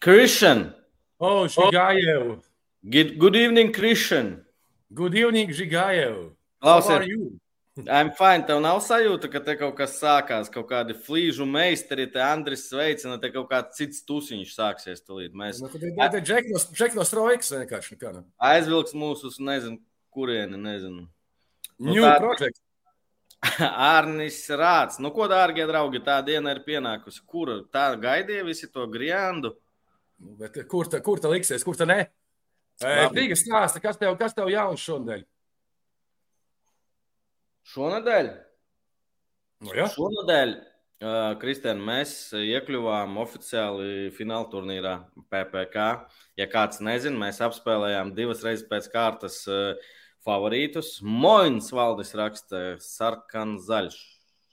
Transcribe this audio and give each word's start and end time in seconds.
Christian. 0.00 0.72
Oh, 1.18 1.44
Zhigayev. 1.46 2.40
Good, 2.88 3.18
good 3.18 3.36
evening, 3.36 3.72
Christian. 3.72 4.44
Good 4.92 5.14
evening, 5.14 5.50
are 5.50 6.14
Klausies, 6.62 7.06
you? 7.06 7.38
I'm 7.88 8.10
fine. 8.12 8.42
Tev 8.44 8.60
nav 8.60 8.80
sajūta, 8.84 9.28
ka 9.32 9.40
te 9.44 9.54
kaut 9.60 9.76
kas 9.76 9.94
sākās, 10.00 10.48
kaut 10.52 10.66
kādi 10.68 10.96
flīžu 10.96 11.44
meistari, 11.48 12.08
te 12.12 12.20
Andris 12.20 12.66
sveicina, 12.68 13.20
te 13.20 13.30
kaut 13.32 13.48
kāds 13.52 13.76
cits 13.78 14.02
tusiņš 14.08 14.50
sāksies 14.56 15.04
tulīt. 15.06 15.32
Mēs 15.36 15.60
Nu, 15.62 15.68
kad 15.72 15.84
ir 15.84 15.94
tāda 15.96 16.20
džek 16.24 16.50
no, 16.50 16.58
džek 16.58 16.96
no 16.98 17.04
strojkas 17.06 17.52
vienkārši. 17.54 17.94
nekā, 17.96 18.12
nu. 18.16 18.24
aizvilks 18.40 18.92
mūsu 18.96 19.30
nezinu, 19.38 19.78
kurieni, 20.12 20.58
nezinu. 20.60 21.06
Nu, 21.78 21.92
New 21.94 22.02
tā- 22.04 22.18
project. 22.18 22.60
Arnis 23.96 24.42
Rāts. 24.50 24.98
Nu, 25.00 25.12
ko, 25.12 25.28
dārgie 25.28 25.64
draugi, 25.68 26.02
tā 26.04 26.18
diena 26.26 26.52
ir 26.56 26.64
pienākusi. 26.66 27.22
Kur 27.24 27.64
tā 27.72 27.94
gaidīja 28.00 28.44
visi 28.44 28.68
to 28.68 28.84
griendu? 28.88 29.54
Nu, 30.20 30.36
Bet 30.40 30.56
kur 30.68 30.88
ta, 30.90 31.00
kur 31.04 31.20
ta 31.20 31.30
liksies, 31.32 31.64
kur 31.64 31.78
ta 31.78 31.86
ne? 31.88 32.04
Tīga 32.80 33.36
stāsta, 33.36 33.80
kas 33.82 33.98
tev, 34.00 34.14
kas 34.20 34.36
tev 34.36 34.48
jauns 34.52 34.80
šodien? 34.80 35.24
Šonadēļ? 37.70 38.28
Nu, 39.60 39.72
ja? 39.76 39.86
Šonadēļ, 39.92 40.52
uh, 41.04 41.18
Kristēn, 41.40 41.80
mēs 41.84 42.14
iekļuvām 42.36 43.18
oficiāli 43.20 44.08
fināla 44.16 44.48
turnīrā 44.52 44.94
PPC. 45.32 45.86
Ja 46.40 46.48
kāds 46.50 46.80
nezina, 46.84 47.20
mēs 47.20 47.40
apspēlējām 47.44 48.14
divas 48.16 48.44
reizes 48.46 48.66
pēc 48.68 48.88
kārtas 48.92 49.42
uh, 49.48 49.92
favorītus. 50.24 50.98
Moins 51.04 51.68
valdis 51.76 52.14
raksta 52.16 52.64
sarkanzaļš. 52.84 54.00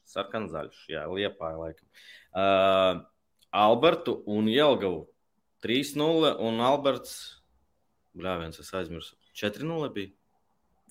Sarkanzaļš, 0.08 0.84
jā, 0.91 1.08
liepāja 1.11 1.59
laikam. 1.63 1.88
Uh, 2.31 3.05
Albertu 3.55 4.20
un 4.30 4.52
Jelgavu 4.52 5.05
3-0 5.66 6.35
un 6.45 6.61
Alberts, 6.63 7.17
bļāviens, 8.17 8.59
es 8.61 8.73
aizmirsu, 8.77 9.17
4-0 9.38 9.91
bija. 9.95 10.13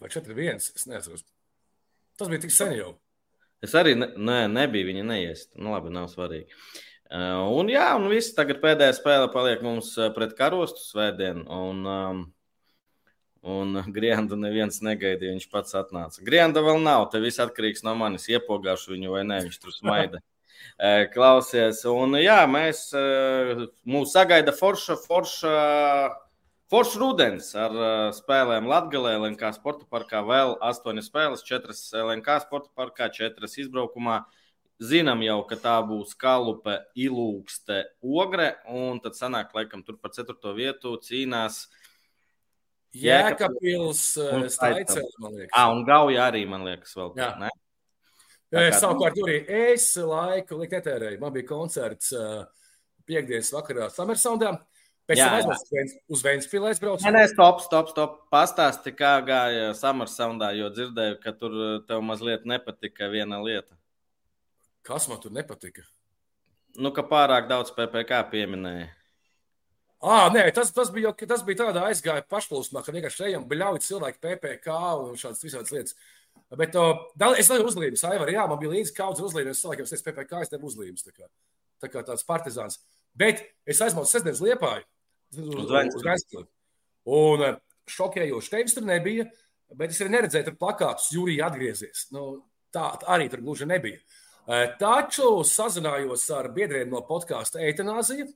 Vai 0.02 0.10
4-1? 0.12 0.60
Es 0.76 0.86
nezinu. 0.88 1.22
Tas 2.16 2.30
bija 2.32 2.42
tik 2.44 2.52
sen 2.54 2.74
jau. 2.76 2.94
Es 3.64 3.72
arī 3.76 3.94
ne, 3.96 4.10
ne, 4.16 4.42
nebiju 4.52 4.90
viņa 4.90 5.04
neiest. 5.06 5.50
Nu, 5.56 5.72
labi, 5.72 5.92
nav 5.92 6.10
svarīgi. 6.12 6.52
Uh, 7.06 7.46
un 7.54 7.70
jā, 7.70 7.86
un 7.96 8.08
viss 8.10 8.34
tagad 8.36 8.58
pēdējā 8.62 8.96
spēle 8.98 9.28
paliek 9.32 9.62
mums 9.64 9.92
uh, 10.00 10.10
pret 10.14 10.34
karostu 10.38 10.82
svētdienu. 10.82 11.46
Un, 11.46 11.82
um, 11.86 12.22
un 13.46 13.80
Grienda 13.94 14.38
neviens 14.38 14.82
negaidīja, 14.84 15.36
viņš 15.36 15.48
pats 15.52 15.76
atnāca. 15.78 16.24
Grienda 16.26 16.64
vēl 16.66 16.82
nav, 16.82 17.06
te 17.12 17.22
viss 17.22 17.40
atkarīgs 17.42 17.86
no 17.86 17.94
manis. 17.98 18.28
Iepogāšu 18.32 18.96
viņu 18.96 19.14
vai 19.14 19.22
nē, 19.28 19.44
viņš 19.46 19.60
tur 19.62 19.76
smaida. 19.76 20.22
Uh, 20.76 21.06
Klausies, 21.12 21.82
un 21.88 22.18
jā, 22.20 22.42
mēs 22.50 22.90
uh, 22.96 23.66
mūs 23.88 24.12
sagaida 24.12 24.52
forša, 24.52 24.98
forša, 25.06 25.52
forša 26.72 27.00
rudens 27.00 27.48
ar 27.56 27.76
uh, 27.76 27.92
spēlēm 28.12 28.68
Latvijā, 28.68 29.14
LNK 29.16 29.54
sporta 29.56 29.88
parkā. 29.88 30.20
Vēl 30.26 30.56
astoņas 30.68 31.08
spēles, 31.08 31.46
četras 31.48 31.80
LNK 31.96 32.42
sporta 32.44 32.68
parkā, 32.76 33.08
četras 33.08 33.56
izbraukumā. 33.62 34.24
Zinām 34.76 35.22
jau, 35.24 35.38
ka 35.48 35.56
tā 35.56 35.78
būs 35.88 36.12
kalupe, 36.20 36.82
ilūkste, 37.00 37.80
ogre, 38.04 38.50
un 38.68 39.00
tad 39.00 39.16
sanāk, 39.16 39.54
laikam, 39.56 39.80
tur 39.80 39.96
par 39.96 40.12
ceturto 40.12 40.52
vietu 40.52 40.98
cīnās. 41.00 41.62
Jēkabils, 42.96 44.02
Un 44.32 44.44
Staicēl, 44.52 45.08
man 45.20 45.38
liekas. 45.38 45.54
Ah, 45.56 45.70
un 45.72 45.84
Gauja 45.88 46.28
arī, 46.28 46.44
man 46.48 46.64
liekas, 46.68 46.92
vēl 46.96 47.16
Jā. 47.16 47.32
ne? 47.40 47.48
Kā- 48.70 48.80
Savukārt, 48.80 49.18
arī 49.24 49.36
es 49.72 49.88
laiku 49.96 50.58
likt 50.60 50.72
netērēju. 50.78 51.20
Man 51.20 51.32
bija 51.34 51.48
koncerts 51.48 52.12
uh, 52.14 52.44
piekdienas 53.08 53.52
vakarā 53.54 53.90
Summersoundā. 53.90 54.54
Pēc 55.06 55.20
Jā, 55.20 55.26
tam 55.30 55.52
aizbraucu 55.52 55.98
uz 56.10 56.22
aizbraucu. 56.66 57.04
Nē, 57.06 57.12
nē, 57.14 57.26
stop, 57.30 57.60
stop, 57.62 57.90
stop. 57.92 58.14
Pastāsti, 58.34 58.90
kā 58.98 59.20
gāja 59.22 59.68
Samarsoundā, 59.78 60.48
jo 60.58 60.66
dzirdēju, 60.74 61.20
ka 61.22 61.30
tur 61.38 61.54
tev 61.86 62.02
mazliet 62.02 62.42
nepatika 62.44 63.06
viena 63.12 63.38
lieta. 63.38 63.76
Kas 64.82 65.06
man 65.10 65.20
tur 65.22 65.30
nepatika? 65.34 65.84
Nu, 66.78 66.90
ka 66.90 67.04
pārāk 67.06 67.46
daudz 67.48 67.70
PPC 67.74 68.18
pieminēja. 68.32 68.88
Ah, 70.02 70.26
nē, 70.34 70.42
tas, 70.54 70.74
tas, 70.74 70.90
bija, 70.92 71.14
tas 71.14 71.42
bija 71.46 71.62
tādā 71.64 71.86
aizgāja 71.88 72.26
pašplūsmā, 72.28 72.82
ka 72.84 72.92
vienkārši 72.92 73.30
ejam, 73.30 73.46
bļauj 73.48 73.80
cilvēki 73.86 74.20
PPC 74.26 74.74
un 75.06 75.16
šādas 75.16 75.46
visādas 75.46 75.72
lietas. 75.72 75.96
Bet 76.56 76.76
uh, 76.78 77.06
es 77.36 77.50
nevaru 77.50 77.70
uzlīmes, 77.70 78.04
Aivar, 78.06 78.30
jā, 78.30 78.44
man 78.48 78.60
bija 78.60 78.72
līdzi 78.74 78.94
kaudz 78.96 79.22
uzlīmes, 79.24 79.56
es 79.56 79.64
cilvēkiem 79.64 79.88
teicu, 79.90 80.04
PPC, 80.06 80.42
es 80.44 80.52
tev 80.52 80.66
uzlīmes, 80.68 81.06
tā 81.06 81.14
kā, 81.14 81.30
tā 81.82 81.90
kā 81.92 82.04
tāds 82.06 82.26
partizāns. 82.28 82.78
Bet 83.16 83.42
es 83.66 83.80
aizmaucu 83.82 84.10
sestdienas 84.10 84.42
liepāju 84.44 84.84
uz, 85.42 85.72
Uz 85.98 86.06
Ventspili. 86.06 86.46
Un 87.16 87.44
uh, 87.48 87.58
šokējoši 87.90 88.52
tevis 88.52 88.76
tur 88.76 88.86
nebija, 88.86 89.26
bet 89.74 89.94
es 89.94 90.00
arī 90.02 90.14
neredzēju 90.16 90.50
tur 90.50 90.58
plakātus, 90.60 91.10
Jurija 91.14 91.50
atgriezies. 91.50 92.08
Nu, 92.14 92.28
tā 92.74 92.92
arī 93.10 93.28
tur 93.32 93.42
gluži 93.42 93.68
nebija. 93.68 93.98
Uh, 94.46 94.68
Taču 94.78 95.40
sazinājos 95.46 96.28
ar 96.34 96.52
biedriem 96.54 96.92
no 96.92 97.02
podkāsta 97.06 97.64
Eitanāzija, 97.66 98.28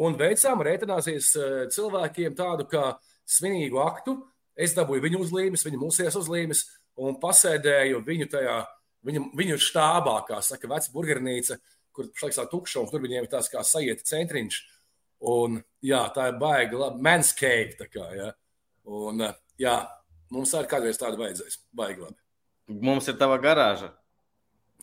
un 0.00 0.16
veicām 0.18 0.62
ar 0.62 0.70
eitanāzijas 0.74 1.32
eh, 1.38 1.56
cilvēkiem 1.74 2.36
tādu 2.38 2.66
kā 2.70 2.94
svinīgu 3.30 3.80
aktu. 3.84 4.16
Es 4.54 4.74
dabūju 4.76 5.02
viņu 5.02 5.20
uzlīmes, 5.24 5.64
viņa 5.66 5.80
mūsies 5.80 6.16
uzlīmes, 6.18 6.64
un 7.00 7.18
pasēdēju 7.22 8.02
viņu 8.06 8.28
tajā, 8.32 8.58
viņu, 9.06 9.24
viņu 9.38 9.58
štābā, 9.62 10.18
kā 10.28 10.40
saka, 10.44 10.70
vecā 10.70 10.92
burgernīca, 10.94 11.58
kur 11.94 12.10
pašlaik 12.12 12.36
tā 12.36 12.46
tukša, 12.50 12.82
un 12.82 12.90
tur 12.90 13.04
viņiem 13.04 13.26
ir 13.26 13.32
tāds 13.32 13.50
kā 13.52 13.62
sajieta 13.66 14.06
centriņš. 14.10 14.60
Un, 15.24 15.60
jā, 15.84 16.02
tā 16.14 16.28
ir 16.32 16.40
baigta, 16.40 16.80
labi, 16.80 17.04
manscape. 17.04 17.78
tā 17.78 17.88
Kā, 17.88 18.08
ja. 18.16 18.32
un, 18.84 19.22
jā, 19.60 19.76
mums 20.34 20.52
arī 20.58 20.68
kādreiz 20.70 21.00
tāda 21.00 21.20
vajadzēs. 21.20 21.62
Baigi 21.72 22.04
labi. 22.04 22.18
Mums 22.84 23.08
ir 23.08 23.16
tava 23.20 23.38
garāža. 23.40 23.92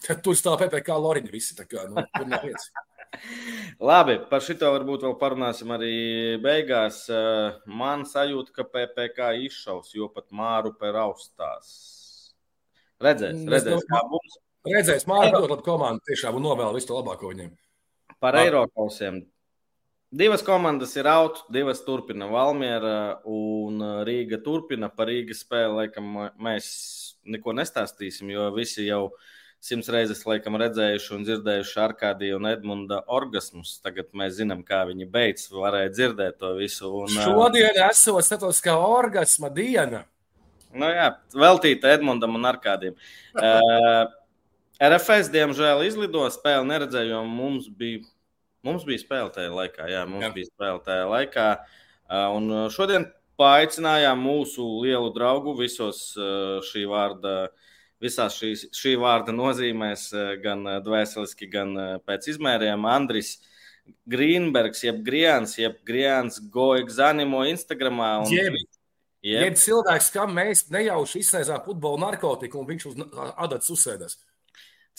Tur 0.23 0.37
stāv 0.37 0.61
PPC 0.63 0.97
Loriņa 0.97 1.33
visi. 1.33 1.57
tā 1.57 1.67
Kā, 1.69 1.85
nu, 1.89 2.01
tur 2.15 2.29
nav 2.29 2.47
vietas. 2.47 2.71
Labi, 3.91 4.17
par 4.29 4.43
šito 4.45 4.69
varbūt 4.71 5.03
vēl 5.05 5.15
parunāsim 5.19 5.71
arī 5.75 5.95
beigās. 6.41 7.03
Eh, 7.11 7.59
Man 7.67 8.05
sajūta, 8.07 8.55
ka 8.55 8.67
PPC 8.71 9.33
izšaus, 9.47 9.91
jo 9.93 10.07
pat 10.13 10.29
māru 10.31 10.73
per 10.79 10.97
austās. 11.03 12.00
Redzēs, 13.01 13.35
Mm, 13.35 13.49
redzēs, 13.55 13.83
kā 13.89 14.01
būs. 14.11 14.39
Redzēs, 14.71 15.05
Mārcis, 15.09 15.33
ļoti 15.33 15.49
labi 15.55 15.65
komanda 15.65 16.07
tiešām 16.07 16.35
un 16.37 16.43
novēl 16.45 16.75
visu 16.75 16.87
to 16.91 16.99
labāko 17.01 17.31
viņiem. 17.33 17.51
Par. 18.21 18.35
Eiropausiem. 18.37 19.23
Divas 20.11 20.41
komandas 20.43 20.93
ir 20.99 21.07
out, 21.07 21.45
divas 21.49 21.79
turpina 21.85 22.27
Valmiera 22.27 23.21
un 23.25 23.79
Rīga 24.05 24.41
turpina. 24.43 24.89
Par 24.93 25.07
Rīgas 25.07 25.45
spēli 25.45 25.77
laikam 25.77 26.09
mēs 26.37 26.67
neko 27.25 27.53
nestāstīsim, 27.55 28.29
jo 28.33 28.49
visi 28.51 28.85
jau 28.89 29.13
simts 29.61 29.87
reizes 29.93 30.25
laikam 30.25 30.57
redzējuši 30.59 31.13
un 31.15 31.23
dzirdējuši 31.23 31.79
Arkādiju 31.85 32.37
un 32.41 32.49
Edmunda 32.51 33.03
orgasmus. 33.07 33.79
Tagad 33.81 34.11
mēs 34.13 34.35
zinām, 34.41 34.65
kā 34.67 34.83
viņi 34.89 35.07
beidz, 35.09 35.47
varēja 35.53 35.93
dzirdēt 35.95 36.39
to 36.43 36.55
visu. 36.59 36.91
Un, 37.05 37.13
ā, 37.15 37.25
Šodien 37.29 37.81
esot 37.87 38.25
starptautiskā 38.27 38.75
orgasma 38.75 39.49
diena. 39.53 40.03
Nu, 40.73 40.87
jā, 40.87 41.07
veltīta 41.35 41.91
Edmundam 41.95 42.37
un 42.39 42.47
Arkādiem. 42.47 42.97
Uh, 43.35 44.05
RFS, 44.81 45.29
diemžēl, 45.33 45.83
izlido 45.85 46.23
spēli, 46.33 46.67
neredzēju, 46.69 47.13
jo 47.13 47.23
mums 47.27 47.67
bija, 47.77 48.01
mums 48.65 48.85
bija 48.87 49.03
spēle 49.03 49.33
tajā 49.35 49.51
laikā. 49.53 49.89
Jā, 49.91 50.05
mums 50.09 50.29
jā. 50.29 50.31
Bija 50.37 50.49
spēle 50.49 50.83
tajā 50.85 51.09
laikā. 51.11 51.49
Uh, 52.11 52.37
un 52.37 52.53
šodien 52.73 53.09
paaicinājām 53.41 54.21
mūsu 54.21 54.65
lielu 54.83 55.11
draugu 55.15 55.55
visos 55.59 56.11
uh, 56.19 56.59
šī 56.71 56.87
vārda. 56.89 57.35
Visās 58.01 58.33
šīs, 58.33 58.63
šī 58.73 58.95
vārda 58.97 59.33
nozīmēs, 59.35 60.07
uh, 60.15 60.33
gan 60.41 60.65
uh, 60.65 60.79
dvēseliski, 60.81 61.45
gan 61.51 61.75
uh, 61.77 61.89
pēc 62.01 62.31
izmēriem, 62.33 62.87
Andris 62.89 63.35
Grīnbergs, 64.09 64.81
jeb 64.87 65.03
Grians, 65.05 65.53
jeb 65.59 65.77
Grians 65.85 66.39
Goigzanimo 66.53 67.43
Instagramā. 67.49 68.15
Un, 68.23 68.33
Jeb, 68.33 68.57
jeb, 69.25 69.45
jeb 69.45 69.61
cilvēks, 69.61 70.09
kam 70.13 70.35
mēs 70.37 70.67
nejauši 70.73 71.21
izsniedzām 71.21 71.63
futbola 71.65 72.07
narkotiku, 72.07 72.61
un 72.61 72.69
viņš 72.69 72.87
uz 72.91 72.99
adatas 73.35 73.71
uzsēdās. 73.73 74.17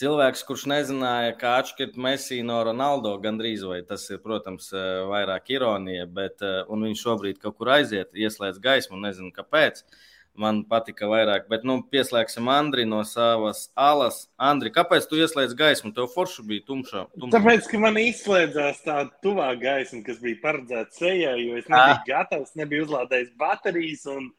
cilvēks, 0.02 0.42
kurš 0.48 0.64
nezināja, 0.70 1.34
kā 1.38 1.56
atšķirt 1.60 1.98
Messi 2.00 2.40
no 2.46 2.62
Ronaldo, 2.66 3.12
gandrīz 3.22 3.62
vai 3.68 3.82
tas 3.86 4.08
ir, 4.10 4.18
protams, 4.24 4.72
eh, 4.72 5.02
vairāk 5.10 5.52
ironija, 5.54 6.06
bet 6.06 6.42
eh, 6.42 6.62
un 6.68 6.88
viņš 6.88 7.04
šobrīd 7.06 7.42
kaut 7.42 7.58
kur 7.58 7.74
aiziet, 7.76 8.10
ieslēdz 8.14 8.62
gaismu, 8.62 8.98
nezinu 9.02 9.30
kāpēc. 9.36 9.84
Man 10.34 10.62
patika 10.64 11.04
vairāk, 11.10 11.44
bet 11.52 11.60
nu, 11.68 11.74
pieslēgsim 11.92 12.46
Andri 12.48 12.86
no 12.88 13.02
savas 13.04 13.66
alas. 13.76 14.22
Andri, 14.40 14.70
kāpēc 14.72 15.04
tu 15.10 15.18
ieslēdz 15.20 15.52
gaismu? 15.58 15.90
Tev 15.92 16.06
forši 16.14 16.44
bija 16.48 16.64
tumšā. 16.70 17.02
tumšā. 17.12 17.32
Tāpēc, 17.34 17.68
ka 17.68 17.80
man 17.82 17.98
izslēdzās 18.00 18.80
tā 18.86 19.10
tuvā 19.24 19.50
gaisma, 19.60 20.00
kas 20.06 20.22
bija 20.24 20.40
paredzēta 20.40 20.96
sejai, 20.96 21.36
jo 21.44 21.58
es 21.60 21.68
nebiju 21.68 21.98
Ah. 21.98 22.04
gatavs, 22.06 22.54
nebiju 22.56 22.86
uzlādējis 22.86 23.34
baterijas. 23.36 24.06
Un, 24.08 24.30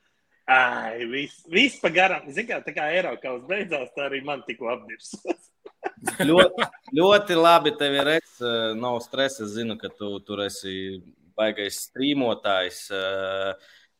ai, 0.49 1.05
viss, 1.05 1.45
viss 1.47 1.77
pa 1.79 1.89
garām. 1.93 2.25
Ziniet, 2.33 2.65
kā, 2.65 2.73
kā 2.73 2.89
Eiropas 2.97 3.45
beidzās, 3.47 3.93
tā 3.93 4.09
arī 4.09 4.23
man 4.25 4.41
tikko 4.47 4.73
apdirs. 4.73 5.13
ļoti, 6.29 6.69
ļoti 6.97 7.37
labi 7.37 7.75
tev 7.77 7.99
ir 8.01 8.09
redzams, 8.15 8.79
nav 8.81 8.97
stresa. 9.05 9.45
Es 9.45 9.53
zinu, 9.59 9.77
ka 9.77 9.93
tu 9.93 10.15
tur 10.25 10.41
esi 10.47 11.03
baigais 11.37 11.77
strīmotājs, 11.85 12.87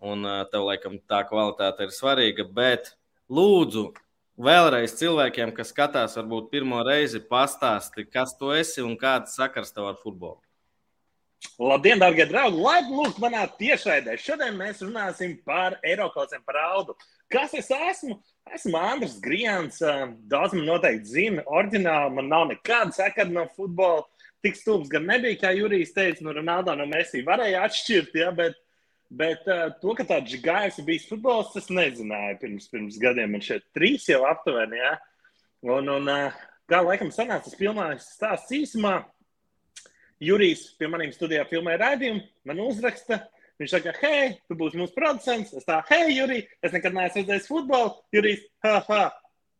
un 0.03 0.27
tev 0.51 0.67
laikam 0.67 0.99
tā 1.09 1.23
kvalitāte 1.27 1.87
ir 1.87 1.93
svarīga. 1.95 2.45
Bet 2.45 2.91
lūdzu, 3.31 3.89
vēlreiz 4.37 4.97
cilvēkiem, 4.99 5.53
kas 5.55 5.71
skatās, 5.73 6.17
varbūt 6.19 6.51
pirmo 6.51 6.81
reizi 6.85 7.23
pastāsti, 7.23 8.07
kas 8.09 8.35
tu 8.39 8.51
esi 8.55 8.83
un 8.83 8.97
kāds 8.99 9.37
sakars 9.39 9.71
tev 9.75 9.93
ar 9.93 10.01
futbolu. 10.01 10.41
Labdien, 11.59 11.99
darbie 11.99 12.25
draugi! 12.25 12.61
Laipni 12.63 12.95
lūgt 12.97 13.19
manā 13.21 13.43
tiešraidē. 13.59 14.15
Šodien 14.17 14.55
mēs 14.57 14.79
runāsim 14.81 15.35
par 15.45 15.75
Eiropas 15.85 16.31
parādu. 16.47 16.95
Kas 17.31 17.53
es 17.57 17.67
esmu? 17.73 18.15
Esmu 18.55 18.79
Andris 18.79 19.19
Grijans. 19.21 19.81
Daudz 20.31 20.55
man 20.55 20.65
noteikti 20.69 21.11
zina. 21.11 21.43
Orģināli 21.45 22.15
man 22.15 22.31
nav 22.31 22.47
nekāda 22.51 22.95
sakara 22.95 23.29
no 23.29 23.45
futbola. 23.57 24.05
Tik 24.43 24.57
stulbs 24.59 24.91
gan 24.91 25.05
nebija, 25.07 25.39
kā 25.39 25.53
Jurijs 25.55 25.93
teica, 25.95 26.23
no 26.23 26.33
Ronaldo 26.35 26.73
no 26.75 26.87
Messi 26.89 27.21
varēja 27.23 27.61
atšķirt, 27.63 28.17
ja, 28.19 28.31
bet, 28.35 28.57
bet 29.19 29.45
uh, 29.49 29.67
to, 29.81 29.93
ka 29.97 30.05
tāds 30.09 30.35
gājis 30.43 30.79
ir 30.81 30.87
bijis 30.87 31.07
futbols, 31.09 31.53
es 31.59 31.69
nezināju 31.73 32.39
pirms, 32.41 32.69
pirms 32.71 32.99
gadiem. 33.01 33.35
Man 33.35 33.45
šeit 33.45 33.65
trīs 33.75 34.07
jau 34.09 34.23
aptuveni, 34.29 34.81
ja. 34.81 34.95
Un, 35.63 35.87
un 35.93 36.09
uh, 36.11 36.41
kā 36.69 36.81
laikam 36.83 37.13
sanāca, 37.13 37.47
tas 37.47 37.59
pilnais 37.59 38.09
stāsts 38.17 38.53
īsumā. 38.57 39.01
Jurijs 40.23 40.69
pie 40.79 40.87
maniem 40.87 41.11
studijā 41.11 41.43
filmē 41.49 41.75
raidījumu, 41.81 42.23
man 42.47 42.61
uzraksta, 42.63 43.25
Viņš 43.61 43.69
saka, 43.69 43.91
hei, 44.01 44.31
tu 44.49 44.55
būsi 44.57 44.79
mūsu 44.79 44.95
producents. 44.95 45.53
Es 45.53 45.67
tā, 45.67 45.77
hei, 45.91 46.15
Jurij, 46.17 46.47
es 46.65 46.73
nekad 46.73 46.95
neesmu 46.95 47.21
redzējis 47.21 47.45
futbolu. 47.51 47.91
Jurijs, 48.15 48.41
ha, 48.65 48.79
ha, 48.87 49.03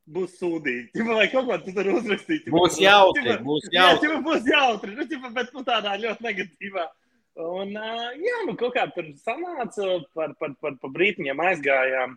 būs 0.09 0.33
sūdīgi. 0.39 1.05
Vai 1.07 1.27
kaut 1.31 1.47
ko 1.47 1.57
tu 1.61 1.73
tur 1.75 1.91
uzrakstīt? 1.93 2.49
Būs 2.51 2.79
jautri. 2.81 3.37
Būs 3.45 3.69
jautri. 3.71 4.09
Jā, 4.09 4.19
būs 4.25 4.49
jautri. 4.49 4.95
Nu, 4.97 5.05
ķipa, 5.09 5.31
bet 5.37 5.53
nu, 5.55 5.63
tādā 5.67 5.93
ļoti 6.01 6.25
negatīvā. 6.25 6.87
Un, 7.33 7.71
jā, 7.73 8.41
nu 8.45 8.53
kaut 8.59 8.75
kā 8.75 8.83
tur 8.93 9.07
sanāca, 9.17 9.87
par, 10.13 10.35
par, 10.37 10.53
par, 10.61 10.75
par 10.81 10.91
brītiņiem 10.93 11.39
aizgājām. 11.41 12.13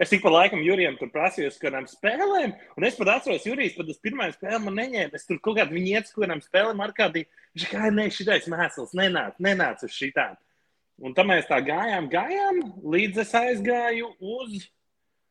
Es 0.00 0.10
tik 0.10 0.24
pa 0.24 0.32
laikam 0.32 0.64
Jurijam 0.64 0.96
tur 0.98 1.10
prasīju 1.12 1.52
uz 1.52 1.58
kādām 1.60 1.84
spēlēm, 1.86 2.54
un 2.74 2.86
es 2.86 2.96
pat 2.98 3.12
atceros, 3.12 3.44
Jurijs 3.46 3.76
pat 3.76 3.92
uz 3.92 4.00
pirmā 4.02 4.26
spēle 4.34 4.58
man 4.64 4.74
neņēma. 4.80 5.14
Es 5.14 5.28
tur 5.28 5.38
kaut 5.38 5.60
kādā 5.60 5.70
viņa 5.70 5.92
iet 5.92 6.08
uz 6.08 6.16
kādām 6.16 6.42
spēlēm 6.42 6.82
ar 6.82 6.94
kādī. 6.96 7.26
Viņš 7.54 7.66
kā, 7.70 7.90
nē, 7.94 8.08
šitais 8.10 8.48
mēsls 8.50 8.96
nenāca, 8.98 9.38
nenāca 9.44 9.86
uz 9.86 9.94
šitām. 9.94 10.34
Un 11.04 11.14
tam 11.14 11.30
mēs 11.30 11.46
tā 11.50 11.60
gājām, 11.62 12.08
gājām, 12.10 12.58
līdz 12.94 13.22
es 13.22 13.36
aizgāju 13.38 14.10
uz 14.18 14.64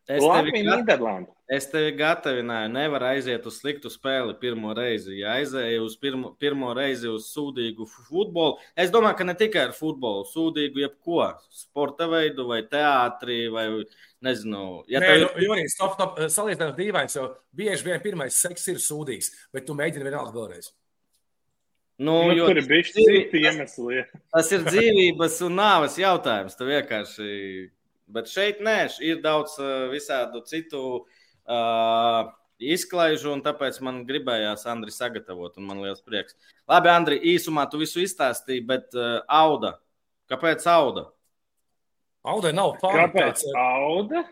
Es 0.10 0.20
Latviju, 0.20 0.66
Nīderlandi. 0.68 1.32
Es 1.54 1.68
tevi 1.72 1.94
gatavināju, 1.96 2.72
nevar 2.74 3.06
aiziet 3.12 3.46
uz 3.48 3.60
sliktu 3.62 3.88
spēli 3.92 4.34
pirmo 4.40 4.74
reizi. 4.76 5.14
Ja 5.22 5.36
aizēju 5.38 5.84
uz 5.86 5.96
pirmo, 6.02 6.32
pirmo 6.40 6.72
reizi 6.76 7.08
uz 7.12 7.30
sūdīgu 7.32 7.88
futbolu, 7.88 8.58
es 8.80 8.92
domāju, 8.92 9.18
ka 9.20 9.28
ne 9.28 9.36
tikai 9.40 9.68
ar 9.70 9.76
futbolu, 9.78 10.26
sūdīgu 10.28 10.84
jebko, 10.84 11.20
sporta 11.54 12.08
veidu 12.12 12.48
vai 12.50 12.62
teātrī 12.68 13.46
vai 13.54 13.68
nezinu. 14.24 14.84
Ja 14.92 15.04
Nē, 15.04 15.12
tev... 15.12 15.26
nu, 15.28 15.46
Jūrijas, 15.46 15.76
stop, 15.78 15.96
stop, 15.96 16.20
salīdzināt 16.36 16.80
dīvains, 16.80 17.16
jo 17.20 17.30
bieži 17.56 17.88
vien 17.88 18.02
pirmais 18.04 18.40
seks 18.44 18.72
ir 18.74 18.82
sūdīgs, 18.84 19.32
bet 19.56 19.68
tu 19.68 19.78
mēģini 19.78 20.10
vienalga 20.10 20.36
vēlreiz. 20.36 20.74
Nu, 22.02 22.18
nu, 22.28 22.34
jo, 22.36 22.50
tur 22.50 22.60
ir 22.60 22.68
bijis 22.68 22.92
citi 22.96 23.44
iemesli. 23.46 24.02
Tas 24.34 24.50
ir 24.52 24.66
dzīvības 24.66 25.38
un 25.46 25.60
nāves 25.60 25.96
jautājums. 26.02 26.58
Tu 26.58 26.66
vienkārši 26.68 27.28
Bet 28.14 28.30
šeit 28.30 28.62
nē, 28.64 28.78
ir 29.02 29.22
daudz 29.24 29.56
visādu 29.90 30.44
citu 30.46 30.84
uh, 31.02 32.30
izklaižu, 32.62 33.32
un 33.34 33.42
tāpēc 33.46 33.80
man 33.86 34.04
gribējās 34.08 34.68
Andri 34.70 34.94
sagatavot, 34.94 35.58
un 35.58 35.68
man 35.70 35.82
liels 35.84 36.04
prieks. 36.06 36.38
Labi, 36.70 36.92
Andri, 36.94 37.20
īsumā 37.34 37.66
tu 37.72 37.82
visu 37.82 38.04
izstāstīji, 38.04 38.66
bet 38.70 38.94
uh, 38.98 39.20
auda. 39.28 39.76
Kāpēc 40.32 40.66
auda? 40.72 41.08
Auda 42.24 42.54
nav 42.56 42.78
pārāk. 42.82 43.12
Kāpēc 43.12 43.48
auda? 43.60 44.24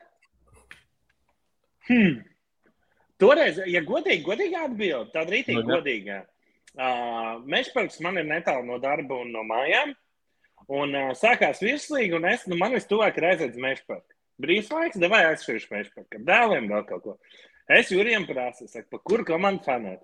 Hmm. 1.89 2.21
Toreiz, 3.21 3.59
ja 3.69 3.81
godīgi, 3.85 4.23
godīgi 4.25 4.57
atbild, 4.57 5.11
tad 5.13 5.29
rītīgi 5.29 5.61
nu, 5.61 5.75
godīgi. 5.75 6.21
Uh, 6.71 7.41
Mešparks 7.51 7.99
man 8.01 8.17
ir 8.21 8.29
netālu 8.29 8.63
no 8.69 8.79
darba 8.81 9.19
un 9.21 9.33
no 9.35 9.43
mājām. 9.45 9.91
Un 10.69 10.93
uh, 10.95 11.11
sākās 11.17 11.63
virslīga, 11.63 12.19
un 12.19 12.27
es, 12.29 12.45
nu, 12.49 12.57
man 12.59 12.75
vislabāk 12.75 13.17
ir 13.17 13.31
aiziet 13.31 13.55
uz 13.55 13.63
mežparku. 13.63 14.07
Brīvs 14.41 14.69
laiks, 14.73 14.99
devai 15.01 15.23
aizskriešu 15.29 15.73
mežparku. 15.73 16.19
Ar 16.19 16.27
dēliem 16.27 16.69
vēl 16.71 16.85
kaut 16.89 17.03
ko. 17.05 17.17
Es 17.71 17.91
Jurijam 17.93 18.25
prāsu, 18.27 18.67
saku, 18.69 18.87
pa 18.91 18.99
kuru 19.05 19.25
komandu 19.27 19.63
fanēt? 19.65 20.01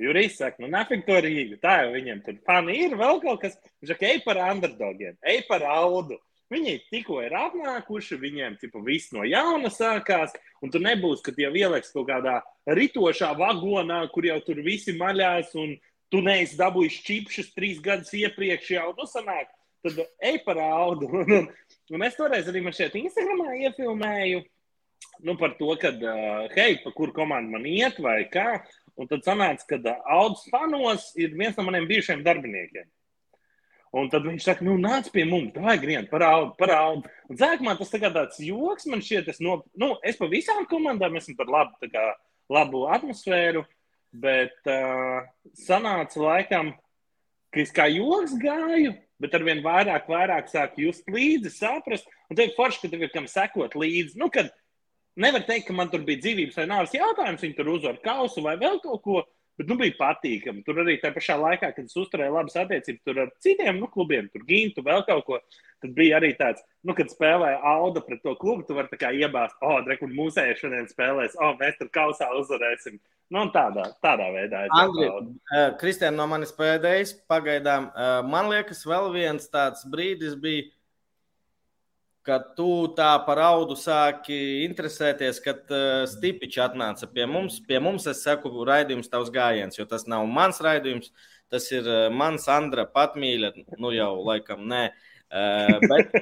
Jurijs 0.00 0.38
saka, 0.38 0.62
nu, 0.62 0.70
nafik 0.72 1.04
to 1.04 1.18
Rīgu. 1.20 1.58
Tā 1.60 1.82
jau 1.82 1.92
viņiem 1.92 2.22
tur 2.24 2.38
fani 2.46 2.78
ir 2.86 2.96
vēl 2.96 3.20
kaut 3.20 3.42
kas. 3.42 3.58
Viņš 3.82 3.92
saka, 3.92 4.08
ej 4.08 4.22
par 4.24 4.40
underdogiem, 4.46 5.18
ej 5.28 5.42
par 5.48 5.64
audu. 5.68 6.16
Viņi 6.50 6.78
tikko 6.90 7.20
ir 7.22 7.34
apnākuši, 7.36 8.16
viņiem 8.18 8.56
tipa, 8.58 8.80
viss 8.82 9.12
no 9.14 9.22
jauna 9.28 9.70
sākās, 9.70 10.32
un 10.58 10.72
tur 10.72 10.82
nebūs, 10.82 11.20
ka 11.22 11.30
tie 11.36 11.46
ieliks 11.46 11.92
kaut 11.94 12.08
kādā 12.08 12.40
ritošā 12.66 13.30
vagonā, 13.38 14.00
kur 14.10 14.26
jau 14.26 14.40
tur 14.42 14.58
visi 14.64 14.96
maļās, 14.96 15.52
un 15.60 15.76
tu 16.10 16.24
neesi 16.26 16.58
dabūjis 16.58 16.96
čipšus 17.06 17.52
trīs 17.54 17.78
gadus 17.84 18.10
iepriekš 18.18 18.72
jau, 18.74 18.88
nu, 18.98 19.06
sanāk, 19.06 19.52
tad 19.84 20.00
ej 20.30 20.40
par 20.46 20.60
audu. 20.64 21.10
Un, 21.10 21.34
un, 21.40 21.50
un 21.96 22.06
es 22.06 22.16
toreiz 22.18 22.48
arī 22.50 22.62
man 22.64 22.76
šeit 22.76 22.96
Instagramā 23.00 23.56
iefilmēju 23.66 24.44
nu, 25.22 25.36
par 25.36 25.56
to, 25.58 25.72
ka, 25.80 25.90
uh, 25.92 26.46
hei, 26.54 26.78
pa 26.84 26.92
kuru 26.96 27.12
komandu 27.16 27.52
man 27.54 27.66
iet 27.68 27.98
vai 28.02 28.22
kā. 28.32 28.62
Un 29.00 29.08
tad 29.08 29.24
sanāca, 29.24 29.64
ka 29.68 29.96
Audus 30.12 30.44
fanos 30.52 31.10
ir 31.16 31.32
viens 31.36 31.56
no 31.56 31.64
maniem 31.64 31.88
bijušajiem 31.88 32.24
darbiniekiem. 32.26 32.88
Un 33.96 34.06
tad 34.10 34.26
viņš 34.26 34.44
saka, 34.46 34.64
nu, 34.66 34.76
nāc 34.78 35.08
pie 35.10 35.24
mums, 35.26 35.56
vai 35.58 35.74
grien, 35.82 36.04
parādi, 36.10 36.52
parādi. 36.60 37.10
Un 37.30 37.38
sākumā 37.40 37.74
tas 37.78 37.90
tā 37.90 37.98
tāds 38.04 38.38
joks 38.44 38.86
man 38.90 39.02
šķiet, 39.02 39.30
es, 39.32 39.40
no, 39.42 39.60
nu, 39.74 39.94
es 40.06 40.18
pa 40.20 40.28
visām 40.30 40.68
komandām 40.70 41.16
esmu 41.18 41.34
par 41.38 41.50
labu, 41.50 41.90
kā, 41.90 42.04
labu 42.52 42.84
atmosfēru, 42.94 43.64
bet 44.14 44.70
uh, 44.70 45.26
sanāca 45.58 46.22
laikam, 46.22 46.74
ka 47.50 47.64
es 47.64 47.74
kā 47.74 47.88
joks 47.90 48.36
gāju, 48.38 48.94
bet 49.20 49.34
ar 49.36 49.44
vien 49.46 49.60
vairāk, 49.64 50.08
vairāk 50.10 50.48
sāk 50.50 50.78
just 50.80 51.08
līdzi, 51.10 51.52
saprast, 51.52 52.08
un 52.30 52.38
tev 52.38 52.48
ir 52.48 52.56
forši, 52.56 52.82
ka 52.84 52.92
tev 52.92 53.04
ir 53.04 53.12
kam 53.12 53.28
sekot 53.30 53.76
līdzi. 53.78 54.16
Nu, 54.20 54.30
kad 54.32 54.50
nevar 55.20 55.44
teikt, 55.46 55.68
ka 55.68 55.76
man 55.76 55.92
tur 55.92 56.04
bija 56.06 56.22
dzīvības 56.24 56.58
vai 56.60 56.66
nāves 56.70 56.96
jautājums, 56.96 57.44
viņi 57.44 57.58
tur 57.58 57.74
uzvar 57.74 58.00
kausu 58.04 58.44
vai 58.46 58.56
vēl 58.60 58.80
kaut 58.84 59.04
ko. 59.04 59.22
Bet 59.60 59.68
nu, 59.68 59.76
bija 59.76 59.92
patīkami. 59.98 60.62
Tur 60.64 60.78
arī 60.80 60.94
tajā 61.02 61.12
pašā 61.12 61.34
laikā, 61.36 61.68
kad 61.76 61.84
es 61.84 61.96
uzturēju 62.00 62.32
labas 62.32 62.54
attiecības 62.56 63.10
ar 63.12 63.32
citiem 63.44 63.76
nu, 63.76 63.90
klubiem, 63.92 64.30
tur 64.32 64.46
gīnu, 64.48 64.72
vēl 64.86 65.04
kaut 65.04 65.26
ko. 65.26 65.40
Tad 65.84 65.92
bija 65.96 66.16
arī 66.16 66.30
tāds, 66.38 66.64
nu, 66.84 66.94
kad 66.96 67.12
spēlēja 67.12 67.58
Auda 67.68 68.00
pret 68.04 68.22
to 68.24 68.32
klubu, 68.40 68.64
tu 68.64 68.76
vari 68.76 69.20
iebāzt, 69.20 69.58
oh, 69.60 69.82
rekur 69.84 70.08
mūsēji 70.12 70.56
šodien 70.62 70.88
spēlēs, 70.88 71.36
oh, 71.40 71.52
mēs 71.60 71.76
tur 71.76 71.92
kausā 71.92 72.30
uzvarēsim. 72.40 72.96
Nu, 73.30 73.44
tādā, 73.52 73.84
tādā 74.02 74.30
veidā. 74.32 74.64
Andri, 74.80 75.06
uh, 75.12 75.68
Kristēn, 75.80 76.16
no 76.16 76.24
manis 76.30 76.56
pēdējais 76.56 77.14
pagaidām. 77.30 77.92
Uh, 77.92 78.20
man 78.26 78.48
liekas, 78.50 78.80
vēl 78.88 79.12
viens 79.14 79.44
tāds 79.52 79.84
brīdis 79.92 80.40
bija, 80.40 80.70
kad 82.26 82.50
tu 82.56 82.68
tā 82.96 83.10
par 83.26 83.40
audu 83.42 83.76
sāki 83.78 84.36
interesēties, 84.66 85.40
kad 85.44 85.72
uh, 85.72 86.04
Stipičs 86.10 86.60
atnāca 86.66 87.08
pie 87.10 87.26
mums. 87.30 87.60
Pie 87.66 87.80
mums 87.82 88.06
es 88.10 88.22
saku, 88.26 88.52
raidījums 88.68 89.10
tavs 89.12 89.32
gājiens, 89.34 89.78
jo 89.78 89.86
tas 89.88 90.06
nav 90.10 90.26
mans 90.28 90.60
raidījums, 90.64 91.10
tas 91.52 91.70
ir 91.72 91.88
uh, 91.88 92.06
mans 92.12 92.46
Andra 92.52 92.84
patmīļa, 92.90 93.54
nu 93.80 93.94
jau 93.96 94.12
laikam 94.28 94.66
nē. 94.70 94.84
Uh, 95.30 95.76
bet, 95.86 96.14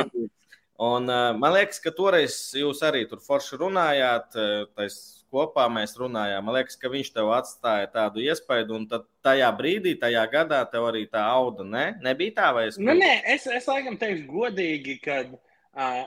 un, 0.92 1.10
uh, 1.10 1.30
man 1.36 1.56
liekas, 1.56 1.82
ka 1.82 1.94
toreiz 1.96 2.38
jūs 2.56 2.84
arī 2.86 3.06
tur 3.10 3.22
forši 3.24 3.60
runājāt. 3.64 4.36
Uh, 4.36 4.64
kopā 5.32 5.66
mēs 5.72 5.96
runājām. 5.98 6.44
Man 6.46 6.56
liekas, 6.56 6.78
ka 6.80 6.90
viņš 6.92 7.10
tev 7.14 7.32
atstāja 7.34 7.88
tādu 7.92 8.22
iespaidu, 8.24 8.78
un 8.78 8.86
tajā 9.24 9.48
brīdī, 9.58 9.96
tajā 10.00 10.22
gadā 10.32 10.62
tev 10.70 10.88
arī 10.90 11.04
tā 11.10 11.24
auda. 11.26 11.66
Ne? 11.66 11.86
Nebija 12.04 12.36
tā, 12.38 12.52
vai 12.56 12.68
es? 12.70 12.78
Nu, 12.78 12.94
nē, 12.96 13.12
es, 13.34 13.46
es 13.50 13.68
laikam 13.70 13.98
teikšu 14.00 14.26
godīgi, 14.30 14.98
ka 15.04 15.20
uh, 15.26 16.00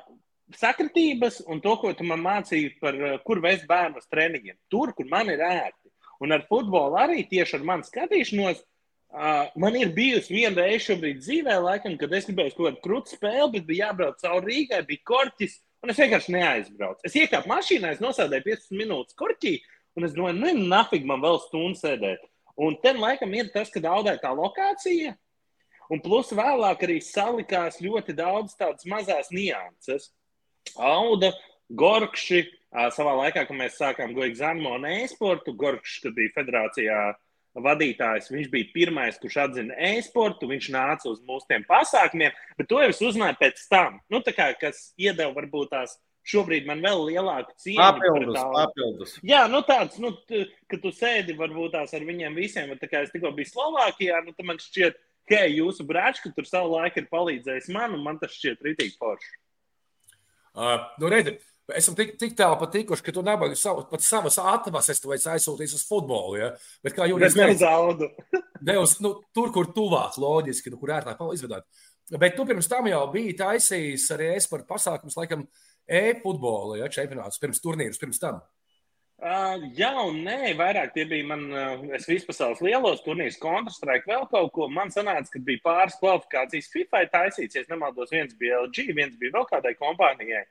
sakritības 0.57 1.43
un 1.47 1.61
to, 1.63 1.75
ko 1.81 1.93
tu 1.97 2.07
man 2.07 2.23
mācīji 2.25 2.75
par, 2.81 2.97
uh, 2.97 3.19
kur 3.25 3.43
vest 3.43 3.67
bērnu 3.69 4.01
uz 4.01 4.09
treniņiem, 4.11 4.57
tur, 4.71 4.93
kur 4.97 5.09
man 5.11 5.31
ir 5.33 5.43
ērti. 5.45 5.93
Un 6.19 6.35
ar 6.35 6.43
futbolu 6.49 6.99
arī 6.99 7.23
tieši 7.29 7.59
ar 7.59 7.65
manu 7.71 7.87
skatīšanos. 7.87 8.65
Uh, 9.09 9.47
man 9.57 9.73
ir 9.73 9.89
bijusi 9.95 10.35
viena 10.35 10.61
reize 10.61 10.83
šobrīd 10.91 11.23
dzīvē, 11.23 11.55
laikam, 11.65 11.95
kad 11.97 12.11
es 12.13 12.27
gribēju 12.27 12.53
kaut 12.53 12.67
kādu 12.67 12.83
krūtu 12.83 13.15
spēli, 13.15 13.47
bet 13.55 13.65
bija 13.65 13.87
jābrauc 13.87 14.19
cauri 14.21 14.51
Rīgai, 14.51 14.83
bija 14.85 15.05
korķis. 15.09 15.55
Un 15.79 15.93
es 15.93 15.99
vienkārši 16.01 16.33
neaizbraucu. 16.35 17.05
Es 17.07 17.15
iekāpu 17.15 17.49
mašīnā, 17.51 17.93
es 17.95 18.03
nosēdēju 18.03 18.45
15 18.49 18.79
minūtes 18.81 19.15
korķī, 19.19 19.55
un 19.95 20.07
es 20.07 20.15
domāju, 20.15 20.39
nu, 20.41 20.67
nafig 20.71 21.07
man 21.07 21.23
vēl 21.23 21.39
stundu 21.45 21.79
sēdēt. 21.79 22.25
Un 22.59 22.75
ten 22.83 22.99
laikam 22.99 23.31
ir 23.37 23.51
tas, 23.53 23.71
ka 23.71 23.79
audēja 23.79 24.19
tā 24.25 24.33
lokācija, 24.35 25.13
un 25.89 26.01
plus 26.03 26.33
vēlāk 26.35 26.83
arī 26.83 26.99
salikās 27.03 27.79
ļoti 27.83 28.15
daudz 28.17 28.57
tādas 28.59 28.83
mazas 28.91 29.31
nianses. 29.31 30.09
Auda, 30.75 31.31
gorkši, 31.71 32.43
savā 32.93 33.15
laikā, 33.23 33.45
kad 33.47 33.55
mēs 33.57 33.79
sākām 33.79 34.11
goju 34.13 34.33
eksāmenu 34.33 34.75
un 34.75 34.85
e-sportu, 34.91 35.55
Gorčs, 35.57 36.01
kad 36.03 36.13
bija 36.17 36.35
federācijā 36.35 36.99
vadītājs, 37.63 38.29
viņš 38.33 38.51
bija 38.51 38.69
pirmais, 38.73 39.17
kurš 39.21 39.39
atzina 39.45 39.77
e-sportu, 39.89 40.49
viņš 40.49 40.69
nāca 40.75 41.09
uz 41.11 41.19
mūsu 41.27 41.49
tiem 41.49 41.65
pasākumiem, 41.69 42.35
bet 42.59 42.69
to 42.69 42.81
jau 42.83 42.91
es 42.91 43.01
uzzināju 43.03 43.39
pēc 43.41 43.65
tam. 43.71 43.99
Nu, 44.11 44.21
kā, 44.25 44.51
kas 44.59 44.89
iedeva 44.99 45.33
varbūt 45.37 45.73
tās 45.73 45.97
šobrīd 46.29 46.67
man 46.69 46.81
vēl 46.83 47.05
lielāku 47.09 47.55
cieņu. 47.63 47.79
Papildus, 47.79 48.39
papildus. 48.53 49.13
Jā, 49.25 49.43
nu 49.51 49.61
tāds, 49.67 49.99
nu, 50.01 50.13
ka 50.69 50.79
tu 50.81 50.91
sēdi 50.95 51.35
varbūt 51.39 51.75
tās 51.77 51.93
ar 51.97 52.05
viņiem 52.07 52.37
visiem, 52.37 52.71
bet 52.73 52.83
tā 52.83 52.89
kā 52.91 53.03
es 53.05 53.13
tikko 53.13 53.31
biju 53.37 53.51
Slovākijā, 53.51 54.21
nu, 54.25 54.35
tad 54.37 54.49
man 54.49 54.61
šķiet, 54.61 54.99
ka 55.29 55.43
jūsu 55.49 55.85
brāčs, 55.89 56.23
ka 56.23 56.33
tur 56.35 56.47
savu 56.49 56.75
laiku 56.75 57.01
ir 57.01 57.09
palīdzējis 57.11 57.69
man, 57.73 57.95
un 57.97 58.05
man 58.05 58.19
tas 58.21 58.33
šķiet 58.35 58.65
ritīgi 58.65 58.97
forši. 58.99 59.31
Uh, 60.59 60.81
nu, 61.01 61.09
redzi, 61.11 61.37
Esam 61.77 61.95
tik, 61.97 62.15
tik 62.19 62.35
tālu 62.39 62.57
patikuši, 62.61 63.03
ka 63.05 63.13
tu 63.13 63.23
nebaigi 63.25 63.57
savu, 63.59 63.85
pat 63.91 64.03
savas 64.05 64.39
atvases 64.41 65.01
aizsūtīt 65.05 65.75
uz 65.75 65.85
futbolu. 65.87 66.37
Ja? 66.39 66.49
Bet 66.85 66.95
kā 66.97 67.07
jūs 67.09 67.35
teicat, 67.37 68.05
ne 68.69 68.77
uz 68.81 68.97
nu, 69.03 69.15
tur, 69.35 69.51
kur 69.55 69.69
tuvāk, 69.75 70.17
loģiski, 70.21 70.73
nu, 70.73 70.79
kur 70.81 70.95
ērtāk 70.97 71.21
izvedāt. 71.33 71.67
Bet 72.09 72.37
tu 72.37 72.45
pirms 72.49 72.69
tam 72.69 72.87
jau 72.89 73.03
biji 73.13 73.35
taisījis 73.37 74.07
arī 74.15 74.31
es 74.37 74.49
par 74.49 74.63
pasākumus, 74.69 75.17
laikam, 75.19 75.45
e-futbola 75.85 76.79
ja, 76.79 76.87
čempionāts, 76.89 77.41
pirms 77.41 77.61
turnīrus, 77.61 78.01
pirms 78.01 78.21
tam. 78.21 78.39
Uh, 79.19 79.65
jā, 79.75 79.89
un 80.07 80.21
nē, 80.23 80.53
vairāk 80.55 80.93
tie 80.95 81.03
bija 81.03 81.25
man, 81.27 81.41
uh, 81.51 81.81
es 81.97 82.05
vispasaules 82.07 82.61
lielos 82.63 83.01
turnīrus, 83.03 83.35
Counter-Strike, 83.41 84.07
vēl 84.07 84.23
kaut 84.31 84.53
ko. 84.55 84.69
Man 84.71 84.93
sanāca, 84.95 85.27
ka 85.33 85.41
bija 85.43 85.59
pāris 85.65 85.97
kvalifikācijas 85.99 86.69
FIFA 86.71 87.01
taisīts, 87.11 87.57
ja 87.59 87.65
nemaldos, 87.67 88.13
viens 88.15 88.37
bija 88.39 88.61
LG, 88.63 88.85
viens 88.95 89.17
bija 89.19 89.35
vēl 89.35 89.49
kādai 89.49 89.73
kompānijai, 89.75 90.45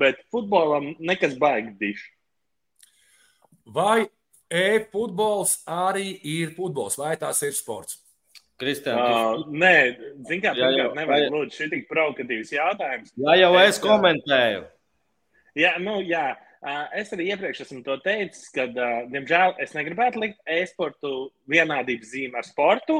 bet 0.00 0.22
futbolam 0.32 0.94
nekas 0.98 1.36
baigi 1.40 1.74
diši. 1.80 2.08
Vai 3.70 4.08
e-futbols 4.50 5.60
arī 5.70 6.14
ir 6.26 6.54
futbols, 6.56 6.98
vai 6.98 7.14
tas 7.20 7.42
ir 7.46 7.54
sports? 7.54 8.00
Kristian, 8.60 8.98
uh, 8.98 9.46
nē, 9.48 9.74
kā 10.42 10.52
pirmkārt, 10.52 10.96
nevajag 10.98 11.32
lūdzu 11.32 11.56
šī 11.56 11.68
tik 11.72 11.86
provokatīvs 11.88 12.52
jautājums. 12.52 13.14
Jā, 13.16 13.36
jau 13.40 13.54
es, 13.56 13.70
es 13.70 13.80
komentēju. 13.80 14.66
Jā, 15.56 15.74
nu, 15.80 16.00
jā. 16.04 16.34
Es 16.92 17.08
arī 17.16 17.30
iepriekš 17.32 17.62
esmu 17.64 17.80
to 17.86 17.94
teicis, 18.04 18.50
ka, 18.52 18.66
diemžēl, 19.08 19.54
es 19.64 19.72
negribētu 19.72 20.20
likt 20.20 20.42
e-sportu 20.44 21.30
vienādības 21.48 22.10
zīmi 22.12 22.36
ar 22.36 22.44
sportu. 22.44 22.98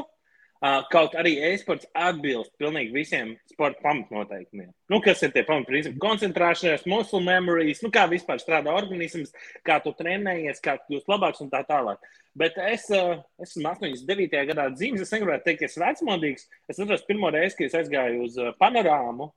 Kaut 0.61 1.15
arī 1.17 1.39
e-sports 1.47 1.87
atbilst 1.97 2.51
pilnīgi 2.61 2.93
visiem 2.93 3.31
sporta 3.49 3.81
pamatnoteikumiem. 3.81 4.69
Nu, 4.93 4.99
kas 5.01 5.23
ir 5.25 5.31
tie 5.33 5.41
pamatprincipi? 5.47 5.97
Koncentrēšanās, 6.03 6.85
muscle 6.85 7.23
memories, 7.25 7.81
nu, 7.81 7.89
kā 7.93 8.03
vispār 8.11 8.37
strādā 8.37 8.75
organisms, 8.77 9.33
kā 9.65 9.79
tu 9.81 9.95
trenējies, 9.97 10.61
kā 10.61 10.75
tu 10.77 10.91
kļūsi 10.91 11.09
labāks 11.09 11.41
un 11.41 11.49
tā 11.49 11.63
tālāk. 11.65 12.05
Bet 12.37 12.61
es, 12.61 12.85
es 12.93 13.55
esmu 13.55 13.71
89. 13.73 14.43
gadā 14.51 14.67
dzīves, 14.75 15.01
es 15.01 15.15
negribētu 15.15 15.47
teikt, 15.49 15.63
ka 15.63 15.71
esmu 15.71 15.87
vecmodīgs. 15.87 16.45
Es 16.69 16.77
atceros 16.77 17.07
pirmo 17.09 17.33
reizi, 17.33 17.57
kad 17.57 17.71
es 17.71 17.79
aizgāju 17.81 18.27
uz 18.27 18.37
panorāmu, 18.61 19.31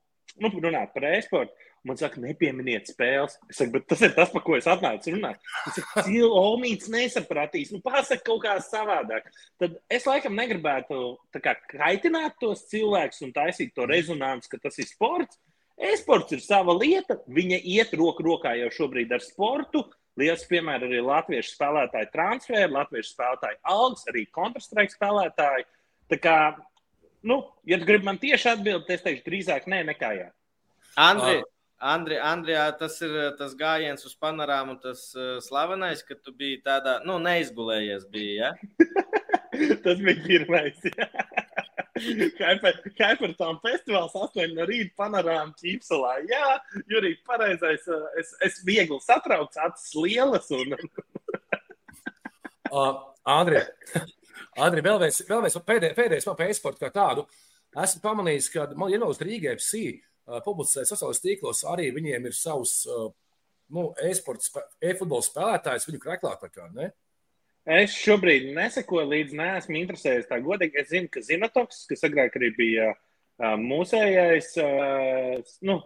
nu, 0.44 0.52
runāt 0.60 0.92
par 0.92 1.08
e-sportu. 1.08 1.56
Man 1.84 1.98
saka, 2.00 2.16
nepieminiet 2.22 2.88
spēles. 2.88 3.34
Es 3.52 3.58
saku, 3.60 3.74
bet 3.74 3.84
tas 3.92 4.00
ir 4.06 4.14
tas, 4.16 4.30
par 4.32 4.40
ko 4.46 4.54
es 4.56 4.68
atnācu 4.70 5.12
runāt. 5.12 5.42
Tas 5.66 5.80
ir 5.80 5.88
cilvēks, 6.06 6.86
nesapratīs. 6.92 7.74
Nu, 7.74 7.82
pasaka 7.84 8.24
kaut 8.24 8.40
kā 8.46 8.54
savādāk. 8.64 9.26
Tad 9.60 9.76
es 9.92 10.06
laikam 10.08 10.32
negribētu 10.38 11.00
kā, 11.44 11.52
kaitināt 11.74 12.38
tos 12.40 12.64
cilvēkus 12.70 13.20
un 13.26 13.34
taisīt 13.36 13.74
to 13.76 13.84
rezonanci, 13.90 14.48
ka 14.54 14.62
tas 14.64 14.80
ir 14.80 14.88
sports. 14.88 15.36
E-sports 15.76 16.32
ir 16.32 16.40
sava 16.40 16.72
lieta. 16.78 17.18
Viņa 17.28 17.60
iet 17.60 17.92
roku 18.00 18.24
rokā 18.24 18.54
jau 18.62 18.72
šobrīd 18.78 19.12
ar 19.12 19.24
sportu. 19.24 19.84
Lielas 20.16 20.44
piemēra 20.48 20.86
arī 20.86 21.00
latviešu 21.02 21.56
spēlētāju 21.56 22.12
transferi, 22.12 22.70
latviešu 22.70 23.10
spēlētāju 23.10 23.58
algas, 23.74 24.04
arī 24.12 24.24
kontrastrike 24.32 24.94
spēlētāji. 24.94 25.66
Tā 26.12 26.18
kā, 26.22 26.36
nu, 27.26 27.42
ja 27.66 27.80
tu 27.80 27.88
gribi 27.88 28.06
man 28.06 28.20
tieši 28.22 28.52
atbildēt, 28.52 28.92
es 28.94 29.02
teikšu 29.04 29.26
drīzāk 29.26 29.66
nē, 29.68 29.82
nekā 29.90 30.12
jā. 30.20 30.28
Andri, 31.02 31.40
uh, 31.40 31.50
Andri, 31.82 32.16
Andrijā, 32.22 32.68
tas 32.78 32.96
ir 33.02 33.14
tas 33.38 33.54
gājiens 33.58 34.04
uz 34.06 34.14
panorāmu, 34.20 34.76
tas 34.82 35.08
uh, 35.18 35.36
slavenais, 35.42 36.04
ka 36.06 36.14
tu 36.14 36.32
biji 36.32 36.62
tādā, 36.64 37.00
nu, 37.04 37.18
neizgulējies. 37.22 38.06
Bija, 38.12 38.52
ja? 38.54 38.84
tas 39.84 39.98
bija 39.98 40.22
pirmais. 40.24 40.78
Hypertām 41.94 43.58
festivāls 43.66 44.14
8 44.18 44.54
no 44.54 44.66
rīta 44.70 44.94
panorāma 45.02 45.54
ķīpselā. 45.60 46.14
Jā, 46.30 46.56
Jurija, 46.90 47.20
pareizais. 47.26 47.86
Es, 48.20 48.32
es 48.48 48.62
viegli 48.66 48.98
satraucu, 49.02 49.60
acis 49.66 49.94
lielas. 49.98 50.50
Un... 50.54 50.74
uh, 52.74 52.94
Andri, 53.34 53.62
Andri, 54.60 54.82
vēlreiz, 54.84 55.20
vēlreiz 55.28 55.58
pēdējais, 55.58 55.98
pēdējais 55.98 56.30
par 56.30 56.48
e-sportu 56.48 56.86
kā 56.86 56.90
tādu. 56.94 57.28
Esmu 57.82 58.02
pamanījis, 58.04 58.50
ka 58.54 58.68
man 58.78 58.92
ir 58.92 59.00
ievēlēts 59.00 59.24
Rīgā 59.26 59.54
FC 59.58 59.86
publicē 60.44 60.84
sociālajos 60.88 61.22
tīklos, 61.22 61.64
arī 61.68 61.90
viņiem 61.94 62.28
ir 62.28 62.36
savs 62.36 62.82
nu, 63.74 63.88
e-futbola 64.04 65.24
spēlētājs, 65.24 65.88
viņu 65.88 66.02
ne? 66.76 66.90
es 67.64 67.96
šobrīd 67.96 68.50
nesekoju 68.56 69.08
līdzi, 69.08 69.38
neesmu 69.40 69.78
interesējies 69.80 70.28
tā 70.28 70.38
godīgi. 70.44 70.76
Es 70.82 70.90
zinu, 70.92 71.08
ka 71.12 71.22
Zinatoks, 71.24 71.84
kas 71.88 72.04
agrāk 72.04 72.36
arī 72.36 72.50
bija 72.58 72.90
uh, 72.92 73.54
mūsējais, 73.60 74.50
nu, 75.64 75.80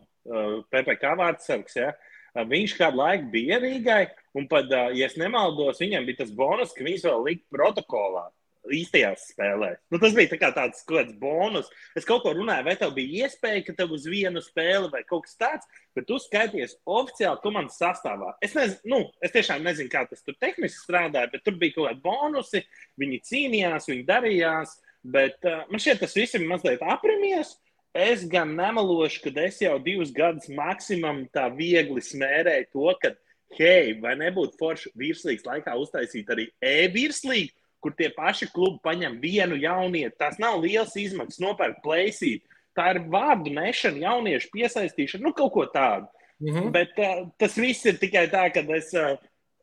PPC 0.72 1.12
vārdsargs, 1.20 1.76
ja, 1.78 1.92
viņš 2.48 2.74
kādu 2.78 3.00
laiku 3.00 3.30
bija 3.32 3.60
Rīgai, 3.62 4.02
un 4.36 4.48
pat, 4.50 4.68
ja 4.94 5.06
es 5.06 5.16
nemaldos, 5.16 5.80
viņam 5.80 6.04
bija 6.08 6.24
tas 6.24 6.34
bonus, 6.34 6.74
ka 6.76 6.84
viņš 6.84 7.06
vēl 7.06 7.24
lika 7.30 7.46
protokolā 7.54 8.26
īstajās 8.74 9.28
spēlēs. 9.32 9.78
Nu, 9.92 10.00
tas 10.02 10.14
bija 10.16 10.36
tā 10.36 10.50
tāds 10.56 10.82
kāds 10.88 11.14
bonus. 11.20 11.68
Es 11.98 12.06
kaut 12.08 12.24
ko 12.24 12.32
runāju, 12.36 12.66
vai 12.66 12.74
tev 12.80 12.94
bija 12.96 13.26
iespēja, 13.26 13.64
ka 13.66 13.76
tev 13.78 13.94
uz 13.96 14.06
vienu 14.10 14.42
spēli 14.44 14.90
vai 14.92 15.04
kaut 15.08 15.26
kas 15.26 15.38
tāds, 15.40 15.70
bet 15.96 16.08
tu 16.08 16.18
skaities 16.22 16.76
oficiāli 16.88 17.42
komandas 17.44 17.78
sastāvā. 17.80 18.34
Es, 18.44 18.56
nezinu, 18.58 18.82
nu, 18.94 19.00
es 19.24 19.34
tiešām 19.34 19.64
nezinu, 19.66 19.92
kā 19.92 20.04
tas 20.10 20.24
tur 20.24 20.36
tehniski 20.40 20.82
strādāja, 20.82 21.32
bet 21.32 21.46
tur 21.46 21.56
bija 21.60 21.78
kaut 21.78 21.90
kādi 21.90 22.04
bonusi. 22.04 22.64
Viņi 23.00 23.22
cīnījās, 23.30 23.88
viņi 23.92 24.04
darījās, 24.08 24.76
bet 25.06 25.40
uh, 25.46 25.64
man 25.70 25.82
šķiet, 25.82 26.02
tas 26.04 26.18
viss 26.18 26.38
ir 26.38 26.46
mazliet 26.48 26.84
aprimies. 26.84 27.56
Es 27.96 28.26
gan 28.28 28.52
nemelošu, 28.54 29.22
ka 29.24 29.32
es 29.42 29.62
jau 29.62 29.78
divus 29.82 30.12
gadus 30.14 30.50
maksimum 30.52 31.24
tā 31.34 31.48
viegli 31.54 32.02
smērēju 32.04 32.68
to, 32.74 32.90
ka, 33.02 33.14
hei, 33.56 33.94
vai 34.02 34.12
nebūtu 34.20 34.58
forši 34.60 34.92
virslīgas 34.98 35.46
laikā 35.48 35.76
uztaisīt 35.80 36.28
arī 36.30 36.50
e-virslīgu, 36.60 37.54
kur 37.80 37.94
tie 37.98 38.10
paši 38.14 38.50
klubi 38.52 38.80
paņem 38.84 39.18
vienu 39.22 39.58
jaunieti. 39.60 40.16
Tas 40.18 40.38
nav 40.42 40.60
liels 40.62 40.96
izmaksas, 40.98 41.40
nopērk 41.42 41.82
plēsīt. 41.84 42.44
Tā 42.78 42.92
ir 42.94 43.02
vārdu 43.10 43.52
nešana, 43.54 44.04
jauniešu 44.04 44.52
piesaistīšana, 44.54 45.24
nu 45.26 45.34
kaut 45.34 45.52
ko 45.54 45.66
tādu. 45.72 46.06
Mm 46.38 46.54
-hmm. 46.54 46.70
Bet 46.70 46.98
uh, 46.98 47.28
tas 47.38 47.56
viss 47.58 47.86
ir 47.86 47.98
tikai 47.98 48.28
tā, 48.30 48.46
ka 48.54 48.62
es 48.76 48.94
uh, 48.94 49.16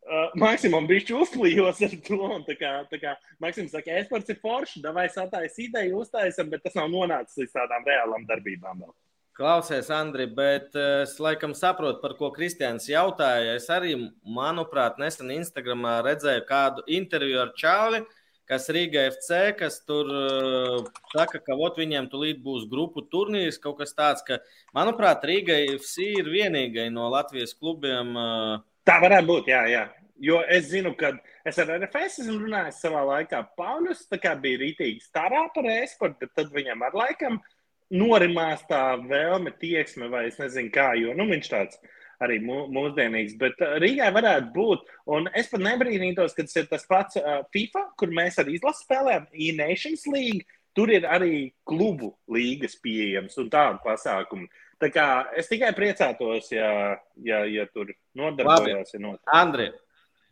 uh, 0.05 0.31
maksimum 0.35 0.87
bišķi 0.87 1.15
uzplījos 1.15 1.81
ar 1.87 1.95
to. 2.07 2.19
Un, 2.19 2.43
tā 2.47 2.57
kā, 2.59 2.71
tā 2.91 2.99
kā 3.01 3.15
Maksims 3.39 3.71
saka, 3.71 3.91
esports 3.91 4.29
ir 4.29 4.39
forši, 4.41 4.81
davai 4.81 5.07
satājas 5.09 5.57
ideju 5.57 6.01
uztaisam, 6.03 6.49
bet 6.49 6.63
tas 6.63 6.75
nav 6.75 6.89
nonācis 6.89 7.37
līdz 7.37 7.51
tādām 7.51 7.87
reālām 7.87 8.27
darbībām 8.27 8.83
vēl. 8.83 8.93
Klausies, 9.35 9.89
Andri, 9.91 10.29
bet 10.31 10.77
es 10.79 11.17
laikam 11.19 11.51
saprotu, 11.51 11.99
par 11.99 12.13
ko 12.15 12.29
Kristians 12.31 12.85
jautāja. 12.87 13.57
Es 13.59 13.65
arī, 13.67 13.91
manuprāt, 14.23 14.95
nesen 14.95 15.33
Instagramā 15.35 15.97
redzēju 16.05 16.45
kādu 16.47 16.85
interviju 16.87 17.41
ar 17.41 17.51
Čāli, 17.59 17.99
kas 18.47 18.69
Rīga 18.71 19.03
FC, 19.09 19.39
kas 19.59 19.81
tur 19.83 20.07
uh, 20.07 20.77
saka, 21.11 21.41
ka 21.43 21.57
ot, 21.59 21.75
viņiem 21.81 22.07
tulīt 22.13 22.39
būs 22.45 22.63
grupu 22.71 23.03
turnīrs, 23.11 23.59
kaut 23.59 23.81
kas 23.81 23.91
tāds, 23.97 24.23
ka, 24.23 24.37
manuprāt, 24.77 25.27
Rīga 25.27 25.57
FC 25.73 26.13
ir 26.21 26.31
vienīgai 26.31 26.87
no 26.95 27.09
Latvijas 27.11 27.51
klubiem. 27.59 28.15
Uh... 28.15 28.63
Tā 28.87 29.01
varētu 29.03 29.29
būt, 29.33 29.51
jā, 29.51 29.65
jā. 29.67 29.83
Jo 30.23 30.39
es 30.47 30.69
zinu, 30.71 30.93
ka 30.95 31.11
es 31.43 31.59
ar 31.59 31.73
RFS 31.75 32.21
esmu 32.23 32.37
runājis 32.45 32.79
savā 32.85 33.03
laikā. 33.11 33.43
Pauļus 33.59 34.07
bija 34.15 34.63
rītīgi 34.63 35.03
starā 35.03 35.43
par 35.51 35.67
e-sportu, 35.73 36.31
tad 36.31 36.55
viņam 36.55 36.87
ar 36.87 36.95
laikam 36.95 37.41
uh, 37.41 37.54
norimās 37.95 38.65
tā 38.69 38.95
vēlme, 39.01 39.53
tieksme, 39.61 40.09
vai 40.11 40.27
es 40.29 40.39
nezinu, 40.41 40.71
kā, 40.73 40.91
jo 40.99 41.15
nu, 41.17 41.27
viņš 41.31 41.51
tāds 41.51 41.79
arī 42.23 42.39
mūsdienīgs. 42.43 43.37
Bet 43.39 43.59
uh, 43.63 43.77
Rīgai 43.81 44.11
varētu 44.15 44.51
būt, 44.55 44.91
un 45.15 45.29
es 45.35 45.49
pat 45.51 45.63
nebrīnītos, 45.65 46.35
ka 46.35 46.45
tas 46.47 46.59
ir 46.61 46.69
tas 46.71 46.85
pats 46.89 47.19
uh, 47.19 47.41
FIFA, 47.55 47.87
kur 47.99 48.13
mēs 48.15 48.39
arī 48.41 48.57
izlasu 48.59 48.85
spēlējam, 48.85 49.27
E-Nations 49.31 50.05
League. 50.11 50.45
Tur 50.75 50.91
ir 50.91 51.07
arī 51.07 51.53
klubu 51.63 52.11
līgas 52.31 52.75
pieejams 52.83 53.37
un 53.39 53.47
tādu 53.51 53.79
pasākumu. 53.85 54.49
Tā 54.83 54.89
kā 54.91 55.05
es 55.39 55.47
tikai 55.47 55.69
priecātos, 55.75 56.49
ja, 56.51 56.97
ja, 57.23 57.45
ja 57.47 57.63
tur 57.71 57.93
nodarbojās. 58.19 58.91
Ja 58.97 59.13
Andri, 59.31 59.69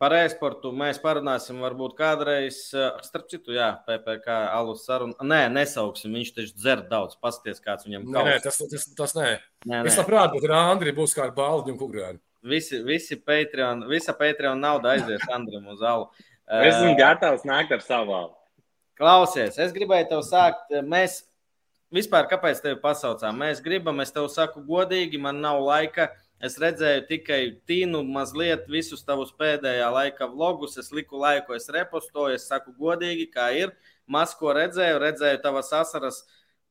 Par 0.04 0.12
e-sportu 0.18 0.74
mēs 0.76 0.98
parunāsim 1.00 1.62
varbūt 1.64 1.94
kādreiz. 1.96 2.58
Starp 3.06 3.30
citu, 3.32 3.54
jā, 3.56 3.70
PPC 3.88 4.34
alus 4.52 4.82
sarunu. 4.84 5.16
Nē, 5.24 5.46
nesauksim, 5.54 6.12
viņš 6.18 6.32
taču 6.36 6.58
dzer 6.58 6.82
daudz. 6.90 7.16
Pasties, 7.24 7.62
kāds 7.64 7.88
viņam 7.88 8.04
ir. 8.04 8.10
Nē, 8.12 8.24
nē, 8.28 8.34
tas, 8.44 8.60
tas, 8.60 8.84
tas 8.98 9.16
nē. 9.16 9.30
nē, 9.64 9.78
nē. 9.78 9.86
Es 9.88 9.96
labprāt, 10.02 10.34
bet 10.36 10.50
ar 10.50 10.58
Andri 10.58 10.92
būs 10.98 11.16
kāda 11.16 11.32
baldi 11.38 11.72
un 11.72 11.80
kukurēni. 11.80 12.20
visi, 12.44 12.82
visi 12.84 13.16
Patreon, 13.16 13.86
visa 13.88 14.12
Patreon 14.20 14.60
nauda 14.60 14.92
aizies 14.98 15.24
Andram 15.32 15.72
uz 15.72 15.82
alu. 15.82 16.12
Es 16.54 16.76
esmu 16.76 16.98
gatavs 17.00 17.46
nākt 17.48 17.72
ar 17.72 17.80
savu 17.80 18.12
alu. 18.12 18.34
Klausies, 19.00 19.56
es 19.56 19.72
gribēju 19.72 20.10
tev 20.10 20.26
sākt. 20.28 20.74
Mēs 20.84 21.22
vispār, 21.96 22.28
kāpēc 22.28 22.60
tevi 22.60 22.76
pasaucām? 22.84 23.40
Mēs 23.40 23.64
gribam, 23.64 24.04
es 24.04 24.12
tev 24.12 24.28
saku 24.28 24.60
godīgi, 24.68 25.22
man 25.24 25.40
nav 25.40 25.64
laika. 25.64 26.10
Es 26.44 26.58
redzēju 26.60 27.06
tikai 27.08 27.40
tīnu 27.70 28.02
mazliet 28.04 28.66
visus 28.72 29.06
tavus 29.08 29.32
pēdējā 29.40 29.88
laika 29.96 30.28
vlogus. 30.28 30.76
Es 30.82 30.92
liku 30.92 31.22
laiku, 31.22 31.56
es 31.56 31.70
repostoju, 31.72 32.36
es 32.36 32.50
saku 32.50 32.74
godīgi, 32.76 33.30
kā 33.32 33.48
ir. 33.56 33.72
Maz 34.12 34.34
ko 34.36 34.52
redzēju, 34.58 35.00
redzēju 35.00 35.40
tavas 35.46 35.72
asaras 35.78 36.24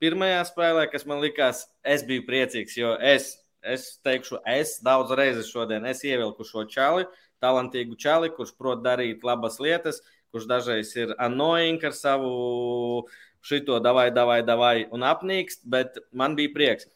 pirmajā 0.02 0.42
spēlē, 0.50 0.84
kas 0.92 1.06
man 1.08 1.22
likās, 1.24 1.64
es 1.86 2.04
biju 2.04 2.26
priecīgs, 2.28 2.76
jo 2.76 2.92
es, 3.00 3.32
es 3.62 3.86
teikšu, 4.04 4.42
es 4.50 4.76
daudz 4.84 5.14
reizes 5.16 5.48
šodien 5.54 5.86
es 5.88 6.02
ievilku 6.04 6.44
šo 6.44 6.66
čali, 6.68 7.06
talantīgu 7.40 7.96
čali, 7.96 8.32
kurš 8.34 8.52
prot 8.58 8.82
darīt 8.84 9.24
labas 9.24 9.60
lietas, 9.62 10.02
kurš 10.34 10.48
dažreiz 10.50 10.90
ir 10.98 11.14
annoying 11.22 11.80
ar 11.86 11.94
savu 11.96 13.06
šito 13.46 13.78
davai, 13.80 14.10
davai, 14.14 14.42
davai 14.46 14.76
un 14.92 15.06
apnīkst, 15.06 15.64
bet 15.70 16.02
man 16.12 16.36
bija 16.38 16.52
prieks. 16.54 16.90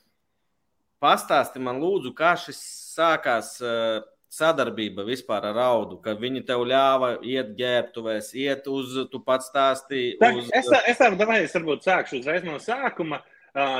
Pastāsti 1.02 1.60
man, 1.62 1.80
lūdzu, 1.82 2.12
kā 2.16 2.32
šis 2.40 2.60
sākās 2.96 3.56
uh, 3.60 4.00
sadarbība 4.32 5.04
vispār 5.06 5.48
ar 5.50 5.58
audu, 5.66 5.98
ka 6.02 6.16
viņi 6.18 6.42
tev 6.48 6.64
ļāva 6.68 7.16
iet 7.24 7.54
ģērbtuvēs, 7.58 8.32
iet 8.36 8.68
uz, 8.70 8.96
tu 9.12 9.20
pats 9.24 9.50
stāstīji. 9.52 10.16
Uz... 10.20 10.50
Es, 10.56 10.68
es 10.92 11.00
tādu 11.00 11.18
domāju, 11.20 11.46
es 11.48 11.56
varbūt 11.56 11.86
sākšu 11.86 12.20
uzreiz 12.20 12.46
no 12.46 12.58
sākuma. 12.62 13.22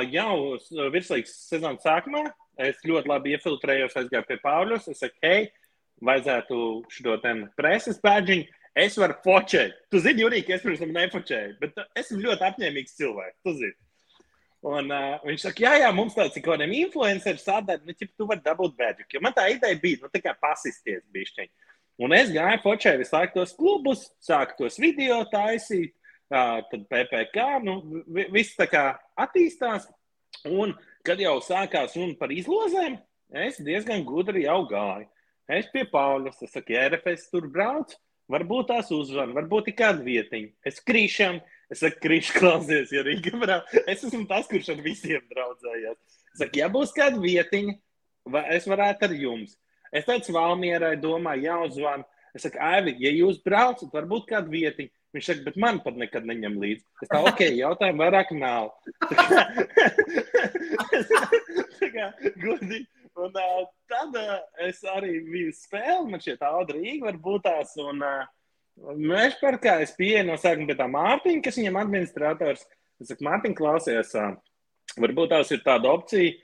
Jau 0.09 0.57
virslīgas 0.93 1.35
sezonas 1.51 1.83
sākumā 1.85 2.23
es 2.65 2.79
ļoti 2.87 3.11
labi 3.11 3.35
iefiltrējos, 3.35 3.97
aizgāju 3.99 4.25
pie 4.25 4.39
Pāvļus. 4.41 4.87
Es 4.89 5.03
saku, 5.03 5.19
hei, 5.25 5.49
vajadzētu 6.01 6.61
šo 6.93 7.17
preses 7.57 8.01
pēdiņu. 8.01 8.47
Es 8.77 8.97
varu 8.97 9.15
fočēt. 9.23 9.73
Tu 9.89 10.01
zini, 10.05 10.21
Jurī, 10.21 10.43
ka 10.45 10.53
es 10.53 10.61
pirms 10.61 10.81
tam 10.83 10.91
nefočēju, 10.93 11.55
bet 11.61 11.79
esmu 11.97 12.19
ļoti 12.21 12.45
apņēmīgs 12.45 12.97
cilvēks. 12.99 13.39
Tu 13.45 13.53
zini. 13.57 13.77
Un, 14.65 14.89
uh, 14.89 15.19
viņš 15.21 15.43
saka, 15.45 15.61
jā, 15.61 15.73
jā, 15.83 15.89
mums 15.93 16.15
tāds 16.17 16.37
ir 16.37 16.41
kaut 16.41 16.55
kādiem 16.55 16.73
influenceriem 16.79 17.37
sādāt, 17.37 17.83
nu, 17.85 17.93
ja 17.93 18.07
tu 18.09 18.25
vari 18.29 18.41
dabūt 18.45 18.73
bēdžu. 18.79 19.05
Jo 19.13 19.21
man 19.21 19.35
tā 19.37 19.45
ideja 19.53 19.77
bija, 19.81 20.01
nu, 20.01 20.09
tā 20.09 20.21
kā 20.23 20.33
pasisties 20.41 21.03
bišķiņ. 21.13 21.51
Un 22.01 22.13
es 22.17 22.31
gāju 22.33 22.61
fočēju 22.63 23.01
visu 23.01 23.13
laiku 23.13 23.37
tos 23.37 23.53
klubus, 23.57 24.07
sāku 24.21 24.57
tos 24.57 24.79
video 24.81 25.19
taisīt, 25.29 25.93
uh, 26.33 26.63
tad 26.71 26.87
PPK, 26.89 27.45
nu, 27.65 27.77
viss 28.33 28.57
tā 28.57 28.65
kā 28.71 28.87
attīstās. 29.17 29.85
Un, 30.49 30.73
kad 31.05 31.21
jau 31.21 31.37
sākās 31.41 31.95
runa 31.97 32.17
par 32.17 32.33
izlozēm, 32.33 32.97
es 33.45 33.61
diezgan 33.63 34.03
gudri 34.07 34.45
jau 34.45 34.63
gāju. 34.69 35.07
Es 35.47 35.69
pie 35.71 35.85
Pauļas, 35.87 36.41
es 36.43 36.51
saku, 36.51 36.75
RFS 36.75 37.29
tur 37.31 37.45
brauc, 37.51 37.93
varbūt 38.31 38.73
tās 38.73 38.89
uzvana, 38.91 39.37
varbūt 39.37 39.71
ir 39.71 39.77
kāda 39.79 40.03
vietiņa. 40.03 40.49
Es 40.67 40.81
krīšanu 40.83 41.45
Es 41.67 41.81
saku, 41.83 41.99
Krišs, 42.05 42.31
klausies, 42.37 42.91
ja 42.95 43.03
Rīga 43.03 43.33
brauc. 43.39 43.71
Es 43.83 44.03
esmu 44.07 44.23
tas, 44.29 44.47
kurš 44.47 44.71
ar 44.71 44.83
visiem 44.85 45.23
draudzējās. 45.33 45.97
Es 46.33 46.43
saku, 46.43 46.61
ja 46.61 46.69
būs 46.71 46.93
kāda 46.95 47.19
vietiņa, 47.19 47.73
vai 48.31 48.43
es 48.55 48.67
varētu 48.69 49.09
ar 49.09 49.15
jums. 49.17 49.57
Es 49.91 50.07
teicu, 50.07 50.35
Valmierai, 50.35 50.95
domāju, 50.99 51.47
jāuzvan. 51.49 52.05
Es 52.35 52.45
saku, 52.47 52.61
Aivi, 52.63 52.95
ja 53.03 53.11
jūs 53.11 53.41
braucat, 53.43 53.91
varbūt 53.91 54.29
kāda 54.31 54.51
vietiņa. 54.53 54.93
Viņš 55.15 55.27
saka, 55.31 55.43
bet 55.47 55.55
man 55.59 55.79
pat 55.81 55.95
nekad 55.99 56.27
neņem 56.27 56.57
līdzi. 56.61 56.83
Es 57.03 57.09
tā, 57.11 57.19
ok, 57.25 57.41
jautājumu 57.63 58.03
vairāk 58.03 58.31
nav. 58.37 58.71
tā 61.79 61.89
kā, 61.95 62.11
godīgi. 62.43 62.85
Un 63.17 63.33
uh, 63.33 63.63
tad 63.89 64.13
uh, 64.19 64.35
es 64.61 64.83
arī 64.85 65.15
biju 65.25 65.53
spēle, 65.57 66.03
man 66.11 66.21
šie 66.21 66.35
tādi 66.37 66.75
Rīga 66.75 67.07
varbūt 67.07 67.47
tās. 67.47 67.73
Un, 67.81 68.03
uh, 68.05 68.27
Mēs 68.77 69.37
par 69.41 69.57
kā 69.61 69.79
es 69.81 69.93
pieeju 69.97 70.25
no 70.27 70.35
sākuma 70.37 70.69
pie 70.69 70.77
tā 70.77 70.85
Mārtiņa, 70.91 71.43
kas 71.45 71.57
viņam 71.57 71.79
administrators. 71.81 72.67
Es 73.01 73.09
saku, 73.11 73.25
Mārtiņ, 73.25 73.55
klausies, 73.57 74.13
varbūt 75.01 75.33
tās 75.33 75.53
ir 75.53 75.63
tāda 75.65 75.89
opcija. 75.93 76.35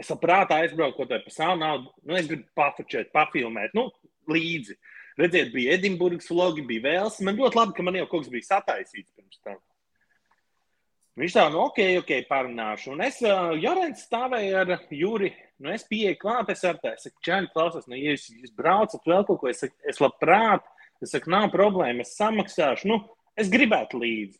Es 0.00 0.08
labprāt 0.08 0.54
aizbraucu 0.56 0.96
kaut 0.96 1.10
kādā 1.10 1.18
pa 1.24 1.32
savu 1.34 1.58
naudu. 1.60 1.90
Nu, 2.06 2.16
es 2.16 2.30
gribu 2.30 2.46
pafučēt, 2.56 3.10
pafilmēt, 3.12 3.74
nu, 3.76 3.90
līdzi. 4.30 4.78
Redziet, 5.20 5.50
bija 5.52 5.74
Edinburgas 5.76 6.30
vlogi, 6.30 6.64
bija 6.64 6.86
vēls. 6.86 7.18
Man 7.26 7.36
ļoti 7.36 7.58
labi, 7.58 7.76
ka 7.76 7.84
man 7.84 7.98
jau 7.98 8.06
kaut 8.08 8.24
kas 8.24 8.32
bija 8.32 8.46
sataisīts 8.46 9.12
pirms 9.12 9.42
tam. 9.44 9.58
Viņš 11.20 11.36
tā, 11.36 11.44
nu, 11.52 11.60
ok, 11.66 11.80
ok, 12.00 12.14
parunāšu. 12.30 12.94
Un 12.94 13.02
es, 13.04 13.18
uh, 13.26 13.50
Jorens, 13.60 14.06
stāvēju 14.06 14.56
ar 14.62 14.76
Juri. 14.94 15.34
Nu, 15.60 15.74
es 15.74 15.84
pieeju 15.84 16.16
klāt, 16.22 16.54
es 16.54 16.62
ar 16.64 16.78
tā, 16.80 16.94
es 16.96 17.04
saku, 17.04 17.18
Čēni, 17.26 17.50
klausies, 17.52 17.84
nu, 17.90 17.98
ja 17.98 18.14
jūs, 18.14 18.30
jūs 18.32 18.54
braucat 18.56 19.04
vēl 19.04 19.26
kaut 19.28 19.42
ko, 19.42 19.50
es, 19.50 19.60
saku, 19.60 19.76
es 19.90 20.00
labprāt 20.00 20.64
Es 21.00 21.14
saku, 21.14 21.32
nav 21.32 21.48
problēma, 21.52 22.04
es 22.04 22.14
samaksāšu. 22.18 22.88
Nu, 22.90 23.00
es 23.40 23.50
gribētu 23.52 24.00
līdzi. 24.02 24.38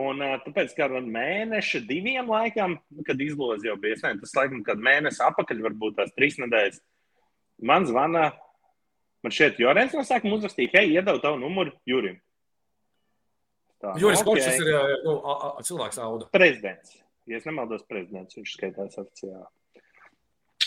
Un 0.00 0.22
tāpēc, 0.44 0.74
kā 0.76 0.86
ar 0.86 1.02
mēneša, 1.02 1.80
diviem 1.88 2.28
laikam, 2.30 2.76
kad 3.06 3.20
izlozi 3.24 3.66
jau 3.66 3.74
bija, 3.80 3.98
ne, 4.04 4.12
tas 4.20 4.36
laikam, 4.38 4.60
kad 4.66 4.78
mēnesis 4.78 5.22
apakaļ, 5.26 5.64
varbūt 5.66 5.96
tās 5.98 6.12
trīs 6.14 6.38
nedēļas, 6.38 6.78
man 7.66 7.88
zvana, 7.88 8.28
man 9.24 9.34
šeit 9.34 9.58
Jorens 9.58 9.96
no 9.96 10.04
sākuma 10.06 10.38
uzrakstīja, 10.38 10.70
hei, 10.76 10.92
iedevu 10.94 11.22
tavu 11.24 11.40
numuru 11.42 11.74
Jurim. 11.90 12.20
Tā, 13.80 13.94
Juris 13.98 14.20
okay. 14.20 14.44
Kočs 14.44 14.60
ir 14.60 14.70
nu, 15.06 15.14
a, 15.24 15.34
a, 15.48 15.64
cilvēks 15.64 15.98
auda. 16.04 16.28
Prezidents. 16.34 16.98
Ja 17.28 17.38
es 17.40 17.46
nemaldos, 17.48 17.86
prezidents, 17.88 18.36
viņš 18.36 18.52
skaitās 18.58 18.98
oficiāli. 19.00 19.46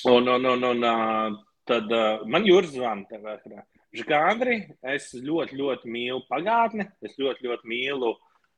Un, 0.09 0.27
un, 0.27 0.47
un, 0.49 0.65
un 0.67 1.37
tad 1.69 1.93
man 2.27 2.47
Juris 2.47 2.73
zvana 2.73 3.05
tev 3.07 3.23
vēkrā. 3.27 3.61
Žgādri, 3.93 4.57
es 4.89 5.11
ļoti, 5.13 5.57
ļoti 5.59 5.91
mīlu 5.93 6.23
pagātni. 6.29 6.87
Es 7.05 7.13
ļoti, 7.19 7.45
ļoti 7.45 7.69
mīlu, 7.69 8.09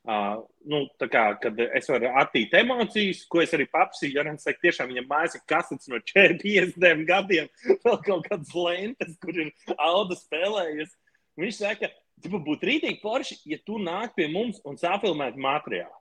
uh, 0.07 0.37
nu, 0.71 0.79
kā, 1.11 1.25
kad 1.41 1.59
es 1.65 1.89
varu 1.91 2.13
attīt 2.21 2.55
emocijas, 2.55 3.25
ko 3.27 3.41
es 3.43 3.55
arī 3.57 3.65
papsīju. 3.71 4.15
Ja 4.15 4.23
viņš 4.27 4.45
saka, 4.47 4.63
tiešām 4.63 4.93
viņam 4.93 5.09
mājas 5.11 5.35
ir 5.35 5.43
kasets 5.51 5.91
no 5.91 5.99
40 6.13 7.03
gadiem, 7.09 7.51
vēl 7.83 7.99
kaut 8.07 8.29
kādas 8.29 8.55
lentes, 8.55 9.19
kur 9.19 9.35
ir 9.43 9.51
auda 9.75 10.15
spēlējusi. 10.19 10.95
Viņš 11.41 11.59
saka, 11.59 11.91
ka 12.23 12.31
būtu 12.39 12.71
rītīgi 12.71 13.01
forši, 13.03 13.41
ja 13.51 13.59
tu 13.67 13.81
nāk 13.83 14.15
pie 14.15 14.29
mums 14.31 14.63
un 14.63 14.79
sāpilmētu 14.79 15.41
materiālu. 15.43 15.95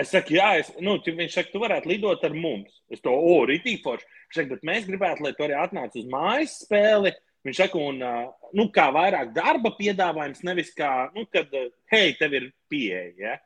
Es 0.00 0.12
saku, 0.12 0.36
jā, 0.36 0.52
es, 0.60 0.68
nu, 0.84 0.98
viņš 1.02 1.32
saka, 1.34 1.50
tu 1.52 1.60
varētu 1.64 1.90
lidot 1.90 2.22
ar 2.24 2.36
mums. 2.36 2.76
Es 2.92 3.02
to, 3.02 3.10
o, 3.10 3.40
rītīgi 3.48 3.80
forši. 3.82 4.06
Viņš 4.28 4.38
saka, 4.38 4.52
bet 4.52 4.68
mēs 4.68 4.86
gribētu, 4.86 5.24
lai 5.24 5.32
tu 5.34 5.44
arī 5.48 5.56
atnāc 5.58 5.96
uz 5.98 6.06
mājas 6.12 6.60
spēli. 6.62 7.12
Viņš 7.46 7.56
saka, 7.62 7.80
un 7.80 8.02
nu, 8.56 8.66
kā 8.74 8.90
vairāk 8.92 9.30
darba 9.36 9.70
piedāvājums, 9.78 10.42
nevis 10.44 10.74
kā, 10.76 11.08
nu, 11.14 11.24
kad, 11.32 11.54
hei, 11.92 12.12
tev 12.18 12.34
ir 12.36 12.50
pieeja. 12.68 13.14
Ja? 13.16 13.36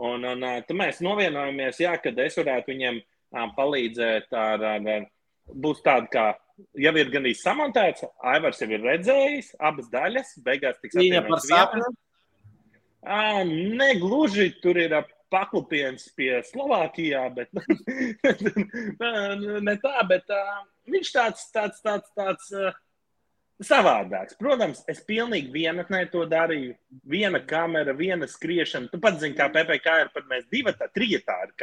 Un, 0.00 0.24
un 0.26 0.40
tad 0.40 0.76
mēs 0.78 1.02
novienojamies, 1.04 1.82
jā, 1.84 1.92
kad 2.02 2.18
es 2.24 2.38
varētu 2.40 2.72
viņiem 2.72 3.02
palīdzēt 3.58 4.32
ar, 4.38 4.64
ar, 4.74 4.88
ar 4.96 5.04
būs 5.52 5.82
tāda 5.84 6.08
kā. 6.10 6.24
Jau 6.78 6.92
ir 6.94 7.08
gan 7.10 7.24
īsi 7.26 7.42
samontēts, 7.42 8.04
Aivars 8.30 8.60
jau 8.62 8.68
ir 8.70 8.84
redzējis 8.86 9.56
abas 9.58 9.88
daļas. 9.90 10.36
Beigās 10.46 10.78
tiks 10.80 10.96
apvienotas 10.96 11.48
vietā. 11.50 11.80
Negluži 13.80 14.52
tur 14.62 14.78
ir 14.78 14.94
paklupiens 15.34 16.06
pie 16.14 16.38
Slovākijā, 16.46 17.24
bet 17.34 17.50
ne 19.66 19.74
tā, 19.82 19.96
bet 20.06 20.30
viņš 20.94 21.08
tāds, 21.16 21.42
tāds, 21.54 21.82
tāds, 21.82 22.08
tāds 22.14 22.46
savādāks. 23.62 24.36
Protams, 24.38 24.82
es 24.90 25.00
pilnīgi 25.06 25.52
vienatnē 25.54 26.04
to 26.12 26.24
darīju. 26.30 26.74
Viena 27.10 27.40
kamera, 27.44 27.94
viena 27.96 28.26
skriešana. 28.30 28.90
Tu 28.90 29.00
pats 29.02 29.22
zini, 29.22 29.36
kā 29.38 29.50
PPC 29.52 29.98
ir 30.02 30.12
pat 30.14 30.30
mēs 30.30 30.48
divi, 30.50 30.74
tā 30.74 30.88
trijotā 30.94 31.36
ir 31.46 31.54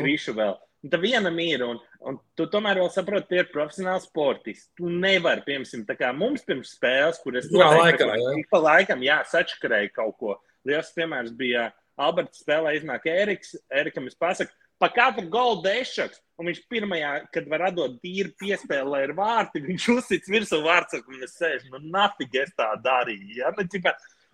krīšu 0.00 0.34
vēl. 0.38 0.56
Un 0.84 0.92
tā 0.92 0.98
viena 1.00 1.30
mīra, 1.32 1.70
un, 1.72 1.78
un 2.04 2.18
tu 2.36 2.44
tomēr 2.52 2.82
vēl 2.82 2.90
saproti, 2.92 3.30
tie 3.30 3.38
ir 3.40 3.52
profesionāli 3.52 4.04
sportisti. 4.04 4.68
Tu 4.76 4.90
nevari, 4.92 5.40
piemēram, 5.46 5.86
tā 5.88 5.96
kā 5.96 6.10
mums 6.12 6.44
pirms 6.44 6.74
spēles, 6.76 7.22
kur 7.24 7.38
es 7.40 7.48
jā, 7.48 7.70
laikam, 7.72 8.12
jā. 8.12 8.34
pa 8.50 8.60
laikam, 8.60 9.06
jā, 9.06 9.22
sačakarēju 9.30 9.94
kaut 9.94 10.18
ko. 10.20 10.36
Liels 10.68 10.92
piemērs 10.96 11.32
bija 11.38 11.70
Alberts 12.00 12.42
spēlē, 12.44 12.74
iznāk 12.76 13.08
Eriks. 13.08 13.54
Erikam 13.72 14.10
es 14.10 14.18
pasaku, 14.18 14.52
pa 14.78 14.90
katru 14.92 15.28
golu 15.30 15.62
dešaks. 15.64 16.20
Un 16.34 16.48
viņš 16.50 16.64
pirmajā, 16.66 17.12
kad 17.30 17.46
var 17.46 17.68
atdot 17.68 18.00
tīru 18.02 18.32
piespēli, 18.40 18.90
lai 18.90 19.04
ir 19.04 19.12
vārti, 19.14 19.62
viņš 19.62 19.84
uzsits 19.92 20.30
virsū 20.32 20.58
vārds, 20.64 20.96
un 20.98 21.22
es 21.22 21.36
sēžu, 21.38 21.70
nu, 21.70 21.78
nafīgi 21.94 22.40
es 22.42 22.50
tā 22.58 22.72
darīju. 22.82 23.36
Ja? 23.38 23.52
Nu, 23.54 23.62
ķipā, 23.70 23.92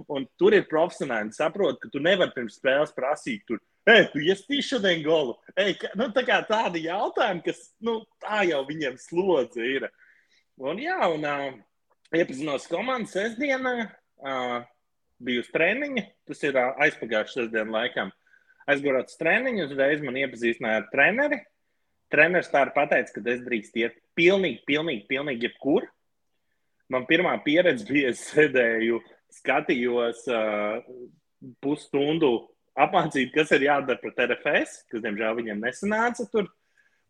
un 0.09 0.25
tur 0.41 0.57
ir 0.57 0.65
profesionāli, 0.71 1.35
saprot, 1.37 1.77
ka 1.83 1.91
tu 1.93 2.01
nevari 2.01 2.33
pirms 2.33 2.57
spēles 2.57 2.95
prasīt, 2.97 3.45
tur, 3.45 3.61
ej, 3.85 4.07
tu 4.15 4.23
iestīši 4.25 4.79
šodien 4.79 5.05
golu. 5.05 5.37
Ej, 5.53 5.75
ka, 5.83 5.91
nu, 6.01 6.09
tā 6.17 6.25
kā 6.25 6.41
tādi 6.49 6.87
jautājumi, 6.87 7.45
kas, 7.51 7.61
nu, 7.85 7.99
tā 8.25 8.47
jau 8.49 8.63
viņiem 8.71 8.97
slodze 9.03 9.69
ir. 9.75 9.91
Un 10.61 10.81
jā, 10.81 10.97
un 11.05 11.27
uh, 11.29 11.51
iepazinos 12.17 12.65
komandas 12.73 13.13
sestdienā, 13.13 13.75
uh, 14.25 14.57
biju 15.21 15.45
uz 15.45 15.53
treniņa, 15.53 16.07
tas 16.33 16.49
ir 16.49 16.57
uh, 16.57 16.73
aizpagājušas 16.87 17.43
sestdienas 17.43 17.77
laikam 17.77 18.17
aizgājot 18.71 19.11
uz 19.11 19.19
treniņu, 19.21 19.69
uzreiz 19.69 20.03
man 20.05 20.19
iepazīstināja 20.21 20.83
ar 20.83 20.91
treneri. 20.93 21.41
treneris 22.11 22.51
tā 22.51 22.65
ir 22.67 22.75
pateicis, 22.75 23.15
ka 23.15 23.23
es 23.31 23.43
drīkstu 23.47 23.85
iet 23.85 23.99
pilnīgi, 24.19 24.63
pilnīgi, 24.67 25.07
pilnīgi 25.11 25.49
jebkur. 25.49 25.87
Man 26.91 27.07
pirmā 27.07 27.37
pieredze 27.45 27.87
bija, 27.87 28.11
es 28.11 28.25
sēdēju, 28.33 28.99
skatījos 29.31 30.25
uh, 30.33 30.81
pusstundu 31.63 32.33
apmācīt, 32.79 33.31
kas 33.35 33.53
ir 33.55 33.69
jādara 33.69 34.01
pret 34.03 34.19
RFS, 34.27 34.85
kas, 34.91 35.05
diemžēl, 35.05 35.37
viņiem 35.39 35.63
nesanāca 35.63 36.27
tur. 36.33 36.51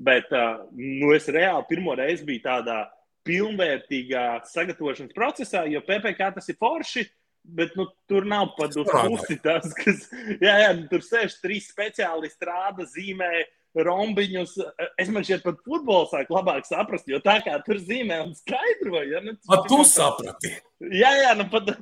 Bet 0.01 0.29
uh, 0.33 0.67
nu, 0.77 1.13
es 1.17 1.29
reāli 1.33 1.67
pirmo 1.69 1.97
reizi 1.97 2.27
biju 2.29 2.45
tādā 2.45 2.83
pilnvērtīgā 3.29 4.27
sagatavošanas 4.49 5.17
procesā, 5.17 5.67
jo 5.69 5.83
PPC 5.85 6.31
tas 6.37 6.49
ir 6.49 6.57
forši. 6.61 7.05
Bet 7.45 7.73
nu, 7.75 7.87
tur 8.09 8.27
nav 8.29 8.53
pat 8.59 8.77
pusi 8.77 9.39
tas, 9.43 9.73
kas. 9.75 10.05
Jā, 10.43 10.59
jā, 10.61 10.75
nu, 10.77 10.85
tur 10.91 11.03
sēž 11.05 11.39
trīs 11.41 11.71
speciālisti, 11.73 12.47
rāda, 12.47 12.85
zīmē, 12.87 13.31
rombiņus. 13.75 14.57
Es 15.01 15.11
man 15.13 15.25
šķiet, 15.27 15.45
pat 15.47 15.63
futbolu 15.65 16.09
sāk 16.11 16.31
labāk 16.33 16.69
saprast, 16.69 17.09
jo 17.11 17.21
tā 17.25 17.39
kā 17.45 17.57
tur 17.67 17.81
zīmē 17.81 18.21
un 18.27 18.35
skaidro. 18.39 19.03
Ja, 19.09 19.23
nu, 19.25 19.37
A, 19.51 19.63
tu 19.67 19.81
saprati. 19.89 20.53
Jā, 20.93 21.13
jā, 21.17 21.33
nu 21.39 21.49
pat, 21.53 21.73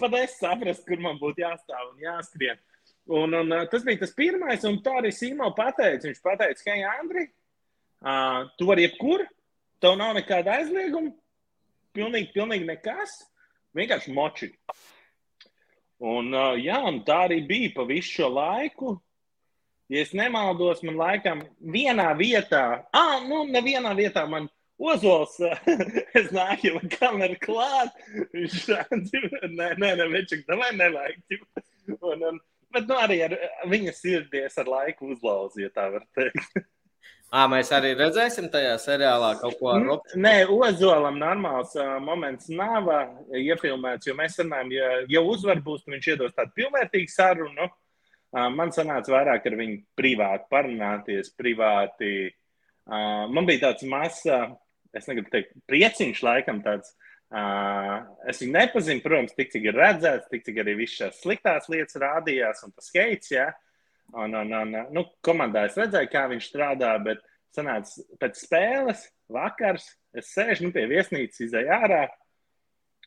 pat 0.00 0.18
es 0.20 0.36
saprastu, 0.40 0.86
kur 0.90 1.02
man 1.06 1.18
būtu 1.22 1.44
jāstāv 1.46 1.92
un 1.92 2.04
jāskrien. 2.04 2.60
Un, 3.10 3.34
un 3.34 3.56
tas 3.72 3.82
bija 3.86 4.04
tas 4.04 4.14
pirmais, 4.14 4.62
un 4.68 4.78
tā 4.84 5.00
arī 5.00 5.10
Simo 5.14 5.48
pateica. 5.56 6.06
Viņš 6.06 6.22
pateica, 6.22 6.66
hei, 6.68 6.84
Andri, 6.86 7.24
uh, 8.04 8.44
tu 8.58 8.68
vari 8.68 8.86
jebkur, 8.86 9.24
tev 9.82 9.96
nav 9.98 10.14
nekāda 10.18 10.60
aizlieguma, 10.60 11.10
pilnīgi, 11.96 12.30
pilnīgi 12.36 12.68
nekas, 12.68 13.16
vienkārši 13.76 14.14
moči. 14.14 14.50
Un, 16.00 16.32
uh, 16.32 16.56
jā, 16.56 16.78
un 16.88 17.02
tā 17.04 17.26
arī 17.26 17.42
bija 17.46 17.74
pa 17.76 17.84
visu 17.88 18.20
šo 18.20 18.30
laiku. 18.32 18.94
Ja 19.90 20.04
es 20.04 20.14
nemaldos, 20.14 20.84
man 20.86 20.96
laikam 21.00 21.42
vienā 21.60 22.12
vietā, 22.14 22.84
ah, 22.94 23.16
nu, 23.26 23.42
nevienā 23.50 23.92
vietā 23.98 24.22
man 24.30 24.46
Ozols, 24.80 25.34
es 26.18 26.30
nāku 26.32 26.70
jau 26.70 26.80
kameru 26.94 27.36
klāt. 27.42 27.98
Viņš 28.32 28.54
tādu, 28.70 29.20
nē, 29.58 29.74
nē, 29.76 29.90
nē, 29.98 30.06
viņš 30.14 30.36
tam 30.46 30.62
nevajag. 30.78 31.42
Un, 31.98 32.22
un, 32.30 32.38
bet 32.72 32.88
nu, 32.88 32.96
arī 32.96 33.18
ar 33.26 33.36
viņa 33.68 33.92
sirdies 33.98 34.56
ar 34.62 34.70
laiku 34.72 35.10
uzlauzīja, 35.12 35.72
tā 35.74 35.90
var 35.92 36.06
teikt. 36.16 36.62
À, 37.30 37.44
mēs 37.46 37.68
arī 37.70 37.92
redzēsim 37.94 38.48
tajā 38.50 38.72
seriālā 38.82 39.36
kaut 39.38 39.54
ko 39.60 39.68
ar 39.70 39.84
Robu. 39.86 40.16
Nē, 40.18 40.48
Ozolam 40.50 41.20
normāls 41.20 41.76
uh, 41.78 41.92
moments 42.02 42.48
nav 42.50 42.88
uh, 42.90 43.12
iefilmēts, 43.38 44.08
jo 44.08 44.16
mēs 44.18 44.40
runājam, 44.40 44.72
ja, 44.74 44.88
ja 45.14 45.22
uzvar 45.22 45.60
būs, 45.62 45.84
tad 45.84 45.94
viņš 45.94 46.08
iedos 46.10 46.34
tādu 46.34 46.56
pilnvērtīgu 46.58 47.12
sarunu. 47.12 47.68
Uh, 48.34 48.48
man 48.50 48.74
sanāca 48.74 49.14
vairāk 49.14 49.46
ar 49.46 49.56
viņu 49.62 49.78
privāti 49.98 50.50
parunāties, 50.50 51.30
privāti. 51.38 52.10
Uh, 52.90 53.30
man 53.30 53.46
bija 53.46 53.68
tāds 53.68 53.86
mazs, 53.86 54.24
uh, 54.26 54.50
es 54.98 55.06
negribu 55.06 55.30
teikt, 55.30 55.54
prieciņš 55.70 56.26
laikam 56.26 56.64
tāds. 56.66 56.96
Uh, 57.30 58.10
es 58.26 58.42
viņu 58.42 58.56
nepazinu, 58.56 59.06
protams, 59.06 59.38
tik 59.38 59.54
cik 59.54 59.70
ir 59.70 59.78
redzēts, 59.78 60.26
tik 60.34 60.42
cik 60.48 60.64
arī 60.64 60.80
viss 60.82 60.98
šīs 60.98 61.22
sliktās 61.22 61.70
lietas 61.70 62.02
rādījās 62.02 62.66
un 62.66 62.74
tas 62.74 62.90
jā. 62.90 63.06
Ja? 63.30 63.50
Un, 64.10 64.34
un, 64.34 64.54
un, 64.54 64.76
nu, 64.94 65.04
komandā 65.26 65.66
es 65.68 65.76
redzēju, 65.78 66.10
kā 66.10 66.24
viņš 66.30 66.48
strādā, 66.50 66.94
bet 67.04 67.20
sanāca 67.54 68.04
pēc 68.22 68.40
spēles, 68.42 69.04
vakars, 69.30 69.86
es 70.16 70.32
sēžu 70.34 70.66
nu, 70.66 70.72
pie 70.74 70.86
viesnīcas, 70.90 71.42
izēju 71.46 71.70
ārā, 71.76 72.00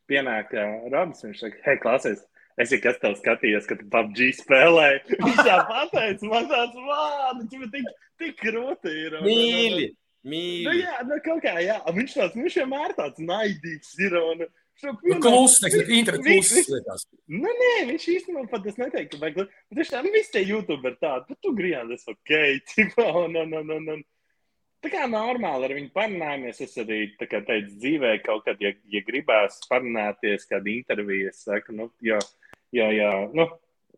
pienāk 0.09 0.53
uh, 0.55 0.85
Robs, 0.93 1.23
viņš 1.25 1.41
saka, 1.43 1.59
hei, 1.65 1.79
klausies, 1.83 2.23
es 2.59 2.71
jau 2.75 2.79
kas 2.83 3.01
tev 3.01 3.17
skatījos, 3.19 3.67
kad 3.69 3.81
tu 3.81 3.89
PUBG 3.91 4.31
spēlēji. 4.39 5.03
Viņš 5.25 5.43
tā 5.47 5.59
pateica, 5.69 6.29
man 6.29 6.49
tāds 6.51 6.79
vārds, 6.87 7.45
viņš 7.51 7.75
tik, 7.75 7.91
tik 8.21 8.39
krūti 8.41 8.95
ir. 9.05 9.19
Un, 9.19 9.27
Mīļi! 9.27 9.87
Nu, 9.89 10.31
Mīļi! 10.33 10.75
jā, 10.79 10.97
nu, 11.07 11.19
kaut 11.25 11.41
kā, 11.43 11.55
jā, 11.63 11.79
viņš 11.97 12.17
tāds, 12.19 12.37
viņš 12.39 12.59
vienmēr 12.61 12.93
tāds 12.99 13.23
naidīgs 13.23 13.95
ir. 14.05 14.19
Un, 14.21 14.45
Nu, 14.83 15.19
Kluss, 15.21 15.61
nekā 15.63 15.83
internetu 15.95 16.41
kluss. 16.41 16.69
liekas. 16.71 17.05
Nu, 17.31 17.51
nē, 17.59 17.73
viņš 17.91 18.07
īstenībā 18.17 18.47
pat 18.51 18.65
es 18.67 18.79
neteiktu, 18.81 19.19
ka 19.19 19.21
vajag. 19.21 19.53
Viņš 19.77 19.91
tā, 19.93 20.01
nu, 20.03 20.11
visi 20.15 20.33
tie 20.33 20.43
youtuberi 20.49 20.99
tādi, 20.99 21.29
bet 21.29 21.39
tu 21.45 21.53
griezies 21.55 22.03
ok, 22.11 22.33
tipo, 22.73 23.05
un, 23.23 23.37
un, 23.43 23.55
un, 23.61 23.73
un, 23.77 23.89
un. 23.95 24.03
Tā 24.83 24.91
kā 24.91 25.05
normāli 25.07 25.69
ar 25.69 25.75
viņu 25.77 25.93
parunājamies. 25.95 26.59
Es 26.65 26.73
arī 26.81 27.01
kā, 27.21 27.39
teicu, 27.39 27.77
dzīvē 27.79 28.17
kaut 28.25 28.43
kad, 28.49 28.59
ja, 28.63 28.73
ja 28.91 29.03
gribās 29.07 29.61
parunāties, 29.69 30.49
kāda 30.49 30.73
intervija, 30.73 31.31
es 31.31 31.45
saku, 31.45 31.75
nu, 31.77 31.87
jo, 32.03 32.17
jo, 32.75 32.89
jo 32.91 33.11
nu, 33.37 33.47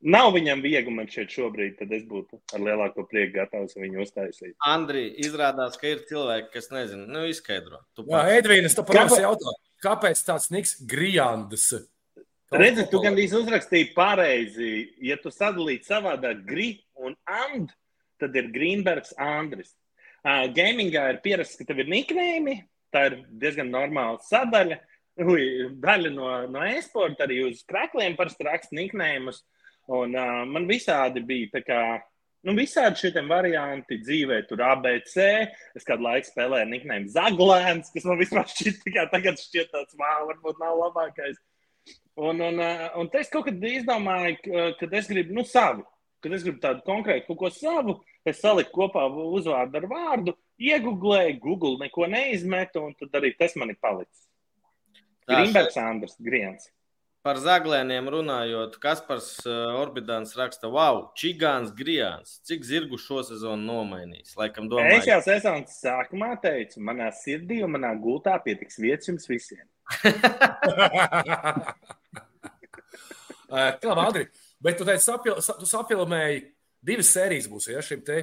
nav 0.05 0.29
viņam 0.35 0.61
viegli 0.61 0.93
man 0.93 1.09
šeit 1.09 1.33
šobrīd, 1.33 1.79
tad 1.79 1.93
es 1.95 2.05
būtu 2.05 2.37
ar 2.53 2.61
lielāko 2.67 3.07
prieku 3.09 3.39
gatavs 3.39 3.77
viņu 3.79 4.03
uztaisīt. 4.05 4.53
Andri, 4.69 5.07
izrādās, 5.25 5.79
ka 5.81 5.89
ir 5.89 6.03
cilvēki, 6.09 6.51
kas 6.53 6.69
nezina, 6.73 7.07
nu, 7.09 7.25
izskaidro. 7.31 7.81
Tu 7.97 8.05
Jā, 8.05 8.19
pats. 8.19 8.35
Edvīna, 8.37 8.71
tu 8.77 8.85
prasa 8.85 9.21
jautā, 9.25 9.55
kāpēc 9.85 10.21
tāds 10.25 10.49
Niks 10.53 10.75
Grijandas? 10.89 11.69
Redzi, 12.55 12.85
tu 12.91 13.01
gandrīz 13.03 13.33
uzrakstīji 13.37 13.93
pareizi. 13.95 14.69
Ja 15.03 15.17
tu 15.21 15.31
sadalītu 15.33 15.89
savādāk 15.89 16.43
gri 16.47 16.69
un 17.01 17.15
and, 17.29 17.73
tad 18.21 18.35
ir 18.37 18.51
Greenbergs 18.53 19.15
Andris. 19.21 19.73
Uh, 20.25 20.47
gamingā 20.53 21.07
ir 21.11 21.21
pierasts, 21.25 21.57
ka 21.59 21.67
tev 21.67 21.83
ir 21.83 21.89
niknēmi. 21.91 22.57
Tā 22.93 23.07
ir 23.09 23.17
diezgan 23.41 23.69
normāla 23.73 24.21
sadaļa. 24.25 24.79
Ui, 25.25 25.45
daļa 25.79 26.11
no, 26.11 26.29
no 26.51 26.63
e-sporta 26.67 27.25
arī 27.25 27.43
uz 27.47 27.61
krākliem 27.67 28.17
parasti 28.17 28.47
raksta 28.47 28.77
niknēmus. 28.77 29.43
Un 29.93 30.17
uh, 30.17 30.41
man 30.49 30.65
visādi 30.69 31.23
bija 31.25 31.57
tā 31.57 31.63
kā. 31.65 31.81
Nu, 32.45 32.53
visādi 32.53 33.07
šiem 33.07 33.31
varianti 33.31 33.97
dzīvē, 34.03 34.43
tur 34.45 34.61
ABC. 34.61 35.15
Es 35.77 35.87
kādu 35.87 36.05
laiku 36.05 36.29
spēlēju 36.29 36.69
niknēmu 36.69 37.09
Zaglēns, 37.09 37.89
kas 37.93 38.05
man 38.05 38.19
vispār 38.21 38.45
šķiet, 38.51 38.83
kā 38.93 39.07
tagad 39.09 39.41
šķiet 39.41 39.71
tāds, 39.73 39.97
wow, 39.97 40.27
varbūt 40.29 40.61
nav 40.61 40.77
labākais. 40.83 41.39
Un, 42.15 42.39
un, 42.39 42.61
uh, 42.61 42.85
un 43.01 43.09
es 43.17 43.31
kaut 43.33 43.47
kad 43.49 43.65
izdomāju, 43.65 44.37
ka, 44.45 44.67
kad 44.79 44.93
es 45.01 45.09
gribu, 45.09 45.33
nu, 45.35 45.43
savu, 45.49 45.83
kad 46.23 46.37
es 46.37 46.45
gribu 46.45 46.61
tādu 46.61 46.85
konkrētu 46.85 47.27
kaut 47.31 47.41
ko 47.41 47.51
savu, 47.53 47.97
es 48.29 48.39
saliku 48.41 48.77
kopā 48.77 49.07
uzvārdu 49.09 49.81
ar 49.81 49.89
vārdu, 49.89 50.37
iegūlēju, 50.61 51.41
Google 51.41 51.75
neko 51.81 52.07
neizmetu, 52.13 52.85
un 52.85 52.95
tad 53.01 53.19
arī 53.19 53.33
tas 53.39 53.57
man 53.59 53.73
ir 53.73 53.81
palicis. 53.81 54.23
Tā, 55.25 55.33
Grīmbergs, 55.33 55.77
Andris, 55.81 56.17
Griens. 56.21 56.69
Par 57.25 57.39
zaglēniem 57.41 58.05
runājot, 58.13 58.75
Kaspars 58.83 59.31
uh, 59.49 59.73
Orbidāns 59.81 60.35
raksta, 60.37 60.69
wow, 60.69 61.07
Čigāns 61.17 61.71
Grijāns, 61.73 62.35
cik 62.45 62.61
zirgu 62.67 62.99
šo 63.01 63.23
sezonu 63.25 63.65
nomainīs? 63.65 64.35
Laikam 64.37 64.67
Es 64.67 64.71
domāju, 64.75 65.07
jau 65.09 65.17
sezonas 65.25 65.79
sākumā 65.81 66.35
teicu, 66.43 66.83
manā 66.85 67.07
sirdī 67.17 67.63
un 67.65 67.73
manā 67.79 67.95
gultā 67.97 68.37
pietiks 68.45 68.77
vietas 68.77 69.09
jums 69.09 69.25
visiem. 69.31 69.65
Tā, 73.49 73.91
Andri, 73.93 74.25
bet 74.61 74.77
tu 74.79 74.85
teici, 74.85 75.05
sapil, 75.05 75.37
sa- 75.41 75.57
tu 75.59 75.65
sapilmēji 75.69 76.39
divas 76.85 77.09
sērijas 77.15 77.49
būs, 77.49 77.69
ja 77.73 77.81
šim 77.85 78.01
te. 78.05 78.21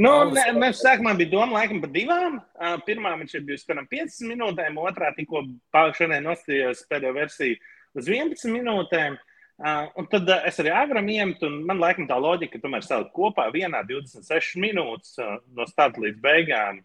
Nu, 0.00 0.10
ne, 0.32 0.42
mēs 0.58 0.80
sākumā 0.84 1.12
bija 1.16 1.30
doma 1.36 1.60
laikam 1.60 1.80
par 1.84 1.90
divām. 1.94 2.40
Uh, 2.58 2.76
Pirmā 2.84 3.12
viņš 3.20 3.36
ir 3.38 3.44
bijusi 3.48 3.68
pēc 3.68 3.84
5 3.92 4.18
minūtēm, 4.32 4.76
otrā 4.82 5.12
tikko 5.16 5.44
pār- 5.72 5.94
šodien 5.96 6.24
nostājos 6.26 6.82
pēdējo 6.90 7.14
versiju 7.16 7.56
uz 7.98 8.08
11 8.10 8.52
minūtēm. 8.54 9.16
Uh, 9.58 9.88
un 9.98 10.06
tad 10.06 10.28
uh, 10.30 10.44
es 10.46 10.60
arī 10.62 10.70
agram 10.70 11.08
iemetu, 11.10 11.48
un 11.50 11.64
man 11.66 11.80
laikam 11.82 12.06
tā 12.06 12.14
loģika, 12.22 12.54
ka 12.56 12.62
tomēr 12.62 12.84
salikt 12.86 13.10
kopā 13.16 13.48
vienā 13.54 13.80
26 13.88 14.54
minūtes 14.62 15.16
uh, 15.18 15.40
no 15.56 15.66
starta 15.66 15.98
līdz 16.04 16.20
beigām. 16.22 16.78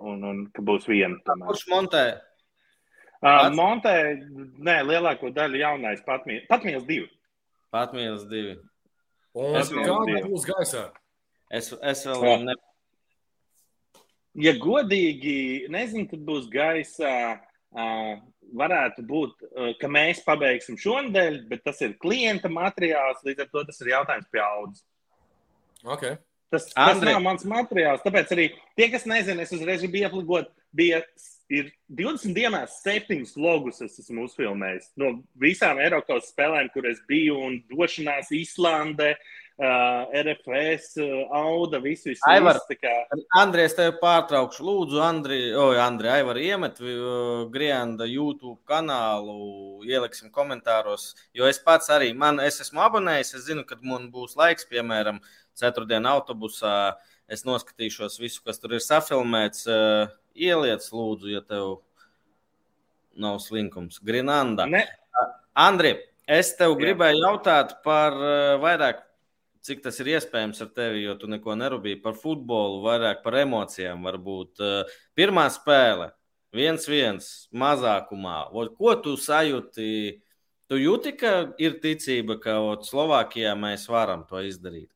Un, 0.00 0.22
un 0.24 0.38
ka 0.56 0.64
būs 0.64 0.86
viena. 0.88 1.18
tomēr. 1.26 1.50
kurš 1.50 1.66
montē? 1.68 2.04
Uh? 3.20 3.48
Montē, 3.56 3.92
nē, 4.64 4.78
lielāko 4.88 5.28
daļu 5.34 5.60
jaunais 5.60 6.00
patmīls, 6.06 6.46
patmīls 6.48 6.84
divi. 6.88 7.08
Patmīlis 7.74 8.24
divi. 8.30 8.56
Un 9.36 9.56
Es 9.60 9.68
nezinu. 9.72 10.30
būs 10.30 10.44
gaisā? 10.48 10.86
Es, 11.52 11.68
es 11.72 12.04
vēl 12.08 12.24
Jā. 12.24 12.36
ne. 12.48 12.54
Ja 14.36 14.52
godīgi, 14.60 15.66
nezinu, 15.72 16.08
tad 16.10 16.24
būs 16.28 16.48
gaisa. 16.52 17.12
Uh, 17.76 18.16
varētu 18.58 19.04
būt, 19.06 19.46
uh, 19.46 19.70
ka 19.80 19.90
mēs 19.92 20.22
pabeigsim 20.26 20.78
šonadēļ, 20.80 21.40
bet 21.50 21.64
tas 21.66 21.80
ir 21.84 21.96
klienta 22.02 22.50
materiāls. 22.52 23.24
Līdz 23.26 23.46
ar 23.46 23.52
to 23.52 23.64
tas 23.68 23.80
ir 23.82 23.92
jautājums 23.94 24.32
pie 24.32 24.42
audzes. 24.44 24.84
Okay. 25.86 26.18
Tas, 26.50 26.68
tas 26.70 26.96
Andri. 26.96 27.12
nav 27.12 27.22
mans 27.24 27.46
materiāls. 27.48 28.04
Tāpēc 28.04 28.34
arī 28.34 28.50
tie, 28.78 28.90
kas 28.92 29.06
nezina, 29.08 29.42
es 29.42 29.54
uzreiz 29.54 29.82
gribu 29.82 30.02
iepligot, 30.04 30.52
bija 30.76 31.00
ir 31.52 31.70
20 31.94 32.34
dienās 32.34 32.80
septiņus 32.82 33.36
logus 33.38 33.82
es 33.84 33.98
esmu 34.02 34.26
uzfilmējis. 34.26 34.92
No 34.98 35.12
visām 35.38 35.78
Eiropas 35.82 36.32
spēlēm, 36.32 36.70
kur 36.74 36.88
es 36.90 37.02
biju, 37.06 37.38
un 37.48 37.60
došanās 37.70 38.32
Īslandē, 38.34 39.12
uh, 39.14 39.45
RFS, 39.58 40.96
uh, 41.00 41.28
Auda, 41.32 41.78
visu, 41.80 42.10
visu. 42.10 42.20
Aivar. 42.28 42.58
visu, 42.60 42.76
kā- 42.82 43.20
Andri, 43.40 43.62
es 43.64 43.74
tevi 43.74 43.94
pārtraukšu. 44.02 44.60
Lūdzu, 44.66 45.00
Andri, 45.00 45.38
oi, 45.56 45.78
Andri 45.80 46.10
Aivar, 46.12 46.36
iemet 46.36 46.80
uh, 46.84 47.46
Grienda 47.50 48.04
YouTube 48.04 48.58
kanālu, 48.68 49.80
ieliksim 49.88 50.28
komentāros, 50.30 51.14
jo 51.32 51.48
es 51.48 51.58
pats 51.58 51.88
arī, 51.88 52.10
man, 52.14 52.38
es 52.44 52.60
esmu 52.60 52.82
abonējis, 52.84 53.34
es 53.38 53.46
zinu, 53.48 53.64
kad 53.64 53.80
man 53.82 54.10
būs 54.12 54.36
laiks, 54.36 54.68
piemēram, 54.68 55.22
ceturtdienu 55.56 56.12
autobusā. 56.12 56.94
Es 57.26 57.42
noskatīšos 57.42 58.20
visu, 58.22 58.38
kas 58.46 58.60
tur 58.62 58.76
ir 58.76 58.84
safilmēts. 58.84 59.64
Uh, 59.66 60.12
ieliec, 60.36 60.84
lūdzu, 60.92 61.32
ja 61.32 61.40
tev 61.42 61.78
nav 63.16 63.40
slinkums. 63.42 63.98
Grinanda. 64.04 64.68
Ne. 64.68 64.84
Andri, 65.56 65.96
es 66.28 66.52
tev 66.58 66.76
Jā. 66.76 66.80
gribēju 66.84 67.24
jautāt 67.24 67.78
par 67.82 68.14
uh, 68.14 68.60
vairāk, 68.62 69.00
cik 69.66 69.82
tas 69.84 69.98
ir 70.02 70.12
iespējams 70.14 70.62
ar 70.62 70.70
tevi, 70.76 71.02
jo 71.04 71.16
tu 71.18 71.28
neko 71.30 71.56
nerūpīgi 71.58 72.00
par 72.04 72.16
futbolu, 72.18 72.82
vairāk 72.86 73.22
par 73.24 73.38
emocijām. 73.42 74.06
Varbūt 74.06 74.62
uh, 74.62 74.98
pirmā 75.18 75.48
spēle, 75.52 76.12
viens, 76.54 76.86
viens, 76.88 77.30
mazākumā. 77.50 78.38
Ko 78.78 78.94
tu 79.02 79.16
sajūti? 79.20 79.88
Tu 80.66 80.80
jūti, 80.82 81.12
ka 81.14 81.32
ir 81.62 81.78
ticība, 81.82 82.40
ka 82.42 82.58
Slovākijā 82.82 83.52
mēs 83.58 83.86
varam 83.90 84.24
to 84.26 84.40
izdarīt? 84.42 84.90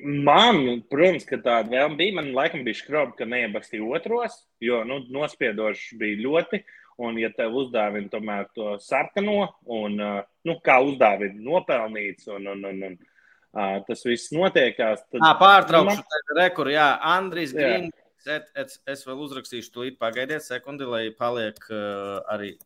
Man, 0.00 0.62
protams, 0.88 1.26
ka 1.28 1.36
tāda 1.36 1.68
vēlme 1.74 1.98
bija. 1.98 2.14
Man 2.16 2.30
laikam 2.36 2.62
bija 2.64 2.78
skrobi, 2.78 3.18
ka 3.18 3.28
neiebakstīja 3.28 3.84
otros, 3.98 4.38
jo 4.64 4.80
nu, 4.88 5.02
nospiedoši 5.12 5.98
bija 6.00 6.22
ļoti. 6.24 6.62
Un, 7.04 7.18
ja 7.20 7.28
tev 7.36 7.52
uzdāvina 7.60 8.08
tomēr 8.08 8.46
to 8.56 8.78
sarkano, 8.80 9.50
un 9.68 9.98
nu, 10.00 10.54
kā 10.64 10.78
uzdāvina 10.80 11.36
nopelnīts, 11.36 12.24
un, 12.32 12.48
un, 12.54 12.64
un, 12.70 12.80
un 12.88 12.94
uh, 12.96 13.15
tas 13.52 14.04
viss 14.06 14.32
notiekās, 14.34 15.04
tad. 15.10 15.20
À, 15.20 15.34
pārtraukšu 15.40 16.00
man... 16.00 16.08
tevi 16.14 16.38
rekur, 16.40 16.72
jā, 16.74 16.88
Andrijs 17.14 17.54
Grīns. 17.56 17.94
Es, 18.26 18.48
es, 18.58 18.78
es 18.90 19.04
vēl 19.06 19.20
uzrakstīšu 19.22 19.70
to 19.70 19.84
īsti 19.86 20.00
pagaidiet 20.02 20.42
sekundi, 20.42 20.88
lai 20.88 21.04
paliek 21.14 21.60
uh, 21.70 22.24
arī 22.32 22.56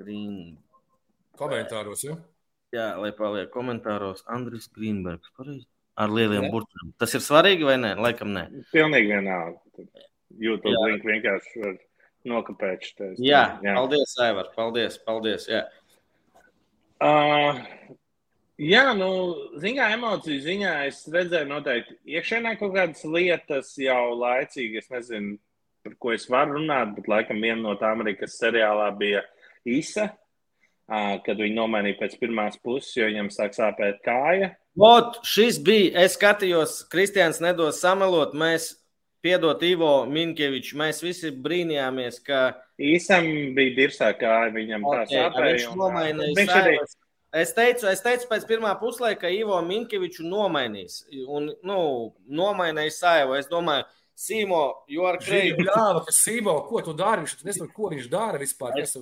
Grīn. 0.00 0.56
Komentāros, 1.38 2.02
ja? 2.08 2.16
Jā, 2.74 2.90
lai 2.98 3.12
paliek 3.14 3.52
komentāros 3.54 4.24
Andris 4.32 4.66
Grīnbergs. 4.74 5.30
Pareizi 5.38 5.68
ar 5.96 6.12
lieliem 6.12 6.50
burtiem. 6.52 6.92
Tas 7.00 7.14
ir 7.16 7.24
svarīgi 7.24 7.66
vai 7.66 7.76
nē? 7.80 7.94
Laikam 8.00 8.32
nē. 8.36 8.46
Pilnīgi 8.72 9.14
vienalga. 9.14 9.84
YouTube 10.36 10.82
link 10.90 11.06
vienkārši 11.06 11.62
var 11.62 11.76
nokopēt. 12.28 12.84
Šitais. 12.84 13.20
Jā, 13.22 13.44
jā, 13.64 13.76
paldies, 13.78 14.16
Aivar. 14.22 14.50
Paldies, 14.56 14.98
paldies. 15.06 15.46
Jā. 15.50 15.64
Uh, 17.00 17.62
jā, 18.60 18.84
nu, 18.98 19.10
ziņā, 19.62 19.88
emociju 19.96 20.42
ziņā 20.44 20.74
es 20.88 21.02
redzēju 21.12 21.48
noteikti 21.50 21.96
iekšēnē 22.16 22.56
kaut 22.60 22.74
kādas 22.76 23.04
lietas 23.04 23.74
jau 23.80 24.14
laicīgi. 24.16 24.82
Es 24.82 24.92
nezinu, 24.92 25.36
par 25.86 25.96
ko 26.02 26.14
es 26.16 26.28
varu 26.30 26.58
runāt, 26.60 26.94
bet 26.96 27.10
laikam 27.10 27.42
viena 27.42 27.60
no 27.62 27.74
tām 27.80 28.04
arī, 28.04 28.16
kas 28.18 28.38
seriālā 28.40 28.88
bija 28.98 29.22
īsa, 29.66 30.08
kad 30.86 31.34
viņi 31.38 31.56
nomainīja 31.56 32.00
pēc 32.00 32.16
pirmās 32.20 32.58
puses, 32.62 32.94
jo 32.96 33.06
viņam 33.10 33.30
sāk 33.34 33.54
sāpēt 33.56 34.02
kāja. 34.06 34.52
Ot, 34.76 35.22
šis 35.24 35.60
bija, 35.64 36.02
es 36.04 36.18
skatījos, 36.18 36.82
Kristians 36.92 37.40
nedos 37.40 37.80
samelot, 37.80 38.34
mēs, 38.36 38.74
piedot 39.24 39.62
Ivo 39.66 40.04
Minkeviču, 40.10 40.76
mēs 40.78 41.00
visi 41.02 41.32
brīnījāmies, 41.32 42.20
ka... 42.26 42.42
Īsam 42.78 43.24
bija 43.56 43.72
dirsā, 43.78 44.12
kā 44.18 44.44
viņam 44.54 44.84
okay, 44.86 45.06
tā 45.08 45.24
sāpēja. 45.24 45.54
Viņš 45.56 45.78
nomainīja 45.80 46.36
viņš 46.36 46.54
arī... 46.60 46.76
Es 47.36 47.52
teicu, 47.56 47.88
es 47.90 48.02
teicu 48.04 48.28
pēc 48.30 48.46
pirmā 48.48 48.72
puslaika, 48.80 49.26
ka 49.26 49.32
Ivo 49.34 49.58
Minkeviču 49.66 50.24
nomainīs. 50.24 51.02
Un, 51.26 51.50
nu, 51.66 51.78
nomainīja 52.40 52.94
Saivu. 52.94 53.36
Es 53.38 53.50
domāju, 53.50 53.84
Sīmo, 54.16 54.62
crazy. 55.20 55.52
Jā, 55.60 55.88
ka 56.06 56.14
Sīmo, 56.14 56.54
ko 56.70 56.80
tu 56.84 56.94
dari? 56.96 57.26
Viņš 57.26 57.42
nezinu, 57.44 57.72
ko 57.76 57.90
viņš 57.92 58.06
dara 58.12 58.40
vispār. 58.40 58.78
Es... 58.80 58.96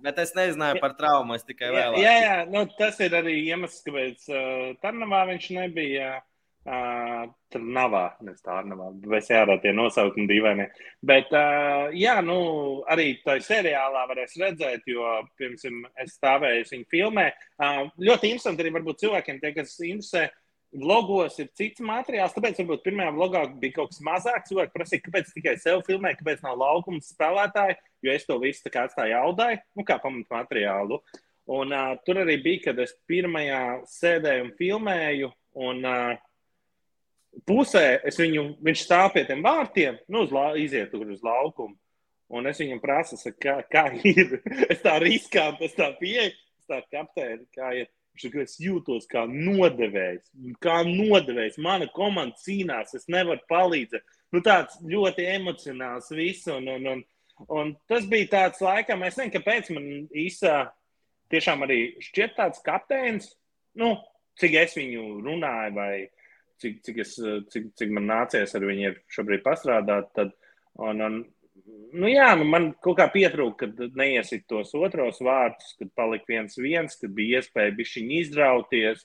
Bet 0.00 0.18
es 0.20 0.34
nezināju 0.36 0.80
par 0.82 0.96
traumu. 0.98 1.36
Es 1.36 1.46
tikai 1.48 1.70
vēlējos. 1.72 2.02
Jā, 2.04 2.12
jā 2.24 2.36
nu, 2.48 2.66
tas 2.76 3.00
ir 3.04 3.16
arī 3.16 3.38
iemesls, 3.46 3.80
kāpēc 3.86 4.28
uh, 4.32 4.66
Tarnavā 4.84 5.26
viņš 5.32 5.48
nebija. 5.56 6.10
Uh, 6.18 6.29
tur 6.64 7.62
nav 7.64 7.94
nevis 8.20 8.42
tā, 8.44 8.58
nav. 8.68 8.82
Es 9.16 9.30
jārā 9.32 9.56
tie 9.62 9.72
nosaukumi 9.72 10.28
dīvaini. 10.28 10.66
Bet, 11.06 11.32
uh, 11.32 11.88
jā, 11.96 12.18
nu, 12.24 12.36
arī 12.90 13.14
tajā 13.24 13.46
seriālā 13.46 14.04
varēs 14.10 14.36
redzēt, 14.40 14.84
jo, 14.90 15.06
piemēram, 15.40 15.80
es 16.04 16.18
stāvēju 16.18 16.68
viņu 16.68 16.86
filmē. 16.92 17.26
Uh, 17.56 17.88
ļoti 17.96 18.34
interesanti 18.34 18.64
arī 18.64 18.74
varbūt 18.76 19.02
cilvēkiem, 19.06 19.40
tie, 19.40 19.54
kas 19.56 19.74
interesē. 19.80 20.28
Vlogos 20.70 21.34
ir 21.42 21.48
cits 21.58 21.82
materiāls, 21.82 22.34
tāpēc 22.36 22.60
varbūt 22.60 22.84
pirmajā 22.84 23.10
vlogā 23.16 23.40
bija 23.58 23.80
kaut 23.80 23.90
kas 23.90 24.04
mazāks. 24.06 24.52
Cilvēki 24.52 24.76
prasīja, 24.76 25.02
kāpēc 25.08 25.32
tikai 25.34 25.56
sev 25.58 25.80
filmē, 25.88 26.12
kāpēc 26.20 26.44
nav 26.44 26.60
laukuma 26.60 27.02
spēlētāji, 27.02 27.74
jo 28.06 28.14
es 28.14 28.28
to 28.28 28.36
visu 28.38 28.62
tā 28.68 28.70
kā 28.76 28.84
atstāju 28.86 29.16
jaudai, 29.16 29.56
nu, 29.74 29.82
kā 29.88 29.96
pamatu 29.98 30.30
materiālu. 30.36 31.00
Un 31.50 31.74
uh, 31.74 31.96
tur 32.06 32.20
arī 32.22 32.36
bija, 32.44 32.68
kad 32.68 32.84
es 32.84 32.94
pirmajā 33.10 33.80
sēdēju 33.90 34.44
un 34.44 34.52
filmēju, 34.60 35.32
un 35.66 35.82
uh, 35.82 36.20
pusē 37.46 38.00
viņu, 38.18 38.44
viņš 38.64 38.82
stāv 38.84 39.12
pie 39.14 39.24
tiem 39.28 39.42
vārtiem, 39.44 39.98
nu, 40.10 40.24
uz 40.26 40.34
la, 40.34 40.50
iziet 40.58 40.90
tur 40.92 41.08
uz 41.10 41.22
laukumu. 41.24 41.76
Un 42.30 42.46
es 42.46 42.60
viņam 42.62 42.78
prasu, 42.82 43.18
kā, 43.42 43.56
kā 43.70 43.88
ir. 44.06 44.38
es 44.72 44.82
tā 44.84 44.98
riskanti, 45.02 45.66
es 45.66 45.74
tā 45.74 45.90
pieeju, 45.98 46.30
es 46.30 46.70
tā 46.70 46.82
kapteini, 46.92 47.46
kā 47.56 47.72
ir. 47.82 47.90
Es 48.20 48.58
jūtos 48.60 49.06
kā 49.08 49.22
nodevējs, 49.30 50.26
kā 50.60 50.80
nodevējs. 50.84 51.56
Mana 51.62 51.86
komanda 51.94 52.36
cīnās, 52.42 52.92
es 52.98 53.06
nevaru 53.08 53.40
palīdzēt. 53.48 54.04
Nu, 54.34 54.42
tāds 54.44 54.76
ļoti 54.84 55.24
emocionāls 55.38 56.10
viss. 56.12 56.50
Un, 56.52 56.68
un, 56.68 56.88
un, 56.90 57.00
un 57.48 57.72
tas 57.88 58.04
bija 58.10 58.28
tāds 58.34 58.60
laikam, 58.60 59.06
es 59.06 59.16
nezinu, 59.16 59.32
kāpēc 59.38 59.70
man 59.72 59.88
īsā 60.10 60.58
tiešām 61.32 61.64
arī 61.64 61.80
šķiet 62.04 62.36
tāds 62.36 62.60
kapteinis. 62.66 63.30
Nu, 63.78 63.94
cik 64.42 64.58
es 64.66 64.76
viņu 64.76 65.06
runāju, 65.24 65.74
vai 65.78 65.94
cik, 66.62 66.80
cik, 66.86 67.02
es, 67.04 67.16
cik, 67.52 67.70
cik 67.78 67.92
man 67.96 68.08
nācies 68.10 68.54
ar 68.56 68.66
viņu 68.68 68.94
šobrīd 69.12 69.44
pastrādāt. 69.44 70.10
Tad, 70.16 70.34
un, 70.80 71.02
un, 71.06 71.18
nu, 71.92 72.10
jā, 72.10 72.30
nu 72.38 72.46
man 72.50 72.70
kaut 72.84 72.98
kā 73.00 73.08
pietrūka, 73.12 73.70
kad 73.70 73.98
neiesit 73.98 74.46
tos 74.50 74.72
otros 74.78 75.20
vārdus, 75.24 75.74
kad 75.80 75.92
palika 75.98 76.30
viens 76.30 76.58
viens, 76.60 76.96
kad 77.00 77.12
bija 77.16 77.40
iespēja 77.40 77.76
bišķiņi 77.78 78.22
izrauties. 78.26 79.04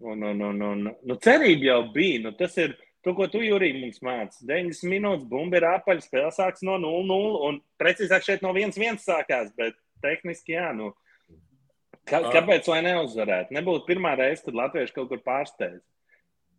Un, 0.00 0.22
un, 0.24 0.38
un, 0.40 0.62
un, 0.64 0.86
nu, 0.88 1.18
cerība 1.20 1.74
jau 1.74 1.82
bija. 1.92 2.22
Nu, 2.24 2.32
tas 2.36 2.56
ir 2.60 2.72
to, 3.04 3.12
ko 3.16 3.26
tu, 3.32 3.42
Jurī, 3.44 3.74
mums 3.76 4.00
māci. 4.04 4.46
90 4.48 4.88
minūtes, 4.88 5.28
bumba 5.28 5.60
ir 5.60 5.68
apaļ, 5.74 6.00
spēle 6.04 6.32
sāks 6.32 6.64
no 6.64 6.78
0-0. 6.80 7.42
Un 7.48 7.60
precīzāk 7.80 8.24
šeit 8.24 8.44
no 8.44 8.54
1-1 8.56 9.00
sākās, 9.04 9.52
bet 9.60 9.76
tehniski 10.04 10.56
jā. 10.56 10.70
Nu, 10.76 10.94
kā, 12.08 12.22
kāpēc 12.32 12.68
lai 12.72 12.80
neuzvarētu? 12.88 13.56
Nebūtu 13.56 13.88
pirmā 13.90 14.16
reize, 14.20 14.46
kad 14.46 14.56
latvieši 14.56 14.96
kaut 14.96 15.12
kur 15.12 15.20
pārsteidz. 15.26 15.84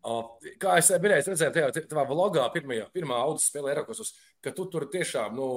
Kā 0.02 0.80
es 0.82 0.90
biju 0.92 1.14
redzējis 1.14 1.42
tajā 1.54 1.86
tavā 1.86 2.08
vlogā, 2.10 2.48
pirmajā, 2.54 2.88
pirmā 2.94 3.20
audio 3.22 3.44
spēlē 3.44 3.76
Erakosos, 3.76 4.16
ka 4.42 4.54
tu 4.56 4.66
tur 4.72 4.88
tiešām 4.90 5.36
nu, 5.38 5.48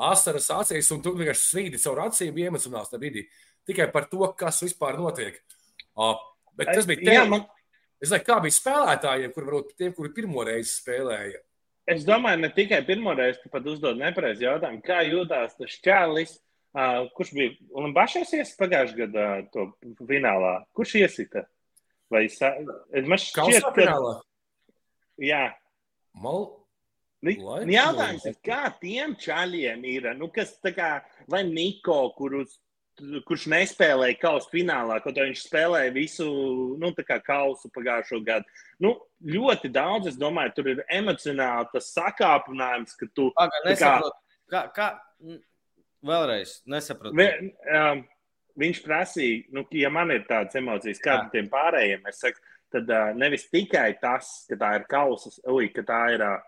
asaras 0.00 0.48
acīs 0.54 0.88
un 0.94 1.02
tu 1.04 1.12
vienkārši 1.18 1.48
svīdi 1.48 1.80
caur 1.82 2.06
acīm 2.06 2.38
iemecinās 2.40 2.88
tajā 2.88 3.02
brīdī 3.02 3.26
tikai 3.68 3.88
par 3.92 4.08
to, 4.10 4.26
kas 4.38 4.62
vispār 4.64 4.98
notiek. 5.00 5.38
Bet 6.56 6.72
tas 6.74 6.88
bija 6.88 7.04
tev. 7.04 7.26
Man... 7.30 7.48
Es 8.02 8.10
nezinu, 8.10 8.26
kā 8.26 8.40
bija 8.42 8.56
spēlētājiem, 8.56 9.32
kur 9.34 9.44
varbūt 9.46 9.76
tiem, 9.78 9.92
kuri 9.94 10.10
pirmo 10.16 10.42
reizi 10.46 10.72
spēlēja. 10.74 11.38
Es 11.92 12.02
domāju, 12.06 12.40
ne 12.42 12.48
tikai 12.54 12.80
pirmo 12.86 13.12
reizi, 13.14 13.38
tu 13.44 13.50
pat 13.52 13.66
uzdod 13.70 14.00
nepareizi 14.00 14.46
jautājumu, 14.46 14.82
kā 14.86 15.04
jūtās 15.06 15.54
tas 15.58 15.76
čālis, 15.84 16.32
uh, 16.74 17.04
kurš 17.14 17.30
bija 17.36 17.54
Olimbašies 17.78 18.34
iesita 18.34 18.58
pagājušajā 18.64 18.98
gadā 19.04 19.28
to 19.54 19.68
finālā. 20.08 20.56
Kurš 20.74 20.96
iesita? 21.04 21.44
Vai 22.12 22.26
es 22.28 22.36
šķiet, 22.38 23.70
ka... 23.76 23.94
Jā. 25.22 25.46
Mal... 26.22 26.50
Jautājums 27.22 28.24
ir, 28.26 28.34
kā 28.42 28.64
tiem 28.80 29.14
čaļiem 29.20 29.84
ir, 29.86 30.08
nu, 30.18 30.26
kas 30.34 30.56
tā 30.58 30.72
kā, 30.74 30.88
vai 31.30 31.44
Niko, 31.46 32.08
kurus, 32.16 32.56
kurš 33.28 33.46
nespēlēja 33.52 34.18
kausa 34.20 34.50
finālā, 34.50 34.98
kaut 35.04 35.16
arī 35.16 35.30
viņš 35.30 35.44
spēlēja 35.46 35.92
visu, 35.94 36.26
nu, 36.82 36.90
tā 36.96 37.04
kā 37.06 37.20
kausu 37.22 37.70
pagājušo 37.74 38.20
gadu. 38.26 38.58
Nu, 38.82 38.96
ļoti 39.22 39.70
daudz, 39.72 40.10
es 40.10 40.18
domāju, 40.18 40.56
tur 40.56 40.72
ir 40.74 40.82
emocionāli 40.90 41.70
tas 41.72 41.92
sakāpinājums, 41.94 42.98
ka 42.98 43.08
tu. 43.14 43.30
Paga, 43.38 43.62
nesaprot, 43.68 44.18
kā, 44.50 44.64
kā, 44.74 44.88
vēlreiz, 46.10 46.58
nesaprotu. 46.74 47.16
Vē, 47.22 47.30
um, 47.78 48.02
viņš 48.58 48.80
prasīja, 48.84 49.42
nu, 49.56 49.64
ja 49.76 49.90
man 49.92 50.12
ir 50.14 50.24
tādas 50.28 50.56
emocijas, 50.58 51.00
kāda 51.02 51.30
tiem 51.32 51.48
pārējiem, 51.52 52.04
es 52.10 52.20
saku, 52.22 52.40
tad 52.72 52.88
uh, 52.88 53.10
nevis 53.16 53.48
tikai 53.52 53.90
tas, 54.00 54.30
ka 54.48 54.56
tā 54.60 54.70
ir 54.78 54.86
kausas, 54.90 55.40
uj, 55.48 55.68
ka 55.74 55.84
tā 55.88 56.00
ir 56.14 56.24
uh, 56.24 56.38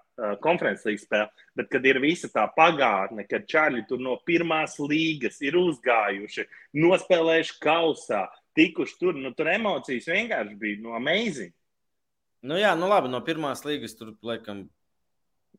konferences 0.44 0.86
līnijas 0.88 1.04
spēle, 1.08 1.48
bet 1.58 1.68
kad 1.72 1.88
ir 1.88 2.00
visa 2.02 2.30
tā 2.32 2.46
pagātne, 2.56 3.26
kad 3.28 3.48
čaļi 3.50 3.84
tur 3.88 4.00
no 4.04 4.16
pirmās 4.26 4.78
līgas 4.80 5.40
ir 5.44 5.58
uzgājuši, 5.60 6.46
nospēlējuši 6.84 7.58
kausā, 7.64 8.24
tikuši 8.56 8.96
tur, 9.00 9.18
nu, 9.18 9.34
tur 9.36 9.52
emocijas 9.52 10.08
vienkārši 10.08 10.56
bija 10.60 10.80
no 10.84 10.96
amazing. 10.96 11.52
Nu 12.44 12.56
jā, 12.60 12.72
nu 12.76 12.88
labi, 12.88 13.08
no 13.12 13.20
pirmās 13.24 13.64
līgas 13.64 13.96
tur, 13.96 14.16
laikam, 14.24 14.66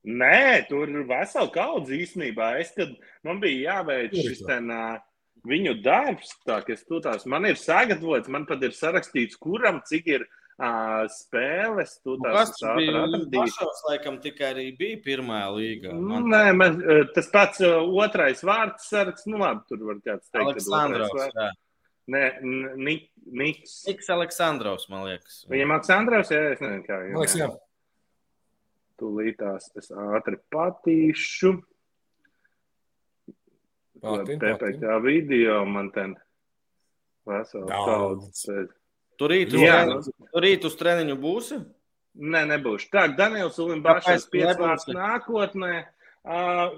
Nē, 0.05 0.67
tur 0.69 0.85
ir 0.91 1.05
vesela 1.09 1.49
kaudze 1.49 1.95
īstenībā. 1.97 2.51
Es, 2.61 2.69
kad 2.77 2.91
man 3.25 3.39
bija 3.41 3.71
jāveic 3.71 4.13
šis 4.13 4.43
ten, 4.45 4.69
uh, 4.69 4.99
viņu 5.45 5.75
darbs, 5.85 6.31
tā, 6.47 6.61
kas 6.65 6.85
tās, 7.03 7.25
man 7.29 7.45
ir 7.45 7.59
sagatavots, 7.59 8.31
man 8.31 8.45
pat 8.49 8.63
ir 8.63 8.73
sarakstīts, 8.77 9.37
kuram 9.41 9.81
cik 9.85 10.07
ir 10.07 10.23
uh, 10.25 11.03
spēles. 11.11 11.97
Tu 12.01 12.15
Nu, 13.11 13.19
bija? 13.29 13.43
Pašos, 13.43 13.83
laikam, 13.89 14.17
tikai 14.23 14.53
arī 14.53 14.65
bija 14.79 15.01
pirmā 15.05 15.43
līga. 15.57 15.93
Man 15.93 16.29
Nē, 16.31 16.43
man, 16.55 16.79
tas 17.13 17.29
pats 17.33 17.61
uh, 17.65 17.81
otrais 18.05 18.41
vārds 18.47 18.87
sargs, 18.89 19.27
nu 19.27 19.37
labi, 19.43 19.61
tur 19.69 19.83
var 19.91 20.01
kāds 20.05 20.31
teikt, 20.31 20.47
Aleksandrovs. 20.47 21.29
jā. 21.35 21.51
Nē, 22.05 22.23
N- 22.45 22.73
Nik, 22.85 23.07
Niks. 23.25 23.79
Niks 23.89 24.09
Aleksandrovs, 24.13 24.89
man 24.93 25.07
liekas. 25.07 25.39
Viņam 25.49 25.71
Aleksandrovs, 25.73 26.29
jā, 26.29 26.41
es 26.53 26.59
nezinu, 26.61 26.83
kā 26.85 26.99
jā. 27.39 27.47
Tūlītās 29.01 29.71
es 29.75 29.89
ātri 29.91 30.37
patīšu. 30.53 31.55
PPC 34.05 35.01
video 35.03 35.63
man 35.65 35.89
ten 35.95 36.13
vesels 37.27 37.69
Daudz. 37.71 38.45
Tur 39.15 39.31
rīt 39.31 39.53
uz, 39.55 39.61
Jā, 39.63 39.81
treni- 39.87 40.29
tur 40.33 40.43
rīt 40.43 40.65
uz 40.67 40.75
treniņu 40.79 41.15
būsi? 41.23 41.59
Nē, 42.15 42.45
nebūšu. 42.53 42.89
Tā, 42.93 43.05
Daniels 43.15 43.57
Ulimbašs 43.59 44.29
piecvārds 44.31 44.87
nākotnē. 44.95 45.85
Uh, 46.25 46.71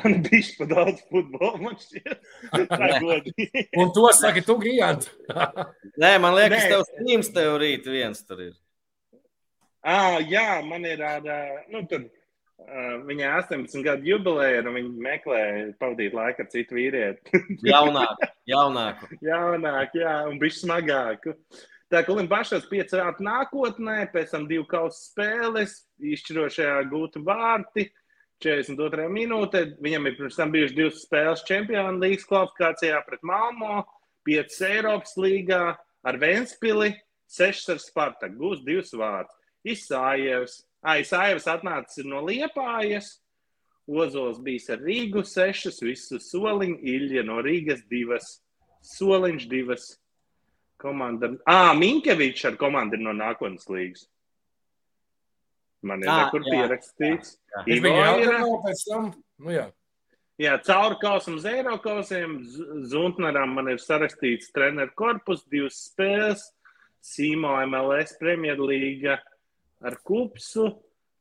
man 0.00 0.22
bija 0.24 0.54
pa 0.56 0.66
daudz 0.70 1.02
futbola, 1.10 1.58
man 1.60 1.74
šķiet. 1.76 2.22
Tā 2.70 2.88
godīgi. 3.02 3.64
Un 3.76 3.90
to 3.92 4.06
saka, 4.16 4.40
tu 4.46 4.56
gribētu. 4.62 5.10
Nē, 6.02 6.12
man 6.24 6.32
liekas, 6.38 6.64
Nē. 6.64 6.70
tev 6.72 6.84
stīms 6.88 7.28
tev 7.34 7.58
rīt 7.60 7.84
viens 7.90 8.22
tur 8.24 8.40
ir. 8.46 8.54
Ah, 9.84 10.16
jā, 10.24 10.62
man 10.64 10.86
ir 10.88 11.02
ar, 11.04 11.20
ā, 11.28 11.40
nu, 11.74 11.82
tur, 11.90 12.06
viņai 13.08 13.28
18 13.42 13.84
gadu 13.84 14.08
jubileja, 14.08 14.62
un 14.64 14.76
viņa 14.78 15.04
meklē 15.06 15.42
pavadīt 15.80 16.16
laiku 16.16 16.44
ar 16.44 16.50
citu 16.52 16.78
vīrieti. 16.78 17.42
Jaunāk, 17.66 18.24
jaunāku. 18.54 19.10
Jaunāk, 19.24 19.96
jā, 19.98 20.16
un 20.30 20.40
bija 20.42 20.58
smagāk. 20.58 21.28
Tā 21.92 22.00
kā 22.02 22.14
Olimpas 22.14 22.48
Bašas 22.48 22.68
pieci 22.70 22.98
rāta 22.98 23.22
nākotnē, 23.22 24.00
pēc 24.12 24.32
tam 24.32 24.48
divu 24.50 24.64
kausu 24.70 24.98
spēles, 25.10 25.76
izšķirošajā 26.14 26.80
gūta 26.90 27.22
vārti. 27.22 27.90
42. 28.42 29.06
minūtē. 29.12 29.62
Viņam 29.82 30.08
ir 30.08 30.16
pirms 30.18 30.36
tam 30.36 30.52
bijušas 30.52 30.76
divas 30.76 31.02
spēles 31.04 31.44
Champions 31.48 32.00
League 32.02 32.26
kvalifikācijā 32.28 32.98
pret 33.06 33.22
Malmo, 33.24 33.84
5 34.28 34.58
Eiropas 34.68 35.14
līgā 35.20 35.62
ar 35.78 36.18
Vēnspili, 36.20 36.92
6 37.30 37.72
ar 37.74 37.80
Spartaku. 37.80 38.36
Gūs 38.40 38.64
divus 38.66 38.92
vārdus. 38.96 39.36
Isājevs. 39.64 40.58
Isājevs 40.84 41.46
atnācis 41.48 42.04
no 42.04 42.20
Liepājas. 42.26 43.18
Ozols 43.88 44.38
bijis 44.40 44.70
ar 44.72 44.78
Rīgu 44.80 45.20
6, 45.28 45.82
visu 45.84 46.16
soliņu, 46.20 46.78
Ilja 46.88 47.22
no 47.24 47.40
Rīgas 47.44 47.82
2, 47.90 48.18
soliņš 48.96 49.46
2. 49.50 49.76
Komanda. 50.80 51.30
Ah, 51.48 51.72
Minkevičs 51.76 52.44
ar 52.48 52.56
komandu 52.60 52.96
ir 52.98 53.04
no 53.04 53.12
nākotnes 53.16 53.68
līgas. 53.68 54.06
Man 55.84 56.00
ir 56.02 56.08
Ā, 56.08 56.16
nekur 56.24 56.44
jā, 56.44 56.52
pierakstīts. 56.54 57.36
jā. 57.52 57.62
Es 57.68 57.76
Ivo 57.78 57.92
ir- 58.20 58.62
pēc 58.64 58.84
tam. 58.88 59.10
Nu, 59.38 59.50
jā. 59.52 59.66
Jā, 60.40 60.58
caur 60.64 60.96
kausam, 61.00 61.38
zero 61.38 61.76
kausiem. 61.78 62.40
Zuntneram 62.88 63.52
man 63.54 63.68
ir 63.68 63.76
sarakstīts 63.76 64.50
treneru 64.52 64.90
korpus, 64.96 65.44
divas 65.48 65.76
spēles, 65.92 66.40
Sīmo 67.04 67.52
MLS 67.68 68.16
Premjerlīga 68.20 69.18
ar 69.84 69.98
Kupsu. 70.06 70.70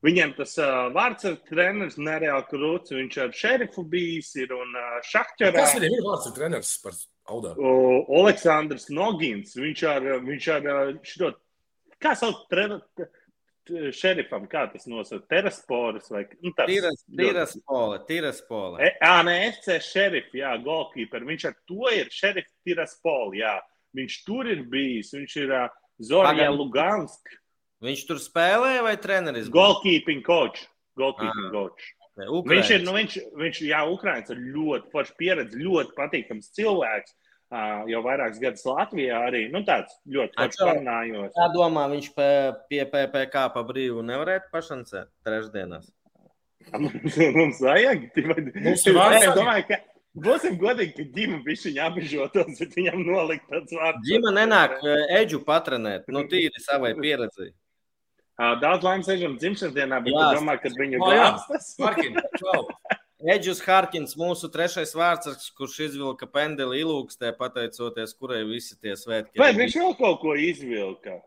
Viņam 0.04 0.34
tas 0.36 0.58
uh, 0.60 0.90
vārds 0.92 1.24
ar 1.30 1.38
treneris 1.48 1.96
nereāli 1.96 2.44
krūts, 2.50 2.92
viņš 2.92 3.18
ar 3.24 3.36
šerifu 3.40 3.86
bijis 3.88 4.34
ir 4.36 4.52
un 4.52 4.74
uh, 4.76 4.98
šahķerā. 5.08 5.54
Kas 5.56 5.78
viņam 5.78 5.96
ir 5.96 6.04
vārds 6.04 6.28
ar 6.28 6.34
treneris 6.36 6.72
par 6.84 6.98
audā? 7.32 7.54
O, 7.56 7.76
Aleksandrs 8.20 8.90
Nogins, 8.92 9.54
viņš 9.56 9.84
ar, 9.88 10.08
viņš 10.26 10.48
ar 10.58 10.68
ā, 10.74 10.80
šito, 11.08 11.30
kā 12.04 12.12
sauc 12.20 12.42
tre- 12.52 12.82
t- 13.00 13.08
t- 13.70 13.94
šerifam, 13.96 14.44
kā 14.52 14.66
tas 14.74 14.90
nosauc, 14.92 15.24
terasporas 15.32 16.12
vai, 16.12 16.26
nu, 16.42 16.52
tāds. 16.52 16.74
Tīras, 16.74 17.06
tīras 17.08 17.56
pole, 17.64 18.02
tīras 18.10 18.42
pole. 18.50 18.82
E, 18.84 18.90
ā, 19.08 19.22
nē, 19.24 19.38
FC 19.54 19.78
šerif, 19.88 20.34
jā, 20.36 20.52
golkeeper, 20.66 21.24
viņš 21.30 21.46
ar 21.48 21.56
to 21.72 21.94
ir 21.96 22.12
šerif 22.12 22.50
tiraspoli, 22.68 23.40
jā. 23.46 23.56
Viņš 23.96 24.20
tur 24.28 24.52
ir 24.52 24.66
bijis, 24.68 25.14
viņš 25.16 25.38
ir 25.46 25.56
uh, 25.62 25.72
Pagaid. 26.10 26.58
Lugansk, 26.58 27.30
Viņš 27.84 28.06
tur 28.08 28.22
spēlēja 28.24 28.86
vai 28.86 28.94
treneris? 29.02 29.50
bija? 29.50 29.58
golkeeping 29.58 30.24
coach, 30.26 30.64
golkeeping 31.00 31.50
Ā. 31.50 31.52
coach. 31.52 31.90
Ne, 32.14 32.28
Viņš 32.30 32.38
Ukrainis. 32.40 32.70
ir, 32.70 32.84
nu, 32.86 32.94
viņš, 32.94 33.18
viņš, 33.42 33.60
jā, 33.68 33.82
Ukraiņš 33.90 34.32
ir 34.36 34.42
ļoti 34.54 34.92
foršs 34.94 35.16
pieredze, 35.18 35.60
ļoti 35.60 35.96
patīkams 35.98 36.52
cilvēks. 36.56 37.16
Uh, 37.54 37.84
jau 37.86 38.00
vairākus 38.02 38.40
gadus 38.42 38.64
Latvijā 38.66 39.18
arī 39.28 39.44
nu, 39.54 39.60
tāds 39.62 39.94
ļoti 40.10 40.34
parunājos. 40.58 41.34
Kā 41.36 41.46
domā, 41.54 41.84
viņš 41.92 42.08
pie, 42.16 42.30
pie 42.72 42.80
PPC 42.90 43.44
pa 43.54 43.62
brīvu 43.68 44.02
nevarētu 44.08 44.50
pašancēt 44.54 45.12
trešdienās? 45.28 45.92
Mums 46.74 47.60
vajag. 47.62 48.08
Mums 48.58 48.88
vārds. 48.96 49.28
Es 49.28 49.36
domāju, 49.38 49.68
ka 49.70 49.80
būsim 50.26 50.58
godīgi, 50.62 50.96
ka 50.98 51.06
ģimene 51.18 51.44
bija 51.46 51.62
viņa 51.68 51.88
apbežotos, 51.92 52.62
bet 52.62 52.78
viņam 52.80 53.04
nolikt 53.06 53.46
tāds 53.52 53.78
vārds. 53.78 54.06
Ģima 54.08 54.34
nenāk 54.40 54.80
Eģu 55.20 55.44
patrenēt, 55.46 56.10
nu 56.10 56.26
tīri 56.32 56.64
savai 56.64 56.96
pieredzi. 56.98 57.52
Daudz 58.38 58.86
laimes 58.86 59.10
ežam 59.14 59.38
dzimšanas 59.38 59.76
dienā, 59.76 60.00
bet 60.02 60.16
Jā. 60.16 60.26
es 60.32 60.40
domāju, 60.40 60.62
ka 60.64 60.72
viņu 60.80 61.02
glābstas. 61.04 61.68
Eģus 63.34 63.62
Harkins, 63.64 64.18
mūsu 64.20 64.50
trešais 64.52 64.92
vārds, 64.98 65.46
kurš 65.56 65.78
izvilka 65.86 66.28
pendeli 66.28 66.82
ilūkstē, 66.82 67.30
pateicoties, 67.38 68.16
kurai 68.20 68.42
visi 68.50 68.76
tie 68.82 68.98
svētki. 69.00 69.40
Vai 69.40 69.54
ir 69.54 69.62
viņš 69.62 69.78
vēl 69.80 69.94
kaut 70.02 70.20
ko 70.26 70.34
izvilka? 70.36 71.22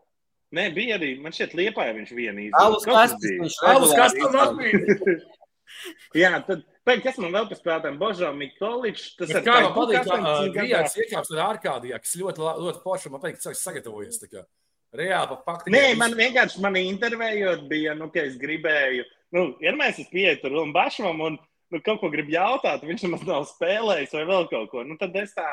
Nē, 0.53 0.67
bija 0.75 0.99
arī, 0.99 1.15
man 1.23 1.33
šķiet, 1.35 1.55
liepāja 1.57 1.95
viņš 1.97 2.11
vienu 2.15 2.45
izvilka. 2.45 2.61
Alus 2.67 2.85
izvelk. 2.85 4.37
atmīd. 4.43 5.25
Jā, 6.21 6.31
tad, 6.47 6.61
pēc, 6.87 7.01
kas 7.07 7.17
man 7.23 7.33
vēl 7.35 7.49
par 7.49 7.59
spēlētājiem? 7.59 7.97
Božā 8.01 8.29
Mikoličs. 8.35 9.09
Tas 9.17 9.33
Bet 9.33 9.41
ar 9.41 9.47
Kā 9.47 9.57
man 9.65 9.75
patīk, 9.75 9.97
ka 9.97 10.19
18 10.19 10.21
gadā. 10.21 10.53
Grijāns 10.59 10.95
iekāps 11.01 11.33
ar 11.33 11.43
ārkādijā, 11.49 11.99
kas 12.03 12.15
ļoti, 12.21 12.45
ļoti 12.67 12.83
forši, 12.85 13.11
man 13.13 13.23
patīk, 13.23 13.39
ka 13.39 13.47
cilvēks 13.47 13.65
sagatavojies. 13.67 14.21
tā 14.21 14.31
kā. 14.31 14.45
Reāli 14.95 15.29
pa 15.33 15.37
faktu. 15.43 15.71
Nē, 15.73 15.83
man 15.99 16.15
vienkārši 16.15 16.61
mani 16.63 16.85
intervējot, 16.87 17.65
bija, 17.67 17.95
nu, 17.97 18.07
ka 18.13 18.23
es 18.23 18.37
gribēju, 18.39 19.03
nu, 19.35 19.47
vienmēr 19.59 19.91
es 19.91 20.11
pieeju 20.11 20.39
tur 20.43 20.59
un 20.63 20.71
bašam 20.75 21.19
un 21.25 21.35
nu, 21.37 21.81
kaut 21.83 21.99
ko 22.01 22.11
gribu 22.13 22.31
jautāt, 22.37 22.85
viņš 22.87 23.07
nemaz 23.07 23.25
nav 23.27 23.47
spēlējis 23.49 24.15
vai 24.15 24.27
vēl 24.29 24.47
kaut 24.51 24.71
ko. 24.71 24.85
Nu, 24.87 24.95
tad 24.99 25.15
es 25.19 25.35
tā 25.35 25.47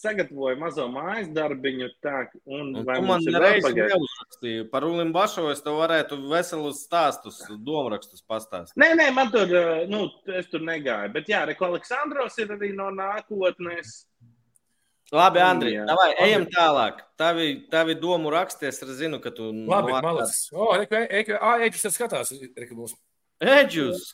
sagatavoju 0.00 0.58
mazo 0.60 0.86
mājas 0.90 1.28
darbiņu, 1.34 1.88
tā, 2.04 2.24
un 2.48 2.70
Un 2.80 2.86
vai 2.88 2.98
Tu 3.00 3.06
man 3.06 3.24
neuzrakstīji 3.26 4.66
par 4.72 4.86
Ulim 4.88 5.12
Bašovu, 5.14 5.52
es 5.54 5.62
tev 5.64 5.80
varētu 5.80 6.18
veselus 6.30 6.84
stāstus, 6.86 7.40
domrakstus 7.66 8.24
pastāstīt. 8.26 8.78
Nē, 8.80 8.92
nē, 8.98 9.10
man 9.16 9.32
tur, 9.34 9.50
uh, 9.50 9.82
nu, 9.90 10.06
es 10.40 10.48
tur 10.52 10.64
negāju. 10.66 11.12
Bet, 11.16 11.28
jā, 11.30 11.44
Reko 11.48 11.70
Aleksandros 11.70 12.38
ir 12.40 12.54
arī 12.56 12.72
no 12.76 12.88
nākotnes. 12.94 14.00
Labi, 15.10 15.40
Andri, 15.42 15.72
davai, 15.88 16.12
ejam 16.22 16.44
tālāk. 16.46 17.00
Tavi, 17.18 17.46
tavi 17.72 17.96
domu 17.98 18.30
raksties, 18.30 18.76
es 18.84 18.92
zinu, 19.00 19.18
ka 19.22 19.32
tu... 19.34 19.48
Labi, 19.66 19.90
no- 19.90 20.02
malas. 20.04 20.44
O, 20.54 20.68
reku, 20.78 21.00
eku, 21.10 21.34
ā, 21.34 21.56
eķis 21.66 21.86
tas 21.88 21.96
skatās. 21.98 22.30
Reku, 22.56 22.76
mums. 22.78 22.94
Eģus! 23.42 24.12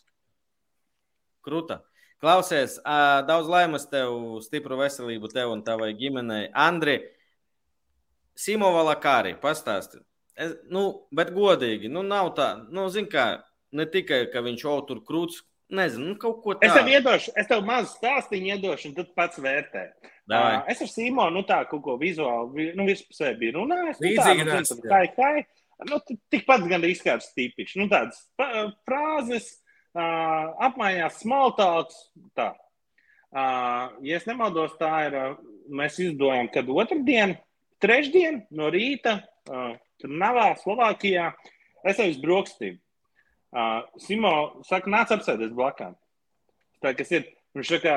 Kruta. 1.44 1.82
Klausies, 2.22 2.78
daudz 3.28 3.50
laimes 3.52 3.84
tev, 3.92 4.14
stipru 4.46 4.78
veselību 4.80 5.28
tev 5.34 5.52
un 5.52 5.60
tavai 5.66 5.90
ģimenei. 5.98 6.46
Andri, 6.56 6.96
Simova 8.36 8.82
Lakāri, 8.88 9.34
pastāsti. 9.40 10.00
Es, 10.36 10.54
nu, 10.72 10.86
bet 11.16 11.30
godīgi, 11.36 11.88
nu 11.92 12.02
nav 12.04 12.32
tā, 12.36 12.48
nu, 12.72 12.88
zin 12.92 13.06
kā, 13.12 13.26
ne 13.76 13.86
tikai, 13.88 14.24
ka 14.32 14.42
viņš 14.44 14.64
jau 14.64 14.78
tur 14.88 15.02
krūts, 15.08 15.42
nezinu, 15.72 16.10
nu, 16.10 16.16
kaut 16.20 16.40
ko 16.44 16.56
Es 16.56 16.72
tev 16.72 16.82
tādu. 16.82 16.92
iedošu, 16.96 17.32
es 17.40 17.48
tev 17.52 17.62
mazu 17.68 17.92
stāstīju 17.94 18.50
iedošu, 18.56 18.90
un 18.90 18.96
tad 18.98 19.12
pats 19.16 19.40
vērtē. 19.40 19.86
Davai. 20.26 20.56
Es 20.72 20.80
ar 20.82 20.88
Simonu, 20.90 21.30
nu, 21.38 21.42
tā 21.46 21.60
kaut 21.70 21.82
ko 21.84 21.94
vizuāli, 22.00 22.50
vi- 22.54 22.72
nu, 22.74 22.84
vispusē 22.88 23.32
biju 23.38 23.60
runājis. 23.60 24.00
Nu, 24.00 24.08
tā, 24.18 24.24
nu, 24.38 24.44
nesat, 24.58 24.80
zini, 24.80 24.90
kā, 24.90 25.00
kā, 25.14 25.46
nu, 25.90 26.00
tikpat 26.34 26.68
gan 26.68 26.82
izskārs 26.82 27.28
tipiši. 27.36 27.78
Nu, 27.78 27.86
tādas 27.92 28.18
frāzes, 28.86 29.52
uh, 29.94 30.50
apmaiņās 30.66 31.20
smaltāks, 31.22 32.00
tā. 32.34 32.48
Uh, 33.36 33.92
ja 34.06 34.16
es 34.16 34.26
nemaldos, 34.26 34.74
tā 34.80 34.90
ir, 35.06 35.14
uh, 35.14 35.36
mēs 35.70 35.98
izdojam, 36.02 36.48
kad 36.52 36.66
otrdien, 36.72 37.36
trešdien 37.82 38.46
no 38.50 38.70
rīta, 38.72 39.18
uh, 39.50 39.74
tur 40.00 40.10
Navā, 40.10 40.54
Slovākijā, 40.62 41.32
es 41.84 41.98
eju 42.02 42.14
uz 42.16 42.20
brokstīm. 42.22 42.78
Uh, 43.56 43.82
Simo 44.02 44.62
saka, 44.66 44.90
nāc 44.90 45.12
apsēties 45.14 45.52
blakām. 45.54 45.94
Tā, 46.82 46.94
kas 46.96 47.12
ir, 47.12 47.28
viņš 47.56 47.70
saka, 47.76 47.94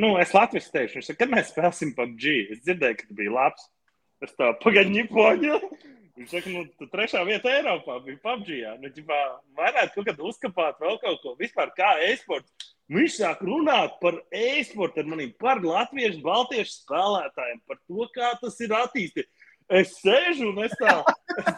nu, 0.00 0.14
es 0.22 0.32
Latvijas 0.36 0.70
teikšu, 0.72 0.98
viņš 0.98 1.10
saka, 1.10 1.20
kad 1.24 1.34
mēs 1.34 1.52
spēlēsim 1.52 1.92
PUBG, 1.96 2.26
es 2.54 2.64
dzirdēju, 2.64 2.98
ka 3.00 3.08
tu 3.08 3.18
biji 3.18 3.34
labs. 3.34 3.68
Es 4.24 4.34
tā 4.34 4.50
pagaidņi 4.64 5.04
poņu. 5.12 5.60
Viņš 6.18 6.32
saka, 6.34 6.50
nu, 6.50 6.64
tu 6.74 6.88
trešā 6.90 7.20
vieta 7.26 7.52
Eiropā 7.54 8.00
bija 8.02 8.18
PUBG. 8.24 8.48
Jā. 8.64 8.72
Nu, 8.82 8.90
ģipā, 8.90 9.18
varētu 9.58 9.94
kaut 9.94 10.08
kad 10.08 10.24
uzkapāt 10.30 10.80
vēl 10.82 10.98
kaut 11.04 11.20
ko. 11.22 11.34
Vispār 11.38 11.70
kā 11.76 11.92
e-sports. 12.08 12.72
Viņš 12.90 13.18
sāk 13.20 13.42
runāt 13.44 13.98
par 14.02 14.16
e-sportu 14.32 15.02
ar 15.02 15.10
maniem, 15.10 15.30
par 15.38 15.60
latviešu, 15.60 16.22
baltiešu 16.24 16.72
spēlētājiem, 16.72 17.60
par 17.68 17.78
to, 17.84 18.06
kā 18.14 18.32
tas 18.40 18.56
ir 18.64 18.72
attīstīts. 18.74 19.46
es 19.68 19.92
sēžu 20.00 20.48
un 20.48 20.62
es 20.64 20.72
tā, 20.80 20.94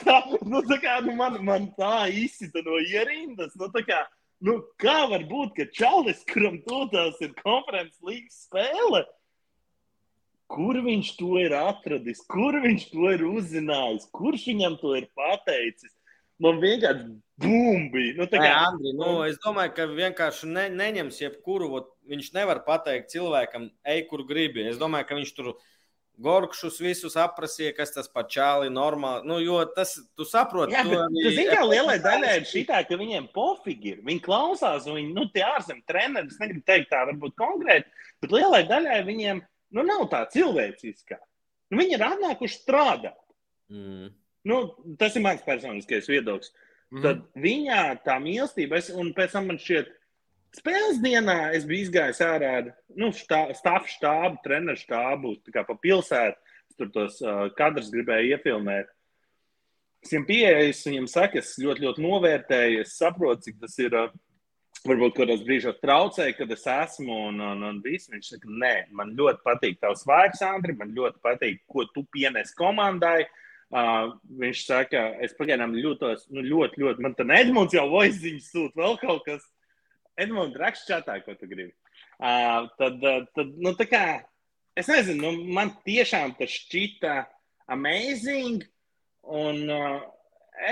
tā, 0.02 0.16
nu, 0.42 0.60
tā 0.66 0.80
kā, 0.82 0.96
nu, 1.06 1.14
man, 1.14 1.38
man 1.46 1.68
tā 1.78 2.10
izsita 2.10 2.64
no 2.66 2.80
ierindas. 2.82 3.54
Nu, 3.54 3.70
tā 3.70 3.84
kā, 3.86 4.02
nu, 4.46 4.58
kā 4.80 4.98
var 5.10 5.24
būt, 5.28 5.54
ka 5.56 5.68
Čalis, 5.76 6.24
kuram 6.28 6.60
tūtās 6.66 7.20
ir 7.24 7.32
konferences 7.40 8.00
līgas 8.06 8.44
spēle, 8.46 9.04
kur 10.50 10.80
viņš 10.82 11.14
to 11.18 11.36
ir 11.42 11.54
atradis, 11.56 12.22
kur 12.30 12.58
viņš 12.62 12.90
to 12.90 13.14
ir 13.14 13.24
uzzinājis, 13.28 14.08
kurš 14.16 14.48
viņam 14.50 14.78
to 14.82 14.96
ir 14.98 15.10
pateicis? 15.16 15.94
Man 16.40 16.56
vienkārši 16.62 17.04
bumbi. 17.40 18.06
Nu, 18.16 18.24
kā... 18.24 18.40
Nē, 18.40 18.52
Andri, 18.64 18.94
nu, 18.96 19.10
es 19.28 19.36
domāju, 19.44 19.74
ka 19.76 19.84
vienkārši 19.92 20.48
ne, 20.48 20.66
neņems 20.72 21.20
jebkuru. 21.20 21.68
Viņš 22.10 22.30
nevar 22.32 22.62
pateikt 22.64 23.12
cilvēkam, 23.12 23.68
ej, 23.92 24.06
kur 24.08 24.24
gribi. 24.28 24.64
Es 24.70 24.80
domāju, 24.80 25.08
ka 25.10 25.18
viņš 25.18 25.34
tur 25.36 25.52
Gorkšus 26.20 26.76
visus 26.82 27.16
aprasīja, 27.16 27.72
kas 27.76 27.94
tas 27.94 28.10
pat 28.12 28.28
čāli 28.32 28.68
normāli. 28.72 29.24
Nu, 29.28 29.38
jo 29.40 29.60
tas, 29.72 29.94
tu 30.18 30.26
saproti, 30.28 30.74
Jā, 30.76 30.82
bet, 30.84 31.16
tu 31.16 31.32
zini, 31.32 31.48
kā 31.48 31.62
lielai 31.64 31.96
daļai 32.06 32.34
ir 32.40 32.48
šī 32.50 32.64
tā, 32.68 32.82
ka 32.88 32.98
viņiem 33.00 33.30
pofīgi 33.34 33.94
ir. 33.94 34.02
Viņi 34.06 34.22
klausās, 34.24 34.88
un 34.90 34.98
viņi, 34.98 35.14
nu, 35.16 35.26
tie 35.32 35.46
ārzemju 35.48 35.86
treneri, 35.88 36.28
es 36.28 36.40
negribu 36.42 36.64
teikt 36.68 36.90
tā, 36.92 37.06
varbūt 37.08 37.36
konkrēti, 37.40 38.06
bet 38.20 38.36
lielai 38.36 38.62
daļai 38.68 39.00
viņiem, 39.08 39.44
nu, 39.78 39.86
nav 39.86 40.04
tā 40.12 40.24
cilvēciskā. 40.34 41.20
Nu, 41.70 41.80
viņi 41.80 41.96
ir 41.96 42.04
atnākuši 42.04 42.58
strādāt. 42.58 43.20
Mm. 43.72 44.10
Nu, 44.50 44.60
tas 45.00 45.16
ir 45.16 45.24
mans 45.24 45.44
personiskais 45.46 46.08
viedoklis. 46.10 46.52
Mm. 46.90 47.02
Tad 47.04 47.24
viņā 47.38 47.82
tā 48.04 48.16
mīlestība, 48.22 48.80
es, 48.80 48.90
un 48.92 49.12
pēc 49.16 49.36
tam 49.36 49.48
man 49.52 49.60
šķiet, 49.62 49.92
spēles 50.56 51.02
dienā 51.02 51.52
es 51.56 51.66
biju 51.68 51.86
izgājis 51.86 52.22
ārā 52.26 52.54
ar 52.60 52.70
nu, 52.98 53.10
stāvu 53.14 53.90
štābu, 53.90 54.40
treneru 54.44 54.80
štābu, 54.80 55.36
kā 55.52 55.66
pa 55.66 55.76
pilsētu. 55.78 56.56
Tur 56.80 56.88
tos 56.94 57.18
uh, 57.20 57.50
kadrus 57.58 57.90
gribēju 57.92 58.36
iefilmēt. 58.38 58.88
Es 60.00 60.14
viņam 60.14 60.26
pieeju, 60.30 60.74
viņam 60.86 61.08
saku, 61.12 61.42
es 61.42 61.50
ļoti, 61.60 61.84
ļoti 61.84 62.04
novērtēju, 62.06 62.84
es 62.86 62.94
saprotu, 62.96 63.50
cik 63.50 63.58
tas 63.60 63.76
ir. 63.82 63.96
Uh, 63.96 64.18
varbūt 64.86 65.16
kādos 65.18 65.42
brīžos 65.44 65.80
traucēja, 65.82 66.34
kad 66.38 66.52
es 66.54 66.64
esmu 66.72 67.16
un, 67.28 67.40
un, 67.44 67.64
un 67.68 67.80
viss. 67.84 68.10
Viņš 68.12 68.32
saka, 68.34 68.48
nē, 68.62 68.74
man 68.96 69.12
ļoti 69.18 69.44
patīk 69.44 69.78
tavs 69.82 70.06
vārds, 70.08 70.42
Andri, 70.46 70.76
man 70.78 70.94
ļoti 70.96 71.20
patīk, 71.24 71.62
ko 71.70 71.84
tu 71.94 72.06
pienes 72.14 72.54
komandai. 72.56 73.24
Uh, 73.70 74.16
viņš 74.40 74.64
saka, 74.66 75.02
es 75.22 75.34
pagaidām 75.38 75.76
jūtos 75.78 76.24
nu, 76.34 76.42
ļoti, 76.42 76.80
ļoti. 76.82 77.04
Man 77.04 77.14
tur 77.18 77.28
Edmunds 77.36 77.76
jau 77.76 77.86
voiziņš 77.92 78.48
sūta 78.48 78.80
vēl 78.80 78.96
kaut 79.02 79.26
kas. 79.28 79.44
Edmunds 80.18 80.58
raksta 80.58 80.96
čatā, 80.96 81.18
ko 81.24 81.34
tu 81.38 81.48
gribi. 81.50 81.72
Uh, 82.20 82.68
tad, 82.78 82.98
uh, 83.00 83.24
tad, 83.36 83.52
nu, 83.56 83.72
tā 83.78 83.86
kā, 83.88 84.04
es 84.78 84.90
nezinu, 84.90 85.30
nu, 85.30 85.52
man 85.56 85.72
tiešām 85.86 86.34
tas 86.38 86.52
šķita 86.52 87.16
amazing. 87.72 88.64
Un 89.30 89.64
uh, 89.70 90.00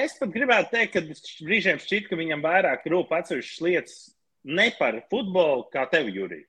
es 0.01 0.17
pat 0.21 0.33
gribētu 0.35 0.75
teikt, 0.75 0.97
ka 0.97 1.47
brīžiem 1.47 1.81
šķiet, 1.83 2.09
ka 2.11 2.19
viņam 2.19 2.45
vairāk 2.45 2.87
rūp 2.91 3.13
atsevišķas 3.17 3.65
lietas 3.65 3.99
ne 4.49 4.69
par 4.79 5.01
futbolu, 5.11 5.69
kā 5.73 5.85
tev, 5.91 6.09
Jurija. 6.09 6.47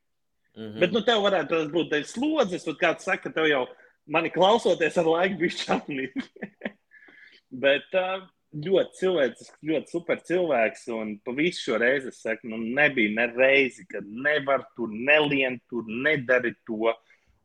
Mm 0.55 0.63
-hmm. 0.63 0.79
Bet, 0.79 0.91
nu, 0.91 1.01
tev 1.01 1.21
varētu 1.23 1.69
būt 1.71 1.91
dēļ 1.93 2.03
slodzes, 2.03 2.67
un 2.67 2.75
kāds 2.75 3.05
saka, 3.05 3.23
ka 3.23 3.29
tev 3.29 3.47
jau 3.47 3.67
mani 4.07 4.29
klausoties 4.29 4.97
ar 4.97 5.05
laiku 5.05 5.37
bija 5.37 5.57
čapnīgi. 5.63 6.25
Bet 7.63 7.93
uh, 7.93 8.27
ļoti 8.53 8.97
cilvēcisks, 8.99 9.57
ļoti 9.65 9.93
super 9.93 10.21
cilvēks. 10.25 10.87
Un 10.95 11.15
pa 11.25 11.33
visu 11.37 11.67
šo 11.67 11.79
reizi 11.81 12.11
es 12.13 12.21
saku, 12.23 12.49
nu, 12.51 12.59
nebija 12.77 13.13
ne 13.15 13.27
reizi, 13.33 13.85
kad 13.89 14.07
nevar 14.07 14.65
tur 14.77 14.91
nelien, 14.93 15.59
tur 15.69 15.87
nedari 15.89 16.55
to. 16.67 16.93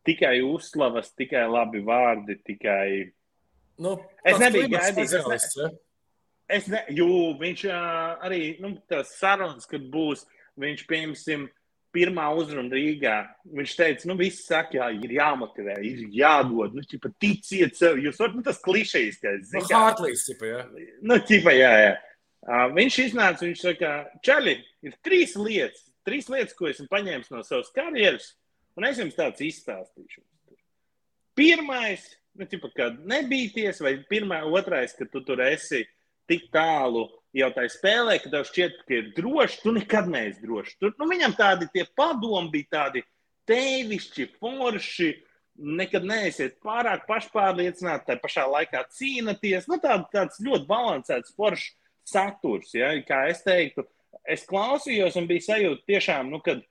Tikai 0.04 0.42
uzslavas, 0.44 1.14
tikai 1.16 1.46
labi 1.48 1.80
vārdi, 1.84 2.36
tikai. 2.44 3.10
Nu, 3.80 3.96
es 4.24 4.36
nebiju 4.40 4.68
gaidījis. 4.74 5.14
Es, 5.32 5.46
ne, 5.56 5.68
es 6.58 6.68
ne, 6.68 6.82
jū, 6.92 7.08
viņš 7.40 7.62
uh, 7.70 8.24
arī, 8.26 8.42
nu, 8.60 8.74
tas 8.90 9.14
sarunas, 9.16 9.64
kad 9.70 9.86
būs, 9.92 10.26
viņš, 10.60 10.84
piemēram, 10.90 11.48
pirmā 11.94 12.26
uzruna 12.36 12.74
Rīgā. 12.74 13.14
Viņš 13.54 13.74
teica, 13.78 14.08
nu, 14.10 14.16
viss 14.18 14.46
saka, 14.48 14.78
jā, 14.78 14.88
ir 14.98 15.14
jāmotivē, 15.16 15.76
ir 15.86 16.02
jādod, 16.14 16.74
nu, 16.76 16.82
ķipa, 16.90 17.12
ticiet 17.22 17.78
sev. 17.78 18.00
Jūs 18.02 18.18
varat, 18.20 18.36
nu, 18.38 18.44
tas 18.46 18.60
klišejs, 18.64 19.20
ka 19.22 19.32
es 19.38 19.48
zinu. 19.52 19.62
Nu, 19.62 19.70
Hārtlīs, 19.78 20.26
ķipa, 20.28 20.50
jā. 20.50 20.60
Nu, 21.06 21.18
ķipa, 21.30 21.54
jā, 21.56 21.72
jā. 21.84 21.94
Uh, 22.44 22.66
viņš 22.76 23.00
iznāca, 23.06 23.46
viņš 23.46 23.64
saka, 23.64 23.94
Čaļi, 24.26 24.58
ir 24.84 24.96
trīs 25.06 25.32
lietas, 25.40 25.86
trīs 26.04 26.28
lietas, 26.28 26.52
ko 26.58 26.68
esmu 26.68 26.90
paņēmis 26.90 27.32
no 27.32 27.40
savas 27.46 27.72
karjeras, 27.72 28.34
un 28.76 28.84
es 28.90 29.00
jums 29.00 29.16
tāds 29.16 29.40
izstāstīšu. 29.46 30.20
Pirmais, 31.38 32.04
nu, 32.36 32.46
ķipa, 32.50 32.70
kad 32.76 32.98
nebīties, 33.08 33.80
vai 33.82 33.96
pirmā, 34.10 34.42
otrais, 34.44 34.92
ka 34.98 35.08
tu 35.08 35.24
tur 35.24 35.40
esi 35.46 35.86
tik 36.28 36.50
tālu 36.52 37.06
jau 37.34 37.50
tā 37.54 37.66
spēlē, 37.70 38.18
ka 38.22 38.30
tev 38.32 38.46
šķiet, 38.48 38.80
ka 38.86 38.96
ir 38.96 39.12
droši, 39.16 39.60
tu 39.64 39.74
nekad 39.74 40.08
neesi 40.10 40.42
drošs. 40.44 40.78
Tur 40.80 40.94
nu, 41.00 41.08
viņam 41.10 41.36
tādi 41.38 41.68
padomi 41.96 42.52
bija 42.52 42.70
tādi 42.78 43.04
tēvišķi, 43.50 44.34
forši. 44.40 45.12
Nekad 45.54 46.02
neesiet 46.02 46.56
pārāk 46.66 47.04
pašpārliecināti, 47.06 48.08
tā 48.08 48.16
pašā 48.18 48.42
laikā 48.50 48.80
cīnāties. 48.90 49.68
Nu, 49.70 49.78
tā, 49.78 50.00
tāds 50.10 50.40
ļoti 50.42 50.66
balansēts, 50.66 51.34
foršs 51.38 51.68
saturs. 52.10 52.72
Ja? 52.74 52.88
Kā 53.06 53.20
es 53.30 53.44
teiktu, 53.46 53.84
es 54.26 54.42
klausījos 54.50 55.14
un 55.20 55.28
bija 55.30 55.44
sajūta 55.52 55.86
tiešām, 55.92 56.32
nu, 56.32 56.40
kad 56.42 56.64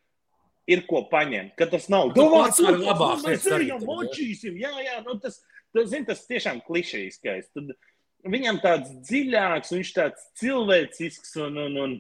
ir 0.68 0.84
ko 0.89 1.05
paņemt. 1.07 1.55
Ka 1.55 1.70
tas 1.72 1.88
nav 1.91 2.11
domāts 2.18 2.59
par 2.59 2.76
labāk. 2.76 3.24
Mēs 3.24 3.47
arī 3.55 3.72
jau 3.72 3.80
močīsim. 3.88 4.59
Jā, 4.59 4.76
jā, 4.84 4.99
nu, 5.07 5.16
tas, 5.24 5.39
tas, 5.72 5.88
zin, 5.95 6.03
tas 6.09 6.28
tiešām 6.28 6.59
klišejiskais. 6.68 7.53
Tad, 7.55 7.72
uh, 7.72 7.93
viņam 8.30 8.60
tāds 8.64 8.92
dziļāks, 9.08 9.74
viņš 9.76 9.94
tāds 9.96 10.28
cilvēcisks. 10.40 11.36
Un, 11.44 11.60
un, 11.66 11.80
un 11.84 11.96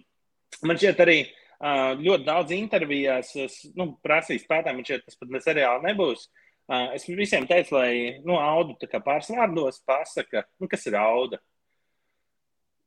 man 0.67 0.79
šķiet, 0.79 1.01
arī 1.03 1.17
ļoti 2.03 2.27
daudz 2.27 2.53
intervijās, 2.55 3.33
es 3.39 3.59
nu, 3.79 3.93
prasīju 4.03 4.43
spētām, 4.43 4.79
man 4.79 4.87
šķiet, 4.87 5.05
tas 5.07 5.19
pat 5.19 5.31
ne 5.31 5.43
seriāli 5.43 5.87
nebūs. 5.89 6.27
Es 6.95 7.05
visiem 7.07 7.47
teicu, 7.47 7.75
lai 7.75 8.19
nu, 8.23 8.37
audu 8.39 8.75
pāris 8.93 9.31
vārdos 9.31 9.81
pasaka, 9.85 10.45
nu, 10.59 10.69
kas 10.71 10.85
ir 10.87 10.97
auda. 10.99 11.39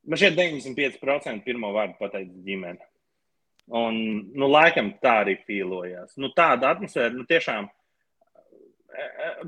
Man 0.07 0.19
šķiet, 0.19 0.37
95% 0.37 1.43
pirmo 1.45 1.73
vārdu 1.75 1.97
pateica 1.99 2.45
ģimene. 2.45 2.85
Un, 3.77 3.97
nu, 4.31 4.47
laikam 4.47 4.93
tā 5.03 5.17
arī 5.25 5.35
pīlojās. 5.43 6.15
Nu, 6.21 6.31
tāda 6.35 6.71
atmosfēra, 6.71 7.11
nu, 7.13 7.25
tiešām. 7.27 7.67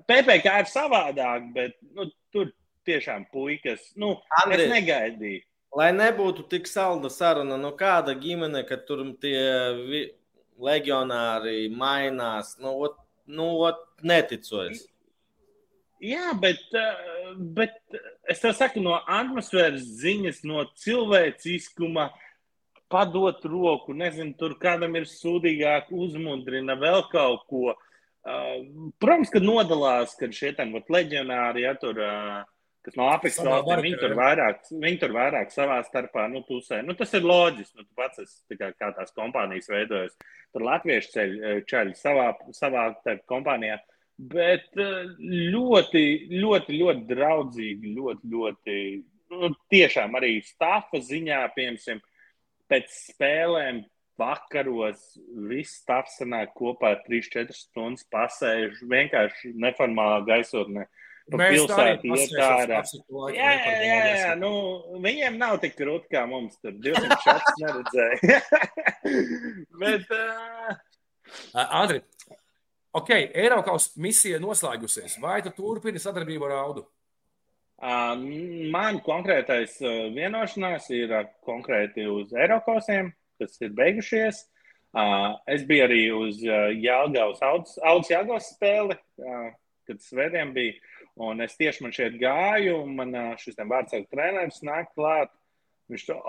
PPC 0.10 0.52
ir 0.52 0.68
savādāk, 0.70 1.46
bet 1.56 1.78
nu, 1.96 2.10
tur 2.34 2.52
tiešām 2.90 3.30
puikas. 3.34 3.92
Nu, 4.00 4.18
Andri, 4.42 4.66
es 4.66 4.74
negaidīju. 4.74 5.46
Lai 5.78 5.92
nebūtu 5.94 6.48
tik 6.50 6.66
salda 6.66 7.12
saruna, 7.14 7.60
no 7.62 7.70
kāda 7.78 8.16
ģimene, 8.18 8.64
ka 8.66 8.80
tur 8.88 9.04
tie 9.22 10.10
legionāri 10.60 11.70
mainās, 11.70 12.56
nu, 12.62 12.74
ot, 12.88 12.98
nu 13.30 13.52
ot, 13.68 13.84
neticojas. 14.04 14.88
Jā, 16.00 16.32
bet, 16.40 16.62
eh, 16.74 17.36
bet 17.36 17.76
es 18.32 18.40
tev 18.40 18.54
saku, 18.56 18.82
no 18.84 18.96
atmosfēras 19.04 19.84
ziņas, 20.00 20.46
no 20.48 20.64
cilvēciskuma, 20.80 22.10
padot 22.90 23.44
roku, 23.46 23.94
nezinu, 23.94 24.34
tur 24.40 24.56
kādam 24.58 24.96
ir 24.96 25.06
sūdīgāk, 25.12 25.92
uzmundrina 25.92 26.78
vēl 26.80 27.04
kaut 27.12 27.46
ko. 27.52 27.76
Uh, 28.30 28.66
protams, 29.00 29.30
ka 29.32 29.40
nodalās, 29.40 30.16
kad 30.20 30.34
šie 30.36 30.52
tam 30.58 30.74
leģionāri, 30.76 31.64
ja 31.64 31.76
tur 31.80 32.00
uh, 32.04 32.42
kas 32.86 32.96
no 33.00 33.10
Āfrikas 33.12 33.42
valstīm, 33.44 33.82
viņi 33.84 34.00
tur 34.02 34.16
vairāk, 34.18 34.64
viņi 34.72 35.00
tur 35.02 35.14
vairāk 35.16 35.52
savā 35.54 35.80
starpā 35.88 36.26
nu, 36.32 36.42
pusē. 36.48 36.82
Nu, 36.86 36.96
tas 36.98 37.14
ir 37.18 37.28
loģiski. 37.28 37.80
Nu, 37.80 37.86
tu 37.86 37.98
pats 38.00 38.24
esi 38.24 38.58
kā, 38.60 38.72
kā 38.80 38.92
tās 38.96 39.14
kompānijas 39.16 39.70
veidojas. 39.72 40.16
Tur 40.56 40.66
latviešu 40.68 41.14
ceļ, 41.16 41.36
ceļ 41.70 41.94
savā, 42.00 42.32
savā 42.56 42.88
kompānijā. 43.30 43.80
Bet 44.32 44.72
eh, 44.80 45.12
ļoti, 45.56 46.06
ļoti, 46.34 46.80
ļoti 46.82 47.06
draudzīgi, 47.12 47.94
ļoti, 48.00 48.32
ļoti, 48.34 48.80
nu, 49.36 49.54
tiešām 49.72 50.18
arī 50.20 50.34
stāfa 50.48 51.00
ziņā, 51.04 51.46
piemēram, 51.56 52.02
pēc 52.70 52.92
spēlēm 53.14 53.84
vakaros 54.20 55.14
viss 55.48 55.80
stāvs 55.80 56.18
sanāk 56.20 56.52
kopā 56.58 56.98
3-4 57.06 57.56
stundas 57.56 58.04
pasēž 58.12 58.82
vienkārši 58.92 59.54
neformālā 59.56 60.20
gaisotnē. 60.28 60.84
Uh, 60.84 61.06
Mēs 61.38 61.56
pilsētu 61.56 62.16
iet 62.16 62.36
ārā. 62.42 62.82
Jā, 63.36 63.50
jā, 63.84 63.98
jā. 64.18 64.36
Nu, 64.40 64.52
viņiem 65.04 65.38
nav 65.40 65.58
tik 65.64 65.76
grūti 65.78 66.10
kā 66.16 66.26
mums. 66.30 66.58
Tur 66.64 66.74
200 66.82 67.18
šāds 67.26 67.60
neredzēja. 67.62 68.40
Bet, 69.82 70.14
uh... 70.16 70.72
Andri, 71.66 72.02
ok, 72.98 73.12
Eiropas 73.30 73.92
misija 74.02 74.40
noslēgusies. 74.42 75.20
Vai 75.22 75.40
tu 75.46 75.54
turpini 75.58 76.02
sadarbību 76.02 76.50
ar 76.50 76.56
Audu? 76.64 76.86
Uh, 77.80 78.16
man 78.74 79.00
konkrētais 79.06 79.78
vienošanās 80.16 80.90
ir 80.92 81.14
konkrēti 81.48 82.10
uz 82.12 82.34
Eiropasiem, 82.36 83.14
kas 83.40 83.62
ir 83.64 83.76
beigušies. 83.78 84.48
Uh, 84.90 85.38
es 85.46 85.62
biju 85.70 85.86
arī 85.86 86.02
uz 86.18 86.40
uh, 86.48 86.72
Jālgavas, 86.74 87.44
Audas 87.46 88.10
Jālgavas 88.10 88.48
spēli, 88.56 88.96
uh, 89.22 89.52
kad 89.86 90.02
Svētdien 90.02 90.50
bija. 90.56 90.74
Un 91.20 91.44
es 91.44 91.58
tieši 91.60 91.84
man 91.84 91.94
šeit 91.96 92.16
gāju, 92.22 92.78
un 92.86 92.96
man 92.96 93.16
šis 93.42 93.60
vārdsargu 93.60 94.08
treneris 94.12 94.62
nāk 94.64 94.94
klāt. 94.96 95.34
Viņš 95.90 96.04
to, 96.06 96.20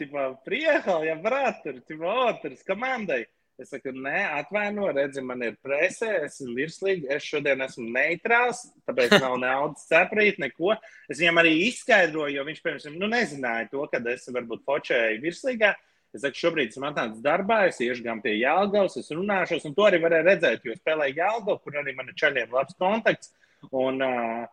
tipā, 0.00 0.24
priehal, 0.44 1.04
ja 1.06 1.14
brāt, 1.16 1.62
tur, 1.64 1.78
ir 1.78 2.56
komandai. 2.66 3.22
Es 3.60 3.68
saku, 3.74 3.92
nē, 3.92 4.22
atvaino, 4.38 4.86
redzi, 4.96 5.20
man 5.24 5.42
ir 5.44 5.58
presē, 5.60 6.22
esmu 6.24 6.54
virslīgi, 6.56 7.10
es 7.12 7.26
šodien 7.28 7.60
esmu 7.60 7.90
neitrāls, 7.92 8.62
tāpēc 8.88 9.18
nav 9.20 9.34
naudas 9.42 9.84
ceprīt, 9.90 10.38
neko. 10.40 10.72
Es 11.12 11.20
viņam 11.20 11.42
arī 11.42 11.52
izskaidroju, 11.66 12.38
jo 12.38 12.46
viņš, 12.48 12.62
piemēram, 12.64 12.96
nu, 13.02 13.10
nezināja 13.12 13.68
to, 13.74 13.84
kad 13.92 14.08
es 14.08 14.24
varbūt 14.32 14.64
fočēju 14.64 15.20
virslīgā. 15.26 15.74
Es 16.16 16.24
saku, 16.24 16.40
šobrīd 16.40 16.72
esmu 16.72 16.88
atnācis 16.88 17.20
darbā, 17.22 17.60
es 17.68 17.82
iešu 17.84 18.02
gan 18.06 18.24
pie 18.24 18.32
Jālgavas, 18.38 18.96
es 18.98 19.12
runāšos, 19.12 19.68
un 19.68 19.76
to 19.76 19.84
arī 19.86 20.00
varēju 20.02 20.26
redzēt, 20.26 20.64
jo 20.66 20.80
spēlēju 20.80 21.20
Jālgavu, 21.20 21.60
kur 21.60 21.76
arī 21.82 21.94
man 21.98 22.08
ir 22.10 22.16
čaļiem 22.18 22.56
labs 22.56 22.80
kontakts. 22.80 23.34
Un, 23.68 24.00
uh, 24.02 24.46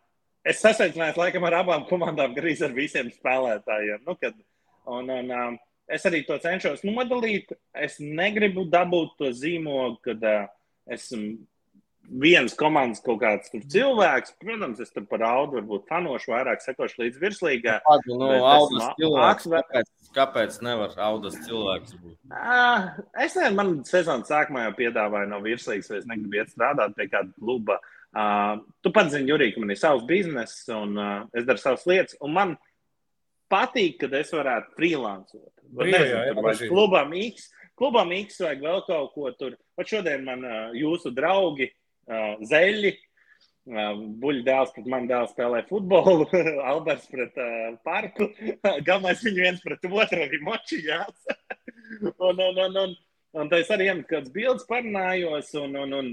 es 0.46 0.62
sasveicinājos 0.62 1.18
laikam 1.18 1.46
ar 1.48 1.60
abām 1.62 1.86
komandām, 1.88 2.34
gandrīz 2.36 2.62
ar 2.64 2.74
visiem 2.76 3.10
spēlētājiem. 3.14 4.04
Nu, 4.06 4.16
kad, 4.20 4.36
un, 4.86 5.10
un, 5.10 5.30
um, 5.34 5.58
es 5.88 6.06
arī 6.08 6.24
to 6.26 6.38
cenšos 6.42 6.84
nodalīt. 6.86 7.54
Es 7.74 7.98
negribu 8.00 8.68
dabūt 8.70 9.16
to 9.20 9.32
zīmogu, 9.36 9.98
kad 10.04 10.26
uh, 10.28 10.50
esmu 10.88 11.38
vienas 12.08 12.54
komandas 12.56 13.02
kaut 13.04 13.20
kāds 13.20 13.52
cilvēks. 13.52 14.32
Protams, 14.40 14.80
es 14.80 14.92
tur 14.94 15.04
par 15.10 15.24
audu 15.28 15.58
varbūt 15.58 15.88
fanošu, 15.90 16.32
vairāk 16.32 16.62
sekošu 16.64 17.02
līdz 17.02 17.20
virslīgai. 17.20 17.76
Nu, 18.08 18.30
audas 18.48 18.94
cilvēks. 19.00 19.50
Kāpēc, 19.52 19.90
kāpēc 20.16 20.58
nevar 20.64 20.96
audas 21.08 21.36
cilvēks 21.44 21.98
būt? 22.00 22.16
Uh, 22.32 22.88
es 23.20 23.36
nezinu, 23.36 23.58
man 23.58 23.76
sezonas 23.88 24.30
sākumā 24.32 24.68
jau 24.68 24.74
piedāvāja 24.80 25.28
no 25.28 25.42
virslīgas, 25.44 25.92
vai 25.92 26.00
es 26.00 26.08
negribu 26.08 26.40
iet 26.40 26.54
strādāt 26.54 26.96
pie 26.96 27.10
kāda 27.12 27.32
kluba. 27.36 27.76
Uh, 27.76 27.94
Uh, 28.18 28.58
tu 28.82 28.90
pats 28.90 29.12
zini, 29.14 29.30
Jurī, 29.30 29.52
ka 29.54 29.60
man 29.62 29.70
ir 29.70 29.78
savs 29.78 30.06
bizness 30.08 30.64
un 30.74 30.96
uh, 30.98 31.20
es 31.36 31.46
daru 31.46 31.60
savas 31.62 31.84
lietas. 31.86 32.16
Un 32.24 32.32
man 32.34 32.54
patīk, 33.52 33.98
kad 34.02 34.14
es 34.18 34.32
varētu 34.34 34.74
freelancot. 34.74 35.52
Klubam 36.66 37.12
X, 37.20 37.50
klubam 37.78 38.14
X 38.16 38.40
vajag 38.42 38.64
vēl 38.64 38.80
kaut 38.88 39.12
ko 39.14 39.30
tur. 39.38 39.54
Pat 39.78 39.92
šodien 39.92 40.24
man 40.26 40.42
uh, 40.42 40.72
jūsu 40.74 41.12
draugi 41.14 41.68
uh, 41.70 42.34
Zeļi. 42.48 42.96
Uh, 43.68 43.92
Buļbuļs 44.18 44.44
dēls 44.46 44.70
pret 44.72 44.86
mani 44.88 45.10
dēls 45.10 45.34
spēlē 45.34 45.60
futbolu, 45.68 46.24
Alberts 46.70 47.10
pret 47.12 47.36
uh, 47.38 47.74
parku. 47.84 48.30
Galvenais 48.64 49.20
viņi 49.26 49.44
viens 49.44 49.60
pret 49.62 49.84
otru 49.84 50.24
arī 50.24 50.40
močījās. 50.40 51.28
un, 52.16 52.32
un, 52.32 52.62
un, 52.64 52.78
un, 52.82 52.96
un 53.36 53.52
tā 53.52 53.60
es 53.62 53.70
arī 53.74 53.90
iemet 53.90 54.08
kāds 54.08 54.32
bildes 54.32 54.64
parunājos. 54.70 55.52
Un, 55.60 55.76
un, 55.84 55.94
un 56.00 56.10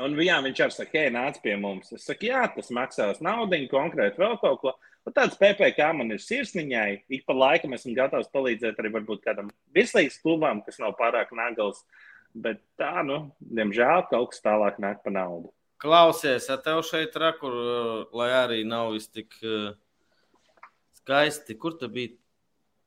Un 0.00 0.14
jā, 0.24 0.38
viņš 0.40 0.60
arī 0.64 0.72
saka, 0.72 1.02
hei, 1.02 1.10
nāc 1.12 1.36
pie 1.42 1.52
mums. 1.60 1.90
Es 1.92 2.06
saku, 2.08 2.30
jā, 2.30 2.46
tas 2.54 2.70
maksās 2.72 3.20
naudu, 3.24 3.58
konkrēti 3.68 4.20
vēl 4.22 4.38
kaut 4.40 4.62
ko. 4.62 4.72
Un 5.02 5.14
tāds 5.16 5.36
PPC 5.36 5.88
man 5.98 6.14
ir 6.14 6.22
sirsniņai. 6.22 7.02
Ik 7.12 7.26
pa 7.26 7.34
laikam 7.36 7.74
esmu 7.76 7.92
gatavs 7.98 8.30
palīdzēt 8.32 8.78
arī 8.78 8.92
varbūt 8.94 9.24
kādam 9.26 9.50
virslīgas 9.74 10.20
klubam, 10.22 10.62
kas 10.64 10.78
nav 10.80 10.94
pārāk 11.00 11.34
nagls. 11.36 11.82
Bet 12.32 12.62
tā, 12.80 13.02
nu, 13.04 13.26
diemžēl 13.44 14.06
kaut 14.08 14.32
kas 14.32 14.44
tālāk 14.44 14.78
nāk 14.80 15.02
pa 15.04 15.12
naudu. 15.12 15.50
Klausies, 15.82 16.46
ja 16.48 16.56
tev 16.62 16.80
šeit 16.86 17.16
rakur, 17.18 17.52
lai 18.14 18.30
arī 18.38 18.62
nav 18.64 18.94
viss 18.94 19.10
tik 19.10 19.34
uh, 19.42 19.74
skaisti, 21.02 21.58
kur 21.58 21.74
tu 21.76 21.90
biji 21.90 22.14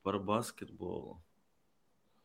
par 0.01 0.17
basketbolu? 0.23 1.19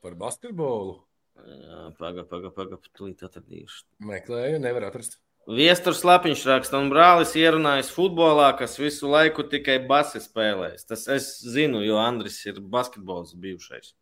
Par 0.01 0.15
basketbolu? 0.17 1.01
Pagaid, 1.39 2.27
pagaid, 2.29 2.53
pagaid, 2.57 2.89
tūlīt 2.97 3.25
atradīšu. 3.27 3.85
Meklēju, 4.07 4.61
nevar 4.63 4.89
atrast. 4.91 5.19
Viestures 5.51 6.03
lapiņš 6.05 6.43
raksta, 6.47 6.79
un 6.79 6.91
brālis 6.93 7.33
ierunājas 7.39 7.89
futbolā, 7.95 8.51
kas 8.59 8.77
visu 8.79 9.09
laiku 9.11 9.47
tikai 9.49 9.79
basi 9.89 10.21
spēlēs. 10.23 10.85
Tas 10.87 11.07
es 11.11 11.31
zinu, 11.43 11.81
jo 11.83 11.97
Andris 11.99 12.37
ir 12.47 12.61
basketbols 12.61 13.33
bijušais. 13.41 13.95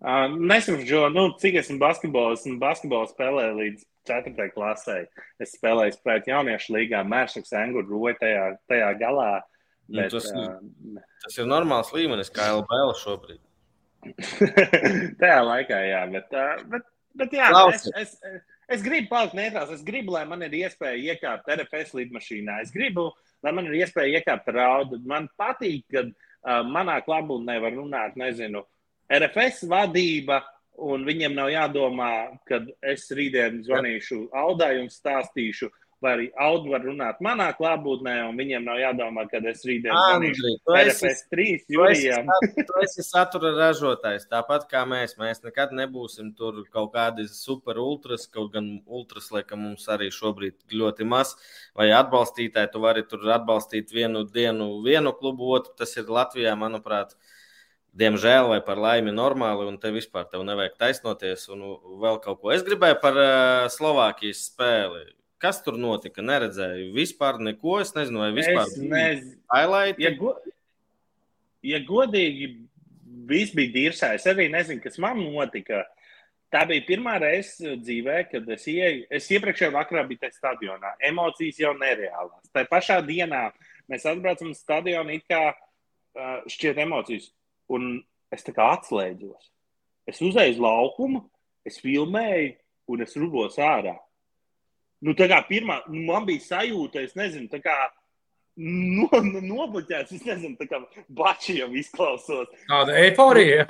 Uh, 0.00 0.30
Nesaku, 0.32 0.84
Džo, 0.84 1.08
nu, 1.12 1.26
cik 1.40 1.58
esmu 1.60 1.76
basketbols, 1.80 2.44
esmu 2.44 2.60
basketbolu 2.60 3.10
spēlēju 3.10 3.56
līdz 3.58 3.84
4. 4.08 4.46
klasē. 4.54 5.02
Es 5.42 5.56
spēlēju 5.58 5.98
pret 6.04 6.30
jauniešu 6.30 6.76
līgā, 6.76 7.02
Mēršaks, 7.04 7.52
Enguru, 7.64 7.98
Roja 7.98 8.16
tajā, 8.22 8.46
tajā 8.70 8.94
galā. 9.02 9.30
Bet, 9.90 10.14
nu, 10.14 10.20
tas, 10.20 10.30
uh, 10.30 11.04
tas 11.26 11.36
ir 11.36 11.48
normāls 11.50 11.92
līmenis, 11.96 12.32
kā 12.32 12.52
LBL 12.54 12.94
šobrīd. 13.02 13.42
Tajā 15.20 15.40
laikā, 15.44 15.80
jā, 15.84 16.04
bet, 16.12 16.36
bet, 16.72 16.86
bet 17.20 17.34
jā, 17.36 17.48
es, 17.72 17.86
es, 18.00 18.14
es 18.76 18.84
gribu 18.84 19.10
palikt 19.12 19.36
neitrāls. 19.38 19.72
Es 19.74 19.84
gribu, 19.86 20.14
lai 20.16 20.24
man 20.28 20.44
ir 20.46 20.56
iespēja 20.62 21.14
iekāpt 21.14 21.50
RFS 21.56 21.94
lidmašīnā. 21.98 22.60
Es 22.64 22.72
gribu, 22.74 23.10
lai 23.44 23.54
man 23.56 23.68
ir 23.68 23.80
iespēja 23.82 24.20
iekāpt 24.20 24.48
raudu. 24.56 25.00
Man 25.08 25.28
patīk, 25.40 25.84
ka 25.92 26.06
uh, 26.06 26.62
manā 26.68 27.00
klubā 27.06 27.40
nevar 27.44 27.76
runāt, 27.76 28.16
nezinu, 28.20 28.64
RFS 29.10 29.66
vadība. 29.70 30.42
Un 30.80 31.02
viņiem 31.04 31.34
nav 31.36 31.50
jādomā, 31.52 32.38
kad 32.48 32.64
es 32.80 33.02
rītdien 33.12 33.58
zvanīšu 33.66 34.30
Aldai 34.32 34.78
un 34.80 34.86
stāstīšu, 34.88 35.68
vai 36.02 36.12
arī 36.16 36.26
Audu 36.40 36.72
var 36.72 36.82
runāt 36.84 37.20
manā 37.24 37.50
klātbūtnē, 37.56 38.14
un 38.28 38.38
viņiem 38.40 38.64
nav 38.64 38.78
jādomā, 38.80 39.26
kad 39.30 39.44
es 39.48 39.62
rītdien 39.68 39.92
zvanīšu 39.92 40.52
RFS3 40.72 41.46
jūrijām. 41.74 42.30
Tu, 42.56 42.64
tu 42.68 42.78
esi 42.84 43.04
satura 43.04 43.52
ražotājs, 43.58 44.28
tāpat 44.30 44.66
kā 44.70 44.86
mēs. 44.88 45.16
Mēs 45.20 45.42
nekad 45.44 45.74
nebūsim 45.76 46.32
tur 46.38 46.62
kaut 46.72 46.94
kādi 46.96 47.26
super 47.32 47.80
ultras, 47.82 48.26
kaut 48.32 48.54
gan 48.56 48.72
ultras, 48.86 49.28
laikam, 49.34 49.66
mums 49.68 49.84
arī 49.92 50.08
šobrīd 50.14 50.72
ļoti 50.72 51.08
maz, 51.08 51.34
vai 51.76 51.90
atbalstītāji. 51.96 52.72
Tu 52.72 52.82
vari 52.82 53.04
tur 53.08 53.28
atbalstīt 53.36 53.92
vienu 53.94 54.24
dienu 54.24 54.72
vienu 54.86 55.12
klubu, 55.16 55.52
otru. 55.58 55.76
Tas 55.78 55.94
ir 56.00 56.08
Latvijā, 56.08 56.56
manuprāt. 56.58 57.14
Diemžēl, 58.00 58.46
vai 58.52 58.60
par 58.62 58.78
laimi, 58.78 59.10
normāli, 59.10 59.66
un 59.66 59.76
te 59.82 59.90
vispār 59.90 60.28
tev 60.30 60.44
nevajag 60.46 60.76
taisnoties, 60.78 61.48
un 61.50 61.64
vēl 61.98 62.20
kaut 62.22 62.38
ko. 62.38 62.52
Es 62.54 62.62
gribēju 62.62 63.00
par 63.02 63.18
uh, 63.18 63.64
Slovākijas 63.74 64.44
spēli 64.46 65.08
Kas 65.40 65.62
tur 65.64 65.78
notika? 65.80 66.22
Neredzēju 66.24 66.90
vispār 66.92 67.38
neko. 67.40 67.78
Es 67.80 67.94
nezinu, 67.96 68.20
vai 68.20 68.32
vispār. 68.36 68.68
Highlight. 69.52 70.02
Ja, 70.02 70.12
go, 70.18 70.34
ja 71.64 71.80
godīgi, 71.86 72.50
viss 73.30 73.54
bija 73.56 73.72
dīrsā. 73.76 74.12
Es 74.18 74.28
arī 74.30 74.50
nezinu, 74.52 74.82
kas 74.84 75.00
man 75.00 75.22
notika. 75.22 75.86
Tā 76.50 76.64
bija 76.66 76.82
pirmā 76.82 77.14
reize 77.22 77.76
dzīvē, 77.78 78.24
kad 78.32 78.48
es 78.50 78.66
ieju. 78.68 79.04
Es 79.14 79.28
iepriekšējā 79.30 79.70
vakarā 79.74 80.02
biju 80.08 80.24
tajā 80.24 80.34
stadionā. 80.34 80.96
Emocijas 81.06 81.60
jau 81.62 81.72
nereālās. 81.78 82.50
Tā 82.50 82.64
pašā 82.68 82.98
dienā 83.06 83.46
mēs 83.90 84.06
atbraucam 84.10 84.50
uz 84.50 84.58
stadionu, 84.58 85.14
it 85.14 85.28
kā 85.30 85.44
uh, 85.54 86.40
šķiet 86.50 86.82
emocijas. 86.82 87.30
Un 87.70 88.00
es 88.34 88.42
tā 88.46 88.54
kā 88.56 88.66
atslēdzos. 88.74 89.52
Es 90.10 90.18
uzēju 90.26 90.56
uz 90.56 90.60
laukumu, 90.64 91.22
es 91.66 91.78
filmēju 91.78 92.56
un 92.90 93.06
es 93.06 93.14
rubos 93.20 93.60
ārā. 93.62 93.94
Nu, 95.00 95.14
tā 95.16 95.30
kā 95.30 95.40
pirmā, 95.48 95.80
nu, 95.88 96.02
man 96.10 96.26
bija 96.28 96.44
sajūta, 96.44 97.06
es 97.06 97.16
nezinu, 97.16 97.48
tā 97.52 97.62
kā 97.64 97.76
no, 98.60 99.08
no, 99.24 99.40
nobloķēts. 99.40 100.12
Es 100.18 100.26
nezinu, 100.26 100.58
tā 100.60 100.66
kā 100.68 100.82
bači 101.08 101.60
jau 101.60 101.70
izklausos. 101.80 102.50
Kāda 102.68 102.98
eiforija? 103.00 103.66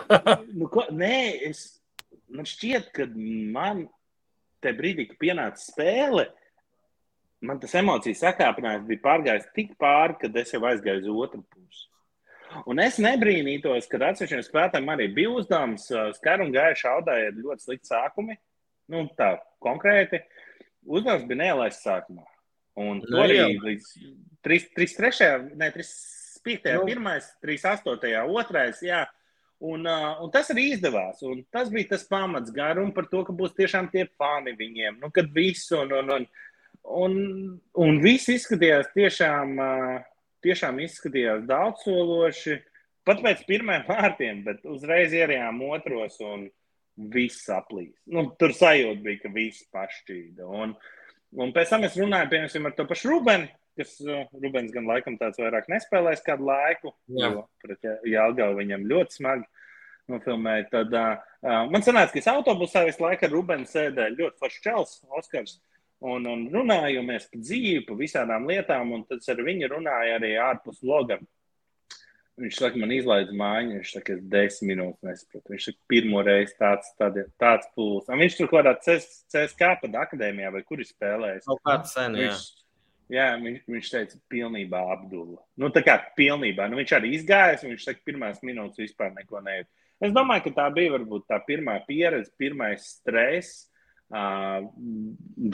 nu, 0.59 0.67
ko, 0.73 0.89
nē, 0.91 1.21
es, 1.51 1.63
man 2.35 2.49
šķiet, 2.49 2.91
ka 2.97 3.07
man 3.55 3.87
te 4.61 4.75
brīdī, 4.77 5.07
kad 5.13 5.21
pienāca 5.23 5.63
spēle, 5.63 6.27
man 7.47 7.63
tas 7.63 7.79
emocijas 7.79 8.25
sakāpinājums 8.27 8.91
bija 8.91 9.05
pārgājis 9.07 9.49
tik 9.55 9.79
pāri, 9.81 10.19
kad 10.25 10.43
es 10.43 10.51
jau 10.57 10.65
aizgāju 10.67 11.07
uz 11.07 11.25
otru 11.29 11.45
pusi. 11.47 11.87
Un 12.67 12.83
es 12.83 12.97
nebrīnītos, 12.99 13.87
ka 13.87 14.03
atsevišķiem 14.09 14.43
spēlētājiem 14.43 14.89
arī 14.91 15.07
bija 15.15 15.31
uzdevums. 15.39 15.87
Skaru 16.17 16.49
un 16.49 16.55
gājuši 16.57 16.89
audāja 16.91 17.31
ļoti 17.37 17.63
slikti 17.63 17.93
sākumi. 17.93 18.35
Nu, 18.91 19.05
tā 19.15 19.37
konkrēti. 19.63 20.19
Uh, 20.19 20.40
uzdevums 20.87 21.27
bija 21.29 21.43
neielaists 21.45 21.87
sākumā. 21.87 22.27
Un 22.81 23.01
to 23.05 23.13
nu, 23.13 23.23
arī 23.25 23.41
līdz 23.61 23.89
33. 24.47 25.55
ne 25.59 25.71
35. 25.75 26.77
Nu. 26.81 26.85
1. 26.89 27.33
38. 27.43 27.97
2. 28.01 28.85
Jā. 28.87 29.07
Un, 29.61 29.85
uh, 29.85 30.23
un 30.25 30.31
tas 30.33 30.49
arī 30.55 30.71
izdevās. 30.73 31.21
Un 31.27 31.43
tas 31.53 31.69
bija 31.73 31.91
tas 31.93 32.07
pamats 32.09 32.53
garums 32.55 32.95
par 32.97 33.11
to, 33.11 33.21
ka 33.27 33.35
būs 33.37 33.53
tiešām 33.59 33.91
tie 33.93 34.07
fani 34.17 34.55
viņiem. 34.57 34.97
Nu, 35.03 35.11
kad 35.13 35.29
viss 35.35 35.69
un, 35.77 35.93
un, 35.99 36.15
un, 36.17 36.25
un, 37.03 37.19
un 37.85 38.01
viss 38.01 38.31
izskatījās 38.33 38.89
tiešām, 38.95 39.53
uh, 39.61 39.99
tiešām 40.47 40.81
izskatījās 40.87 41.45
daudzsološi. 41.51 42.57
Pat 43.05 43.21
pēc 43.25 43.45
pirmajiem 43.49 43.85
vārtiem, 43.89 44.41
bet 44.47 44.65
uzreiz 44.69 45.13
ierījām 45.17 45.61
otros. 45.69 46.17
Un, 46.25 46.49
viss 47.15 47.49
aplīs. 47.53 47.95
Nu, 48.11 48.27
tur 48.41 48.53
sajūta 48.57 49.01
bija, 49.05 49.23
ka 49.23 49.33
viss 49.35 49.67
pašķīda. 49.75 50.47
Un, 50.47 50.75
un 51.41 51.55
pēc 51.57 51.73
tam 51.73 51.87
es 51.89 51.97
runāju 52.01 52.31
piemēram, 52.33 52.69
ar 52.69 52.77
to 52.77 52.87
pašu 52.91 53.15
Rubenu, 53.15 53.49
kas 53.79 53.95
uh, 54.05 54.27
Rubens 54.43 54.75
gan 54.75 54.89
laikam 54.91 55.17
tāds 55.21 55.41
vairāk 55.41 55.71
nespēlēs 55.73 56.25
kādu 56.27 56.49
laiku, 56.51 56.93
Jā. 57.09 57.31
jo 57.31 57.47
pret 57.63 57.89
Jālgau 58.11 58.53
viņam 58.59 58.87
ļoti 58.91 59.21
smagi 59.21 59.49
nofilmēja. 60.11 60.69
Tad 60.75 60.95
uh, 60.99 61.11
uh, 61.45 61.65
man 61.73 61.85
sanāca, 61.87 62.13
ka 62.13 62.21
es 62.21 62.31
autobusā 62.31 62.85
visu 62.89 63.05
laiku 63.05 63.29
ar 63.29 63.35
Rubenu 63.35 63.69
sēdēju 63.71 64.19
ļoti 64.21 64.43
foršs 64.43 64.65
čels, 64.67 64.97
Oskars. 65.17 65.59
un, 66.01 66.27
un 66.27 66.47
runājamies 66.53 67.29
par 67.31 67.43
dzīvi, 67.45 67.85
par 67.87 67.99
visādām 68.01 68.49
lietām, 68.49 68.93
un 68.97 69.05
tad 69.09 69.25
ar 69.33 69.45
viņu 69.47 69.69
runāja 69.73 70.19
arī 70.19 70.35
ārpus 70.41 70.83
logam. 70.83 71.25
Viņš 72.41 72.57
saka, 72.57 72.81
man 72.81 72.93
izlaiž 72.95 73.33
mājiņu, 73.37 73.75
viņš 73.77 73.91
saka, 73.97 74.15
es 74.17 74.21
desmit 74.33 74.71
minūtes 74.71 75.05
nesaprotu. 75.05 75.53
Viņš 75.53 75.67
saka, 75.69 75.79
pirmo 75.93 76.23
reizi 76.25 76.55
tāds, 76.57 76.89
tād, 77.01 77.19
tāds 77.41 77.69
pūlis. 77.77 78.09
Viņš 78.23 78.39
tur 78.39 78.49
kaut 78.49 78.65
kādā 78.65 78.97
CSK 79.29 79.75
pat 79.83 79.99
akadēmijā 80.07 80.53
vai 80.55 80.63
kur 80.65 80.81
ir 80.81 80.89
spēlējis. 80.89 81.49
Kaut 81.51 81.61
kāds 81.69 81.93
sen, 81.97 82.17
jā. 82.17 82.31
Viņš, 82.31 82.47
jā, 83.13 83.27
viņš, 83.43 83.59
viņš 83.75 83.91
teica, 83.93 84.21
pilnībā 84.33 84.81
apdula. 84.95 85.43
Nu, 85.61 85.69
tā 85.75 85.85
kā 85.85 85.99
pilnībā. 86.17 86.71
Nu, 86.71 86.81
viņš 86.81 86.95
arī 86.97 87.13
izgājās, 87.19 87.67
un 87.67 87.75
viņš 87.75 87.87
saka, 87.91 88.05
pirmās 88.09 88.41
minūtes 88.47 88.87
vispār 88.87 89.13
neko 89.19 89.45
nejūt. 89.45 89.69
Es 90.01 90.17
domāju, 90.17 90.47
ka 90.47 90.57
tā 90.63 90.71
bija 90.73 90.95
varbūt 90.95 91.29
tā 91.29 91.43
pirmā 91.45 91.77
pieredze, 91.85 92.33
pirmais 92.41 92.87
stress. 92.95 93.67
Uh, 94.11 94.65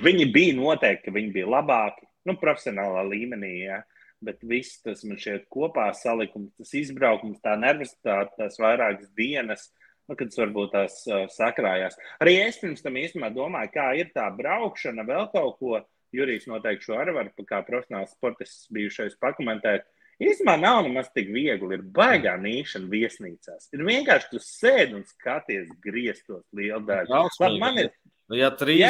viņi 0.06 0.30
bija 0.32 0.54
noteikti, 0.56 1.08
ka 1.08 1.16
viņi 1.18 1.34
bija 1.34 1.48
labāki, 1.58 2.06
nu, 2.30 2.38
profesionālā 2.40 3.02
līmenī. 3.10 3.52
Ja. 3.66 3.82
Bet 4.24 4.40
viss 4.48 4.80
tas 4.80 5.02
man 5.04 5.18
šeit 5.20 5.44
kopā 5.52 5.90
salikums, 5.96 6.54
tas 6.56 6.72
izbraukums, 6.78 7.42
tā 7.44 7.52
nervozitāte, 7.60 8.32
tās 8.38 8.56
vairākas 8.62 9.10
dienas, 9.18 9.66
nu, 10.08 10.16
kad 10.16 10.30
tas 10.30 10.40
varbūt 10.40 10.72
tās 10.72 11.02
uh, 11.10 11.26
sakrājās. 11.34 11.98
Arī 12.24 12.38
es 12.46 12.56
pirms 12.62 12.84
tam 12.84 12.96
īstenībā 12.96 13.28
domāju, 13.34 13.74
kā 13.74 13.90
ir 14.00 14.14
tā 14.16 14.30
braukšana, 14.38 15.04
vēl 15.08 15.28
kaut 15.34 15.60
ko. 15.60 15.82
Jurijs 16.14 16.46
noteikti 16.48 16.86
šo 16.86 16.94
arī 17.02 17.12
var, 17.12 17.28
kā 17.44 17.58
profesionāls 17.66 18.12
sportists, 18.14 18.68
bijušais 18.72 19.18
pakomentēt. 19.20 19.84
Īstenībā 20.22 20.54
nav 20.62 20.78
nemaz 20.86 21.10
tik 21.12 21.28
viegli. 21.34 21.76
Ir 21.76 21.82
baigā 21.92 22.36
nīšana 22.40 22.88
viesnīcās. 22.88 23.68
Ir 23.76 23.82
vienkārši 23.84 24.30
tu 24.30 24.40
sēdi 24.40 24.96
un 24.96 25.02
skaties 25.04 25.68
grieztos 25.84 26.46
lielu 26.56 26.80
daļu. 26.88 27.12
Labi, 27.12 27.58
man 27.60 27.82
ir. 27.82 27.90
Ja 28.32 28.48
trīs 28.54 28.86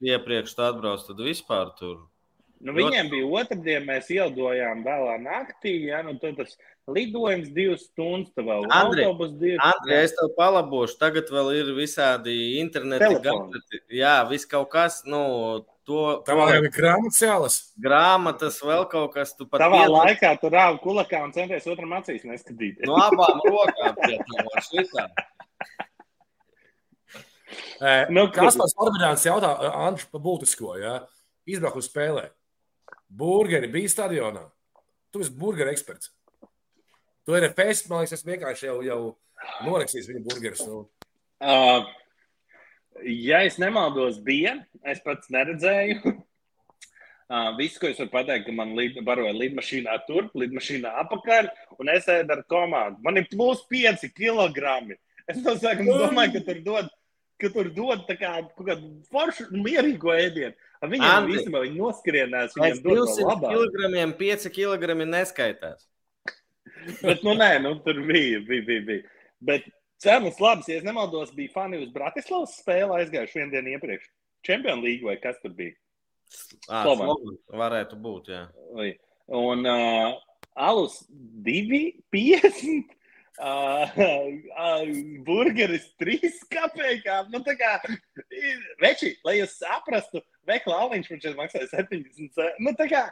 iepriekš 0.00 0.56
atbrauc, 0.56 1.04
tad 1.06 1.20
vispār 1.22 1.74
tur 1.76 2.06
Nu, 2.62 2.74
viņiem 2.76 3.08
bija 3.10 3.26
otrdiena, 3.40 3.82
mēs 3.88 4.10
ielidojām 4.14 4.84
vēlā 4.86 5.16
naktī. 5.18 5.72
Ja, 5.88 5.98
nu, 6.06 6.14
tas 6.22 6.54
lidojums 6.86 7.50
divas 7.54 7.88
stundas, 7.88 8.30
tad 8.36 8.46
vēl 8.46 8.68
autobus 8.70 9.32
divas. 9.40 9.64
Andrej, 9.66 10.04
es 10.06 10.14
tev 10.18 10.30
palabošu. 10.36 10.94
Tagad 11.00 11.30
vēl 11.34 11.50
ir 11.58 11.72
visādi 11.74 12.36
interneti, 12.60 13.16
gadgeti. 13.24 13.80
Jā, 13.98 14.20
viss 14.30 14.46
kaut 14.50 14.68
kas. 14.70 15.00
Nu, 15.10 15.22
to, 15.88 16.22
Tā 16.26 16.36
vēl 16.38 16.52
ir 16.60 16.68
grāmatas 16.74 17.18
jālas. 17.24 17.56
Grāmatas, 17.82 18.60
vēl 18.62 18.86
kaut 18.92 19.10
kas. 19.16 19.34
Tu 19.34 19.46
pat 19.48 19.64
Tavā 19.64 19.80
piedod... 19.82 19.96
laikā 19.96 20.30
tu 20.42 20.50
rāvi 20.54 20.78
kulakā 20.84 21.22
un 21.26 21.34
centies 21.34 21.66
otram 21.72 21.96
acīs 21.98 22.22
neskatīties. 22.28 22.86
No 22.86 23.00
abām 23.02 23.42
rokām 23.46 23.98
pietuvos 24.04 24.70
šitā. 24.70 25.08
nu, 28.14 28.28
kas 28.30 28.54
tas 28.60 28.76
Orbināns 28.78 29.26
jautā, 29.26 29.50
Anģis, 29.88 30.06
pa 30.14 30.22
būtisko? 30.22 30.76
Ja? 30.78 30.94
Izbraukt 31.50 31.82
uz 31.82 31.90
spēlē. 31.90 32.28
Burgeri 33.12 33.68
bija 33.72 33.90
stadionā. 33.92 34.46
Tu 35.12 35.20
esi 35.20 35.34
burgeru 35.36 35.72
eksperts. 35.72 36.12
Tu 37.26 37.36
esi 37.36 37.50
FS, 37.52 37.88
man 37.90 38.02
liekas, 38.02 38.18
es 38.18 38.26
vienkārši 38.26 38.68
jau, 38.70 38.78
jau 38.86 39.00
norakstījis 39.66 40.08
viņa 40.10 40.22
burgerus. 40.26 40.62
Nu. 40.66 40.84
Uh, 41.42 41.84
ja 43.04 43.42
es 43.46 43.58
nemaldos, 43.62 44.20
bija. 44.24 44.56
Es 44.88 45.02
pats 45.04 45.32
neredzēju. 45.32 46.02
Uh, 47.32 47.54
viss, 47.56 47.78
ko 47.80 47.88
es 47.88 47.96
varu 47.96 48.10
pateikt, 48.12 48.42
ka 48.44 48.52
man 48.52 48.74
lid, 48.76 48.98
baroja 49.06 49.30
lidmašīnā 49.32 49.94
turp, 50.04 50.34
lidmašīnā 50.36 50.90
apakaļ, 51.00 51.46
un 51.80 51.88
es 51.88 52.04
ēdu 52.12 52.34
ar 52.34 52.42
komandu. 52.44 52.98
Man 53.06 53.16
ir 53.16 53.24
plus 53.30 53.62
5 53.72 54.02
kg. 54.12 54.74
Es 55.24 55.38
no 55.40 55.54
sākuma 55.56 55.94
domāju, 56.02 56.34
ka 56.34 56.42
tur 56.50 56.60
dod, 56.66 56.90
ka 57.42 57.50
tur 57.54 57.70
dod 57.74 58.04
tā 58.08 58.16
kā 58.20 58.32
kaut 58.54 58.66
kādu 58.68 58.90
foršu, 59.12 59.48
mierīgu 59.54 60.14
ēdienu. 60.14 60.54
Viņam 60.82 61.28
īstenībā 61.30 61.62
viņi 61.66 61.78
noskrienās. 61.78 62.56
Viņam 62.58 62.80
200 62.86 63.36
kg, 63.42 64.06
5 64.18 64.48
kg 64.54 64.96
neskaitās. 65.02 65.86
Bet, 67.06 67.22
nu, 67.22 67.36
nē, 67.38 67.52
nu, 67.62 67.76
tur 67.84 68.00
bija, 68.06 68.40
bija, 68.46 68.64
bija. 68.66 68.86
bija. 68.88 69.20
Bet 69.42 69.68
cenas 70.02 70.40
labas, 70.42 70.68
ja 70.70 70.82
nemaldos, 70.82 71.30
bija 71.34 71.52
fani 71.54 71.78
uz 71.82 71.92
Bratislavas 71.94 72.56
spēli 72.58 72.98
aizgājuši 72.98 73.38
vienu 73.38 73.54
dienu 73.54 73.76
iepriekš. 73.76 74.10
Champions 74.46 74.82
League 74.82 75.06
vai 75.06 75.16
kas 75.22 75.38
tur 75.42 75.54
bija? 75.54 75.76
Slovan. 76.66 77.36
Varētu 77.62 77.98
būt, 78.02 78.32
jā. 78.32 78.42
Un 79.38 79.68
uh, 79.68 80.16
alus 80.58 81.02
2,50. 81.46 82.98
Uh, 83.40 83.88
uh, 83.96 84.82
burgeris 85.24 85.86
trīs 85.96 86.42
kapekām. 86.52 87.30
Nu, 87.32 87.40
tā 87.46 87.54
kā, 87.56 87.78
veči, 88.82 89.14
lai 89.24 89.38
jūs 89.38 89.56
saprastu, 89.56 90.20
veikla 90.48 90.82
aliņš 90.84 91.08
man 91.08 91.22
šeit 91.22 91.38
maksāja 91.38 91.70
70. 91.70 92.60
Nu, 92.60 92.74
tā 92.76 92.90
kā 92.90 93.06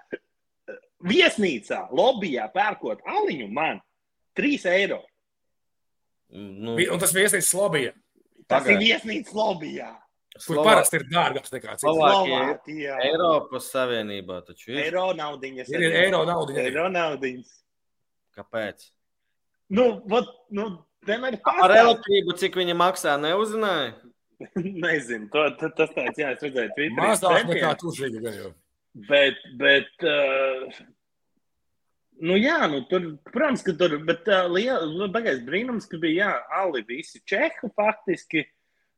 viesnīcā, 1.09 1.87
lobbyā 1.97 2.51
pērkot 2.53 3.01
aliņu 3.09 3.49
man 3.55 3.81
3 4.39 4.69
eiro. 4.75 5.01
Nu, 6.31 6.77
un 6.77 7.01
tas 7.03 7.17
viesnīcas 7.17 7.51
lobbyā. 7.57 7.97
Tas 8.45 8.65
Pagāj. 8.67 8.77
ir 8.77 8.85
viesnīcas 8.85 9.35
lobbyā. 9.35 9.91
Kur 10.45 10.61
parasti 10.63 11.01
ir 11.01 11.09
dārgāks 11.11 11.53
nekā 11.53 11.75
cits. 11.75 11.89
Slovākija. 11.89 13.01
Eiropas 13.09 13.67
Savienībā 13.73 14.41
taču 14.47 14.71
ir. 14.77 14.85
Eiro 14.85 15.09
naudiņas. 15.19 15.73
Ir, 15.75 15.89
ir 15.89 15.99
eiro 16.05 16.23
naudiņas. 16.29 16.69
Eiro 16.71 16.87
naudiņas. 16.93 17.53
Kāpēc? 18.39 18.87
Nu, 19.71 19.91
vat, 20.11 20.31
nu, 20.51 20.71
Ar 21.09 21.73
elektrību, 21.73 22.35
cik 22.37 22.59
viņi 22.61 22.75
maksā, 22.77 23.15
neuzzināja? 23.21 23.95
Nezinu, 24.85 25.29
to, 25.33 25.47
to, 25.61 25.71
tas 25.77 25.93
tāds, 25.95 26.19
jā, 26.21 26.33
es 26.35 26.45
redzēju, 26.45 26.73
Twitterī. 26.77 26.97
Mazāk 26.97 27.49
nekā 27.49 27.75
tu 27.81 27.93
zini, 27.97 28.23
gan 28.25 28.37
jau. 28.37 28.51
Bet, 29.09 29.41
bet, 29.61 29.91
uh, 30.05 30.81
nu 32.27 32.37
jā, 32.41 32.59
nu 32.73 32.83
tur, 32.91 33.13
protams, 33.31 33.65
ka 33.65 33.75
tur, 33.81 33.99
bet 34.07 34.29
uh, 34.29 34.49
liela, 34.51 34.89
nu, 34.91 35.09
bagais 35.13 35.43
brīnums, 35.47 35.89
ka 35.91 36.01
bija, 36.03 36.25
jā, 36.25 36.61
ali 36.63 36.83
visi 36.89 37.23
čehu 37.29 37.71
faktiski, 37.77 38.45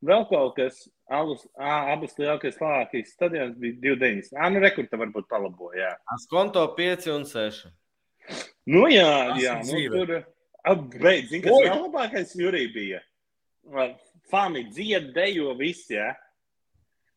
vēl 0.03 0.27
kaut 0.31 0.57
kas, 0.59 0.85
alus, 1.13 1.45
ā, 1.55 1.95
abas 1.95 2.17
lielākais 2.19 2.59
Slovākijas 2.59 3.15
stadions 3.15 3.59
bija 3.61 3.79
29. 3.93 4.35
Ā, 4.39 4.51
nu 4.55 4.63
rekurta 4.63 4.99
varbūt 5.01 5.31
palaboja, 5.31 5.85
jā. 5.85 5.95
Askonto 6.17 6.65
5 6.79 7.11
un 7.15 7.27
6. 7.29 7.67
Nu 8.73 8.87
jā, 8.91 9.13
jā, 9.43 9.59
nu 9.67 9.83
tur, 9.91 10.17
beidz, 10.63 11.31
zini, 11.33 11.43
kas 11.45 11.59
vēl 11.59 11.81
labākais 11.87 12.35
Jurī 12.39 12.67
bija? 12.75 13.03
fani 14.31 14.65
dzied, 14.71 15.13
dejo 15.15 15.55
visi. 15.59 15.97
Ja? 15.99 16.13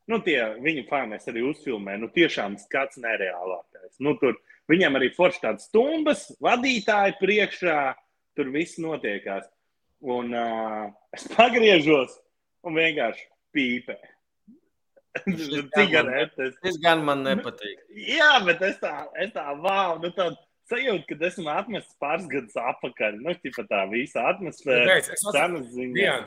Nu, 0.09 0.19
tie 0.25 0.39
viņu 0.61 0.85
fani 0.89 1.17
arī 1.17 1.45
uzfilmē. 1.49 1.97
Nu, 2.01 2.09
tiešām 2.13 2.59
skats 2.61 2.99
nereālākais. 3.01 3.95
Nu, 4.05 4.15
tur 4.21 4.37
viņam 4.71 4.99
arī 4.99 5.11
forši 5.15 5.41
tādas 5.45 5.69
stumbas, 5.69 6.27
vadītāji 6.43 7.17
priekšā, 7.21 7.79
tur 8.37 8.51
viss 8.53 8.81
notiekās. 8.81 9.47
Un 10.05 10.35
uh, 10.37 10.91
es 11.15 11.25
pagriežos 11.33 12.19
un 12.65 12.77
vienkārši 12.77 13.25
pīpē. 13.55 13.97
Cigaretes. 15.77 16.57
Tas 16.61 16.77
gan 16.83 17.01
man 17.07 17.23
nepatīk. 17.25 17.79
Jā, 17.95 18.35
bet 18.45 18.61
es 18.67 18.77
tā, 18.81 19.07
es 19.23 19.31
tā, 19.33 19.47
wow, 19.63 19.95
nu 20.03 20.11
tā 20.13 20.27
sajūta, 20.72 21.05
ka 21.09 21.28
esmu 21.30 21.51
atmests 21.53 21.97
pāris 22.01 22.28
gadus 22.32 22.57
atpakaļ. 22.59 23.20
Nu, 23.22 23.36
tā 23.70 23.84
visa 23.91 24.26
atmosfēra. 24.32 24.99
Cenas 25.22 25.72
ziņā. 25.74 26.18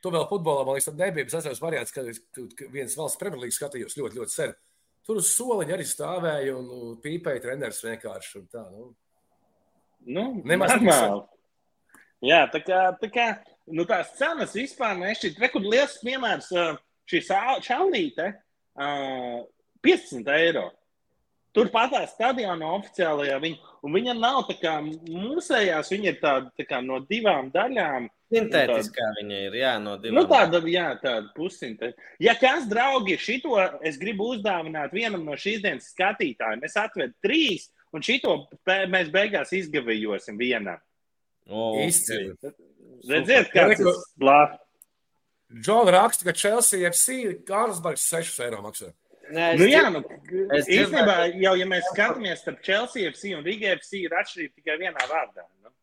Tu 0.00 0.12
vēl 0.14 0.24
futbolā, 0.30 0.64
man 0.64 0.78
liekas, 0.78 0.88
nebija. 0.96 1.28
Es 1.28 1.36
atceros 1.36 1.60
variants, 1.60 1.92
kad 1.92 2.08
viens 2.72 2.96
valsts 2.96 3.20
premjerlīgas 3.20 3.58
skatījos 3.60 3.98
ļoti, 3.98 4.20
ļoti 4.20 4.32
sen. 4.32 4.54
Tur 5.04 5.20
uz 5.20 5.28
soliņa 5.34 5.76
arī 5.76 5.84
stāvēja 5.88 6.56
un 6.56 6.96
pīpēja 7.02 7.44
treneris 7.44 7.82
vienkārši. 7.84 8.44
Tā, 8.52 8.64
nu. 8.72 8.90
Nu, 10.08 10.24
Nemaz 10.48 10.72
normāli. 10.78 11.24
Jā, 12.24 12.44
tā 12.52 12.60
kā, 12.64 12.80
tā 13.00 13.08
kā 13.12 13.26
nu, 13.72 13.84
tās 13.88 14.12
cenas 14.18 14.54
vispār 14.56 14.96
nešķiet. 15.00 15.40
Rekur 15.40 15.64
liels 15.64 15.98
piemērs 16.04 16.50
šī 17.10 17.22
čaulīte 17.64 18.28
uh, 18.32 19.40
15 19.84 20.32
eiro. 20.36 20.68
Turpat 21.56 21.90
tā 21.90 22.00
stadionā 22.06 22.68
oficiālajā 22.76 23.36
viņa, 23.42 23.70
un 23.82 23.94
viņa 23.96 24.14
nav 24.14 24.44
tā 24.46 24.54
kā 24.60 24.76
mūsējās, 24.84 25.90
viņa 25.90 26.12
ir 26.12 26.18
tāda 26.20 26.52
tā 26.58 26.66
kā 26.68 26.78
no 26.84 27.00
divām 27.08 27.50
daļām. 27.54 28.06
Sintētiskā 28.30 29.02
tāda, 29.02 29.16
viņa 29.18 29.40
ir, 29.48 29.56
jā, 29.58 29.72
no 29.82 29.96
divām. 29.98 30.20
Nu, 30.20 30.22
tāda, 30.30 30.60
jā, 30.70 30.86
tāda 31.02 31.32
pussintētiska. 31.34 32.06
Ja 32.22 32.36
kāds, 32.38 32.68
draugi, 32.70 33.18
šito 33.18 33.58
es 33.82 33.98
gribu 33.98 34.28
uzdāvināt 34.36 34.94
vienam 34.94 35.26
no 35.26 35.34
šīs 35.34 35.64
dienas 35.64 35.90
skatītājiem, 35.90 36.62
es 36.68 36.78
atvedu 36.78 37.16
trīs, 37.26 37.66
un 37.90 38.06
šito 38.06 38.36
mēs 38.68 39.10
beigās 39.10 39.50
izgavijosim 39.58 40.38
vienam. 40.38 40.78
Oh, 41.50 41.80
Izcili. 41.82 42.36
Redziet, 43.10 43.50
kā 43.50 43.66
tas 43.74 44.02
blāv. 44.20 44.54
Džona 45.50 45.96
raksta, 45.96 46.28
ka 46.28 46.36
Chelsea 46.36 46.86
FC 46.92 47.40
Kārlsbergs 47.48 48.06
6 48.06 48.38
eiro 48.46 48.62
maksā. 48.62 48.92
Nē, 49.30 49.46
nu, 49.60 49.66
jā, 49.70 49.82
nu, 49.94 50.00
īstenībā 50.58 51.16
jau, 51.38 51.54
ja 51.58 51.66
mēs 51.68 51.86
skatāmies 51.92 52.40
starp 52.42 52.62
Chelsea 52.66 53.10
FC 53.10 53.34
un 53.36 53.44
Riga 53.46 53.74
FC, 53.76 54.04
ir 54.04 54.14
atšķirība 54.18 54.56
tikai 54.58 54.78
vienā 54.80 55.06
vārdā. 55.10 55.44
Nu, 55.62 55.74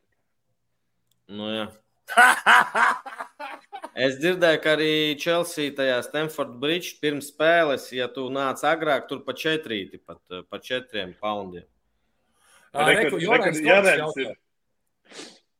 nu 1.40 1.52
jā. 1.56 1.68
Es 3.98 4.20
dzirdēju, 4.22 4.60
ka 4.62 4.74
arī 4.76 4.92
Chelsea 5.18 5.72
tajā 5.74 5.96
Stanford 6.06 6.54
Bridge 6.62 7.00
pirms 7.02 7.32
spēles, 7.32 7.88
ja 7.96 8.06
tu 8.14 8.28
nāc 8.34 8.62
agrāk, 8.68 9.08
tur 9.10 9.24
pa 9.26 9.34
četrīti, 9.38 9.98
pat 9.98 10.22
pa 10.52 10.60
četriem 10.62 11.16
poundiem. 11.18 11.66
Jorens, 12.78 13.58
Jorens, 13.64 14.20
ir. 14.22 14.36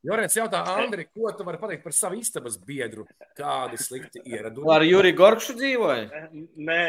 Jorens 0.08 0.38
jautā, 0.38 0.62
Andri, 0.72 1.04
ko 1.12 1.32
tu 1.36 1.44
vari 1.44 1.60
pateikt 1.60 1.84
par 1.84 1.96
savu 1.96 2.16
istabas 2.22 2.56
biedru? 2.64 3.04
Kādi 3.36 3.80
slikti 3.82 4.22
ieradumi? 4.24 4.70
Ar 4.72 4.86
Juri 4.88 5.12
Gorkšu 5.18 5.58
dzīvoju? 5.58 6.22
Nē, 6.70 6.84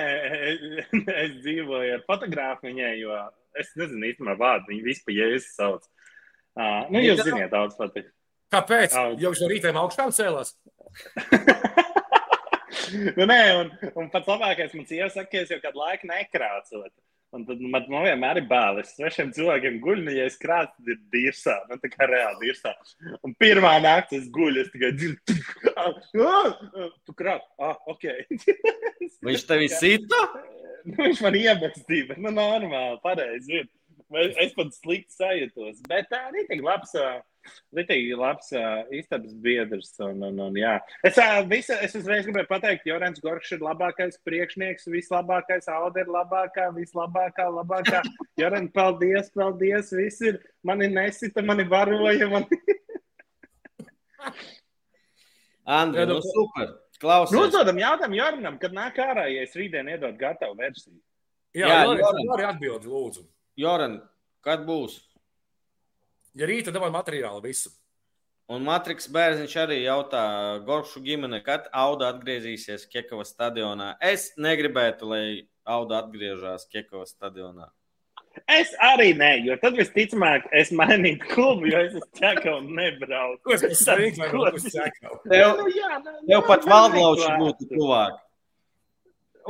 es 1.24 1.32
dzīvoju 1.40 1.96
ar 1.96 2.04
fotogrāfu 2.06 2.68
viņai, 2.68 2.92
jo 3.00 3.16
es 3.58 3.72
nezinu 3.80 4.06
īstenībā 4.12 4.36
vārdu, 4.38 4.70
viņa 4.70 4.86
vispār 4.86 5.16
jēzus 5.16 5.50
sauc. 5.56 5.88
Uh, 6.58 6.86
nu, 6.94 7.02
jūs 7.02 7.24
ziniet, 7.26 7.50
daudz 7.50 7.74
patīk. 7.78 8.06
Kāpēc? 8.54 8.94
Jau 9.20 9.34
no 9.34 9.50
rītiem 9.50 9.82
augšām 9.82 10.14
cēlās? 10.14 10.54
nu, 13.18 13.26
nē, 13.26 13.42
un, 13.58 13.74
un 13.98 14.08
pats 14.14 14.30
labākais 14.30 14.78
man 14.78 14.86
sieva 14.88 15.10
saka, 15.12 15.32
ka 15.34 15.42
es 15.42 15.52
jau 15.52 15.58
kādu 15.64 15.82
laiku 15.82 16.08
nekrācot. 16.10 16.94
Un 17.36 17.42
tad 17.44 17.60
man, 17.60 17.84
man 17.92 18.06
vienmēr 18.06 18.40
ir 18.40 18.46
bail. 18.48 18.78
Es 18.80 18.94
svešiem 18.96 19.34
cilvēkiem 19.36 19.78
guļu, 19.84 20.06
nu, 20.06 20.12
ja 20.16 20.24
es 20.30 20.38
krātu, 20.40 20.72
tad 20.78 20.92
ir 20.94 21.00
dirsā. 21.12 21.58
Nu, 21.68 21.76
tā 21.82 21.90
kā 21.92 22.08
reāli 22.08 22.48
dirsā. 22.48 22.72
Un 23.26 23.34
pirmā 23.40 23.74
naktī 23.84 24.22
es 24.22 24.30
guļu, 24.32 24.62
es 24.62 24.70
tikai 24.72 24.94
dzirdu, 24.96 25.36
tu 27.04 27.16
krāt, 27.18 27.44
ah, 27.60 27.76
ok. 27.92 28.06
Viņš 29.28 29.44
tevi 29.50 29.68
sita? 29.72 30.22
Nu, 30.88 30.94
viņš 31.02 31.20
man 31.24 31.36
iebestīja, 31.36 32.06
bet 32.12 32.20
nu, 32.22 32.32
normāli, 32.32 33.00
pareizi. 33.02 33.66
Es 34.40 34.54
pat 34.56 34.72
slikti 34.72 35.12
sajūtos. 35.18 35.82
Bet 35.90 36.08
tā 36.08 36.22
arī 36.30 36.46
tik 36.48 36.62
labs. 36.64 36.94
Uh, 36.96 37.18
Litīgi 37.76 38.16
labs 38.18 38.48
uh, 38.56 38.82
istabas 38.94 39.34
biedrs. 39.44 39.90
Un, 40.04 40.22
un, 40.28 40.36
un, 40.48 40.58
jā. 40.58 40.74
es, 41.06 41.18
uh, 41.20 41.40
visa, 41.50 41.74
es 41.84 41.96
uzreiz 41.98 42.26
gribēju 42.26 42.48
pateikt, 42.50 42.84
ka 42.84 42.92
Jorans 42.92 43.22
Gorčs 43.24 43.54
ir 43.56 43.64
labākais 43.64 44.20
priekšnieks, 44.28 44.88
vislabākais, 44.92 45.70
Alde 45.72 46.04
ir 46.04 46.10
labākā, 46.12 46.64
vislabākā, 46.76 47.48
labākā. 47.60 48.00
Joran, 48.40 48.66
paldies, 48.74 49.26
paldies, 49.34 49.86
viss 49.96 50.18
ir, 50.24 50.34
mani 50.66 50.86
nesita, 50.92 51.40
mani 51.44 51.64
varoja. 51.68 52.26
Mani... 52.32 52.58
Andri, 55.78 56.06
nu 56.08 56.20
super. 56.24 56.68
Klausies. 56.98 57.36
Nu, 57.36 57.44
uzdodam 57.46 57.78
jautājumu 57.78 58.18
Joranam, 58.18 58.56
kad 58.58 58.72
nāk 58.74 58.96
ārā, 59.02 59.28
ja 59.30 59.44
es 59.46 59.54
rītdien 59.54 59.86
iedod 59.92 60.16
gatavu 60.18 60.56
versiju. 60.58 60.96
Jā, 61.54 61.68
jā 61.68 61.76
Joran, 61.86 62.22
Joran 62.24 62.48
atbildi, 62.50 62.90
lūdzu. 62.90 63.22
Joran, 63.58 64.00
kad 64.44 64.64
būs? 64.66 64.98
Ja 66.38 66.46
rīta 66.46 66.70
dabūja 66.70 66.94
materiālu 66.94 67.42
visu. 67.42 67.72
Un 68.48 68.62
Matriks 68.64 69.08
Bērziņš 69.12 69.54
arī 69.60 69.80
jautā, 69.82 70.22
Goršu 70.64 71.02
ģimene, 71.04 71.40
kad 71.44 71.66
Auda 71.76 72.12
atgriezīsies 72.14 72.86
Kiekavas 72.88 73.34
stadionā. 73.34 73.90
Es 74.00 74.30
negribētu, 74.40 75.08
lai 75.10 75.24
Auda 75.68 75.98
atgriežas 76.04 76.64
Kiekavas 76.70 77.10
stadionā. 77.12 77.66
Es 78.46 78.70
arī 78.86 79.10
nē, 79.18 79.32
jo 79.44 79.56
tad 79.60 79.74
visticamāk 79.76 80.46
es 80.54 80.70
mainītu 80.70 81.26
klubu, 81.32 81.66
jo 81.72 81.82
es 81.88 81.98
uz 81.98 82.06
ķekavu 82.20 82.62
nebraucu. 82.78 83.40
Ko 83.42 83.56
es 83.56 83.64
pasakīju? 83.66 84.30
Ko 84.30 84.44
es? 84.52 84.68
Tev, 84.70 85.58
nu, 85.58 85.66
jā, 85.74 85.98
nu, 86.04 86.14
tev 86.30 86.46
pat 86.46 86.68
Valdlauči 86.70 87.34
būtu 87.42 87.68
tuvāk. 87.74 88.22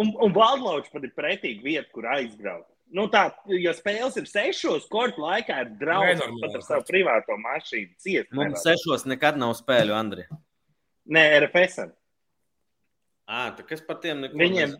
Un, 0.00 0.14
un 0.24 0.34
Valdlauči 0.34 0.90
pat 0.94 1.04
ir 1.04 1.14
pretīgi 1.14 1.68
vieta, 1.68 1.88
kur 1.92 2.08
aizbraukt. 2.16 2.70
Nu, 2.94 3.04
tā, 3.12 3.26
jo 3.52 3.72
spēles 3.76 4.16
ir 4.16 4.28
sešos, 4.30 4.86
kortu 4.88 5.20
laikā 5.20 5.58
ir 5.64 5.72
draugs 5.80 6.22
pat 6.40 6.54
ar 6.56 6.62
savu 6.64 6.86
privāto 6.88 7.36
mašīnu. 7.40 7.90
Ciet, 8.00 8.30
Mums 8.36 8.64
sešos 8.64 9.04
nekad 9.10 9.36
nav 9.40 9.52
spēļu, 9.58 9.92
Andri. 9.96 10.24
Nē, 11.12 11.24
RFS. 11.42 11.90
Ā, 13.28 13.42
tā 13.58 13.64
kas 13.68 13.84
par 13.84 13.98
tiem 14.00 14.22
neko 14.24 14.40
Viņiem, 14.40 14.72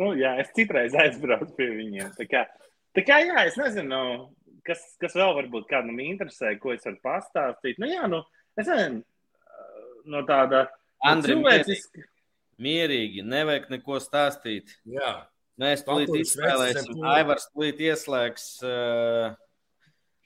nu, 0.00 0.14
jā, 0.16 0.32
es 0.40 0.52
citreiz 0.56 0.96
aizbraucu 0.96 1.52
pie 1.58 1.68
viņiem. 1.74 2.14
Tā 2.16 2.28
kā, 2.30 2.46
tā 2.96 3.04
kā 3.04 3.20
jā, 3.20 3.44
es 3.50 3.58
nezinu, 3.60 4.00
kas, 4.64 4.86
kas 5.02 5.16
vēl 5.20 5.34
varbūt 5.42 5.68
kādam 5.68 6.00
interesē, 6.00 6.54
ko 6.62 6.72
es 6.72 6.88
varu 6.88 6.96
pastāstīt. 7.04 7.76
Nu, 7.82 7.90
jā, 7.92 8.08
nu, 8.08 8.22
es 8.56 8.70
nezinu, 8.72 9.04
no 10.08 10.24
tāda 10.28 10.64
Andri, 11.04 11.36
cilvēciska. 11.36 12.08
Mierīgi, 12.64 13.24
nevajag 13.26 13.68
neko 13.74 14.00
stāstīt. 14.00 14.76
Jā. 14.88 15.12
Mēs 15.60 15.84
tulīt 15.86 16.10
izspēlēsim. 16.18 16.98
Aivars 17.06 17.46
tulīt 17.52 17.82
ieslēgs. 17.84 18.46
Uh, 18.66 19.34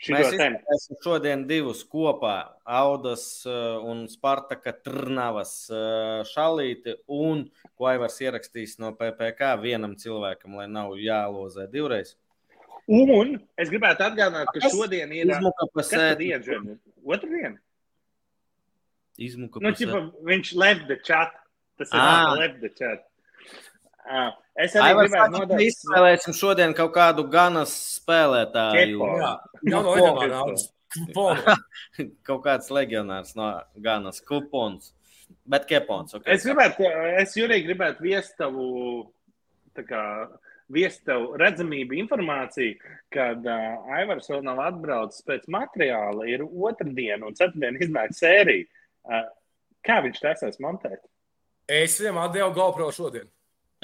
mēs 0.08 0.30
izspēlēsim 0.30 1.00
šodien 1.04 1.42
divus 1.50 1.82
kopā. 1.84 2.36
Audas 2.64 3.26
uh, 3.48 3.76
un 3.84 4.06
Spartaka 4.08 4.72
Trnavas 4.72 5.52
uh, 5.72 6.22
šalīti 6.28 6.96
un 7.12 7.44
ko 7.76 7.90
Aivars 7.90 8.16
ierakstīs 8.24 8.78
no 8.80 8.94
PPK 8.96 9.52
vienam 9.60 9.98
cilvēkam, 10.00 10.56
lai 10.62 10.68
nav 10.72 10.96
jālozē 10.96 11.68
divreiz. 11.72 12.14
Un 12.88 13.36
es 13.60 13.68
gribētu 13.68 14.06
atgādināt, 14.06 14.48
ka 14.54 14.72
šodien 14.72 15.12
ir 15.12 15.28
izmuka 15.28 15.68
pasēta. 15.76 16.56
Otradien? 17.04 17.58
Izmuka 19.18 19.60
nu, 19.60 19.74
ķipa, 19.76 20.00
viņš 20.24 20.54
left 20.56 20.88
the 20.88 20.96
chat. 21.04 21.36
Tas 21.78 21.92
ir 21.92 22.00
ah. 22.00 22.32
left 22.38 22.62
the 22.62 22.72
chat. 22.72 23.04
Uh, 24.08 24.30
Es 24.58 24.74
arī 24.74 24.90
Ai, 24.90 24.94
gribētu 25.04 25.34
nodot. 25.36 25.60
Izspēlēsim 25.62 26.34
šodien 26.34 26.72
kaut 26.74 26.90
kādu 26.96 27.24
ganas 27.30 27.70
spēlētāju. 27.94 29.10
Jā, 29.20 29.30
jau 29.70 29.82
no 29.86 29.92
Edemāras. 29.94 30.64
kaut 32.26 32.42
kāds 32.46 32.72
legionārs 32.74 33.36
no 33.38 33.52
ganas 33.84 34.18
kupons. 34.26 34.90
Bet 35.48 35.68
kepons. 35.68 36.16
Okay. 36.16 36.34
Es 36.34 36.44
gribētu, 36.48 36.88
es 37.20 37.36
Jurī 37.38 37.60
gribētu 37.66 38.02
viest 38.02 38.34
tavu, 38.40 38.66
tā 39.76 39.84
kā, 39.86 40.02
viest 40.72 41.04
tev 41.06 41.36
redzamību 41.40 41.96
informāciju, 42.02 42.74
kad 43.14 43.46
uh, 43.46 43.94
Aivars 44.00 44.28
vēl 44.32 44.42
nav 44.48 44.60
atbraucis 44.66 45.22
pēc 45.28 45.46
materiāla. 45.54 46.26
Ir 46.32 46.44
otrdien 46.48 47.22
un 47.28 47.38
ceturtdien 47.38 47.78
iznāk 47.84 48.16
sērija. 48.16 48.66
Uh, 49.06 49.28
kā 49.86 50.02
viņš 50.04 50.20
taisās 50.24 50.58
montēt? 50.64 51.04
Es 51.68 52.00
viņam 52.00 52.24
atdevu 52.24 52.54
GoPro 52.56 52.90
šodien. 52.96 53.28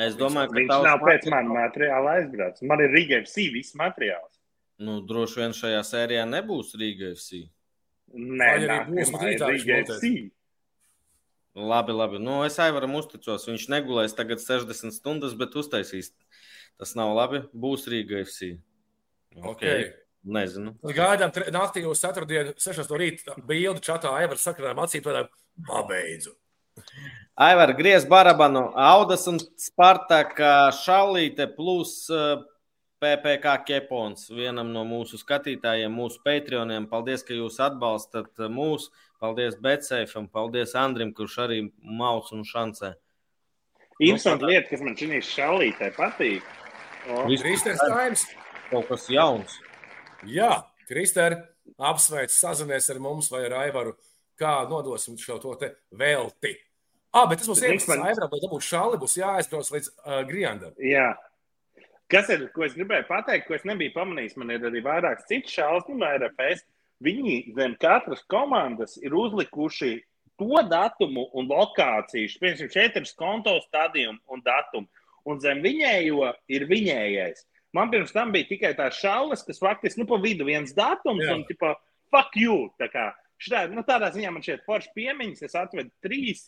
Es 0.00 0.16
domāju, 0.18 0.50
ka 0.50 0.58
viņš 0.58 0.70
nav 0.88 1.02
pēc 1.04 1.26
manas 1.30 1.54
materiāla 1.54 2.14
aizbraucis. 2.18 2.66
Man 2.66 2.82
ir 2.82 2.90
Riga 2.90 3.20
FC 3.22 3.48
viss 3.54 3.76
materiāls. 3.78 4.40
Nu, 4.82 4.98
droši 5.06 5.38
vien 5.38 5.54
šajā 5.54 5.82
sērijā 5.86 6.24
nebūs 6.26 6.72
Riga 6.80 7.12
FC. 7.14 7.44
Nē, 8.14 8.48
arī 8.56 8.78
būs 8.88 9.12
Riga 9.22 9.52
FC. 9.84 10.10
Labi, 11.54 11.94
labi. 11.94 12.18
Nu, 12.18 12.40
es 12.42 12.58
Aivaram 12.58 12.96
uzticos. 12.98 13.46
Viņš 13.46 13.68
negulēs 13.70 14.16
tagad 14.18 14.42
60 14.42 14.96
stundas, 14.96 15.36
bet 15.38 15.54
uztaisīs. 15.54 16.10
Tas 16.80 16.96
nav 16.98 17.14
labi. 17.14 17.44
Būs 17.54 17.86
Riga 17.90 18.18
FC. 18.24 18.56
Okay. 19.34 19.52
okay. 19.52 19.92
Nezinu. 20.24 20.72
Gaidām 20.96 21.30
naktī 21.52 21.82
uz 21.84 22.00
ceturtdienu, 22.00 22.54
6 22.56 22.88
no 22.88 22.98
rīta. 22.98 23.34
Bildi 23.44 23.84
čatā 23.84 24.14
Aivars 24.16 24.46
sakrājām 24.46 24.80
acīm, 24.80 25.04
tādām 25.04 25.28
pabeidzu. 25.68 26.32
Aivar, 27.34 27.72
griez 27.74 28.04
barabanu, 28.06 28.68
Audas 28.78 29.24
un 29.26 29.40
Spartaka 29.58 30.68
šalīte 30.70 31.48
plus 31.56 32.06
PPK 33.02 33.54
eh, 33.56 33.62
kepons 33.66 34.28
vienam 34.30 34.68
no 34.70 34.84
mūsu 34.86 35.18
skatītājiem, 35.18 35.90
mūsu 35.90 36.20
patroniem. 36.22 36.84
Paldies, 36.86 37.24
ka 37.26 37.34
jūs 37.34 37.56
atbalstat 37.58 38.38
mūs. 38.54 38.92
Paldies 39.18 39.56
Betseifam, 39.58 40.28
paldies 40.30 40.76
Andrim, 40.78 41.10
kurš 41.16 41.34
arī 41.42 41.56
maus 41.82 42.30
un 42.30 42.44
šancē. 42.46 42.92
Interesanti 43.98 44.46
lieta, 44.52 44.68
kas 44.68 44.84
man 44.86 44.94
šī 45.00 45.18
šalītē 45.26 45.88
patīk. 45.96 46.46
Kristers 47.42 47.82
Taims. 47.82 48.22
Kaut 48.68 48.86
kas 48.92 49.08
jauns. 49.10 49.56
Jā, 50.30 50.52
Krister, 50.86 51.34
apsveic, 51.82 52.30
sazinies 52.30 52.86
ar 52.94 53.02
mums 53.02 53.32
vai 53.34 53.42
ar 53.48 53.58
Aivaru, 53.64 53.96
kā 54.38 54.54
nodosim 54.70 55.18
šo 55.18 55.40
to 55.42 55.56
te 55.58 55.72
velti. 55.98 56.54
Ah, 57.14 57.28
bet 57.30 57.38
tas 57.40 57.50
būs 57.50 57.62
iemesls, 57.62 57.86
man... 57.92 58.02
Aivram, 58.08 58.32
lai 58.32 58.42
dabūtu 58.42 58.66
šāli, 58.66 58.98
būs 58.98 59.14
jāaizbrauc 59.20 59.70
līdz 59.70 59.90
uh, 59.92 60.20
Griandam. 60.26 60.74
Jā. 60.82 61.12
Kas 62.10 62.28
ir, 62.34 62.48
ko 62.54 62.66
es 62.66 62.74
gribēju 62.76 63.06
pateikt, 63.08 63.46
ko 63.46 63.54
es 63.56 63.62
nebiju 63.68 63.94
pamanījis, 63.94 64.34
man 64.40 64.50
ir 64.52 64.66
arī 64.68 64.82
vairākas 64.84 65.28
citas 65.30 65.54
šāles, 65.54 65.86
nu, 65.88 66.02
RFS. 66.02 66.66
Viņi 67.04 67.54
zem 67.56 67.74
katras 67.80 68.22
komandas 68.30 68.98
ir 69.00 69.14
uzlikuši 69.18 69.96
to 70.40 70.60
datumu 70.70 71.28
un 71.38 71.48
lokāciju, 71.50 72.30
piemēram, 72.42 72.70
četras 72.72 73.14
konto 73.18 73.54
stadiju 73.68 74.14
un 74.30 74.42
datumu. 74.44 74.90
Un 75.24 75.40
zem 75.40 75.62
viņējo 75.64 76.28
ir 76.52 76.66
viņējais. 76.68 77.46
Man 77.74 77.90
pirms 77.90 78.12
tam 78.14 78.34
bija 78.34 78.46
tikai 78.50 78.74
tās 78.78 78.98
šaules, 79.00 79.42
kas 79.46 79.62
faktiski 79.62 80.02
nu, 80.02 80.08
pa 80.10 80.18
vidu 80.22 80.46
viens 80.46 80.74
datums 80.76 81.24
Jā. 81.24 81.38
un 81.38 81.46
tipo, 81.48 81.72
fuck 82.12 82.36
you. 82.38 82.68
Tā 82.78 82.90
kā, 82.92 83.08
šitā, 83.42 83.64
nu, 83.72 83.82
tādā 83.86 84.12
ziņā 84.14 84.30
man 84.34 84.44
šeit 84.44 84.62
forši 84.66 84.92
piemiņas, 84.98 85.46
es 85.48 85.56
atvedu 85.58 85.90
trīs 86.04 86.44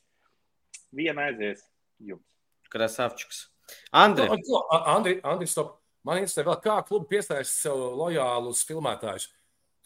viena 0.95 1.29
aizies 1.31 1.63
jums. 2.03 2.25
Krasavčiks. 2.73 3.47
Andri. 3.93 4.27
No, 4.29 4.37
no, 4.37 4.63
Andri, 4.95 5.19
Andri 5.25 5.49
stop. 5.51 5.79
Man 6.07 6.21
interesē 6.21 6.45
vēl, 6.47 6.61
kā 6.63 6.77
klubi 6.87 7.09
piesaista 7.17 7.51
sev 7.51 7.81
lojālus 7.99 8.61
filmētājus. 8.69 9.25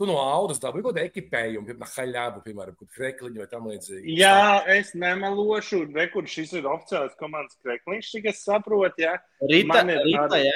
Tu 0.00 0.06
no 0.08 0.16
audas 0.20 0.60
dabūji 0.60 0.84
kaut 0.84 0.94
kādu 0.96 1.00
ekipējumu, 1.08 1.64
piemēram, 1.68 1.92
haļābu, 1.94 2.42
piemēram, 2.44 2.76
krekliņu 2.96 3.40
vai 3.40 3.46
tam 3.48 3.66
līdzīgi. 3.68 4.16
Jā, 4.20 4.60
es 4.72 4.92
nemelošu, 4.96 5.82
re, 5.96 6.06
kur 6.12 6.28
šis 6.28 6.52
ir 6.60 6.68
oficiāls 6.68 7.16
komandas 7.20 7.56
krekliņš, 7.64 8.10
cik 8.14 8.28
es 8.32 8.40
saprotu, 8.44 9.04
jā. 9.04 9.14
Rīta, 9.48 9.68
Man 9.72 9.92
ir 9.92 10.00
rīta, 10.04 10.26
arī- 10.28 10.44
ja? 10.44 10.54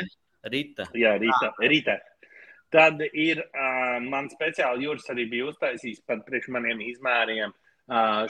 Rīta. 0.53 0.89
Jā, 1.01 1.13
rītā. 1.21 1.51
rītā. 1.73 1.99
Tad 2.73 3.01
ir 3.13 3.41
uh, 3.45 4.01
man 4.05 4.29
speciāli 4.33 4.85
jūras 4.89 5.09
arī 5.13 5.29
bija 5.31 5.49
uztaisījis 5.53 6.05
pat 6.09 6.25
priekš 6.29 6.49
maniem 6.53 6.81
izmēriem. 6.91 7.53
Uh, 7.53 7.64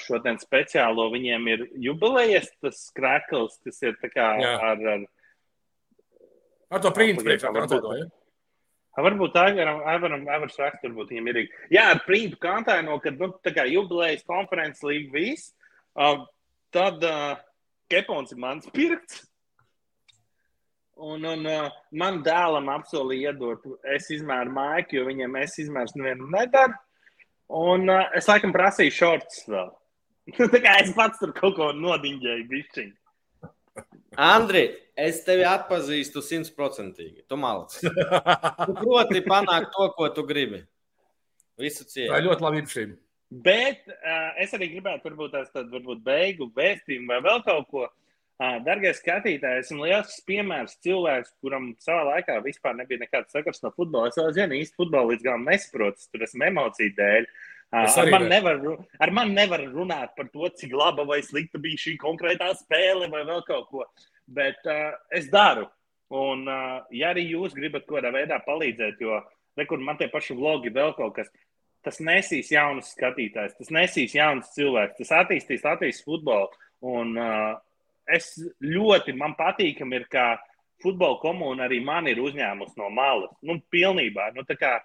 šo 0.03 0.19
ten 0.25 0.39
speciālo 0.43 1.07
viņiem 1.13 1.49
ir 1.53 1.61
jubilejas, 1.79 2.49
tas 2.63 2.91
krekls, 2.97 3.61
kas 3.63 3.83
ir 3.83 3.95
Jā. 4.03 4.55
ar, 4.59 4.81
ar 4.95 5.05
Ar 6.75 6.81
to 6.83 6.91
printu 6.91 7.23
priekšā 7.23 7.53
varbūt- 7.55 8.11
Varbūt 8.95 9.35
Aivaram, 9.35 9.81
Aivaram, 9.91 10.29
Aivars 10.29 10.57
raksts, 10.59 10.85
varbūt 10.87 11.11
viņam 11.11 11.29
ir. 11.33 11.49
Jā, 11.71 11.91
ar 11.91 12.01
printu 12.07 12.39
kantāno, 12.39 13.01
kad 13.03 13.19
nu, 13.19 13.33
tā 13.43 13.51
kā 13.55 13.67
jubilejas 13.67 14.23
konferences 14.23 14.83
līga 14.87 15.11
viss, 15.13 15.53
uh, 15.99 16.25
tad 16.71 17.03
uh, 17.03 17.35
Kepons 17.91 18.33
ir 18.33 18.39
mans 18.39 18.69
pirkts. 18.71 19.25
Un, 20.95 21.25
un 21.27 21.47
uh, 21.47 21.71
man 21.91 22.23
dēlam 22.23 22.71
apsolīja 22.71 23.33
iedot, 23.33 23.67
es 23.97 24.07
izmēru 24.15 24.55
maiku, 24.55 25.01
jo 25.01 25.09
viņam 25.09 25.43
es 25.43 25.59
izmērs 25.59 25.97
nevienam 25.99 26.31
nedaru. 26.31 26.79
Un 27.53 27.89
uh, 27.91 28.07
es 28.17 28.29
laikam 28.31 28.55
prasīju 28.55 28.95
šortus 28.95 29.45
vēl. 29.51 29.73
tā 30.55 30.61
kā 30.65 30.79
es 30.81 30.93
pats 30.97 31.21
tur 31.21 31.35
kaut 31.37 31.57
ko 31.59 31.71
nodiņģēju 31.77 32.47
bišķiņu. 32.51 32.95
Andri, 34.25 34.69
es 34.97 35.25
tevi 35.27 35.43
atpazīstu 35.49 36.23
simtprocentīgi. 36.23 37.25
Tu 37.29 37.37
malci. 37.37 37.83
Tu 37.91 38.77
proti 38.79 39.25
panākt 39.27 39.73
to, 39.75 39.89
ko 39.99 40.09
tu 40.15 40.23
gribi. 40.29 40.63
Visu 41.61 41.85
Tā 41.85 41.91
ir 41.91 42.07
cieņu. 42.09 42.23
ļoti 42.29 42.47
labi 42.47 42.63
īpašība. 42.63 42.97
Bet 43.45 43.91
uh, 43.91 44.31
es 44.43 44.55
arī 44.55 44.71
gribētu, 44.77 45.09
varbūt 45.11 45.35
tās 45.35 45.51
tādu 45.51 45.75
varbūt 45.75 46.05
beigu 46.07 46.49
vēstījumu 46.55 47.11
vai 47.11 47.21
vēl 47.25 47.43
kaut 47.47 47.69
ko. 47.73 47.85
Uh, 47.89 48.01
Dargie 48.43 48.91
skatītāji, 48.91 49.63
esmu 49.63 49.85
liels 49.87 50.17
piemērs 50.27 50.75
cilvēks, 50.83 51.37
kuram 51.43 51.69
savā 51.79 52.03
laikā 52.09 52.41
vispār 52.43 52.75
nebija 52.75 53.05
nekāds 53.05 53.31
sakars 53.31 53.63
no 53.63 53.71
futbola. 53.77 54.11
Es 54.11 54.19
vēl 54.19 54.33
zinu, 54.35 54.57
īsti 54.59 54.79
futbolu 54.81 55.13
līdz 55.13 55.23
galam 55.23 55.45
nesaprotu, 55.47 56.03
es 56.03 56.11
tur 56.11 56.25
esmu 56.27 56.49
emociju 56.49 56.97
dēļ. 56.97 57.29
Ar, 57.75 57.87
arī 58.03 58.11
man 58.11 58.25
ne. 58.27 58.31
nevar, 58.33 58.59
ar 59.03 59.13
mani 59.15 59.35
nevar 59.35 59.63
runāt 59.71 60.17
par 60.19 60.27
to, 60.33 60.49
cik 60.59 60.75
laba 60.75 61.07
vai 61.07 61.21
slikta 61.27 61.59
bija 61.63 61.79
šī 61.87 61.95
konkrētā 62.03 62.51
spēle 62.59 63.07
vai 63.11 63.23
vēl 63.27 63.43
kaut 63.47 63.69
ko. 63.71 63.87
Bet 64.27 64.67
uh, 64.67 64.97
es 65.15 65.31
daru. 65.31 65.69
Un, 66.15 66.45
uh, 66.51 66.83
ja 66.95 67.13
arī 67.15 67.25
jūs 67.31 67.55
gribat 67.55 67.87
kaut 67.87 68.01
kādā 68.01 68.11
veidā 68.15 68.41
palīdzēt, 68.45 68.99
jo 69.03 69.21
rekur 69.59 69.83
man 69.83 69.99
tie 69.99 70.11
paši 70.11 70.35
vlogi 70.39 70.75
vēl 70.75 70.95
kaut 70.99 71.15
kas, 71.17 71.31
tas 71.87 71.99
nesīs 72.03 72.51
jaunus 72.51 72.93
skatītājus, 72.97 73.57
tas 73.59 73.71
nesīs 73.75 74.15
jaunus 74.15 74.51
cilvēkus, 74.55 74.99
tas 75.01 75.15
attīstīs 75.23 75.65
Latvijas 75.67 76.03
futbolu. 76.07 76.51
Un, 76.85 77.15
uh, 77.19 77.55
es 78.13 78.35
ļoti, 78.63 79.15
man 79.17 79.37
patīkam, 79.39 79.93
ir, 79.97 80.07
ka 80.11 80.35
futbola 80.83 81.19
komūna 81.23 81.69
arī 81.69 81.81
man 81.85 82.09
ir 82.11 82.21
uzņēmusi 82.23 82.79
no 82.81 82.91
malas. 82.93 83.33
Nu, 83.43 83.59
pilnībā. 83.73 84.31
Nu, 84.37 84.45
kā, 84.59 84.77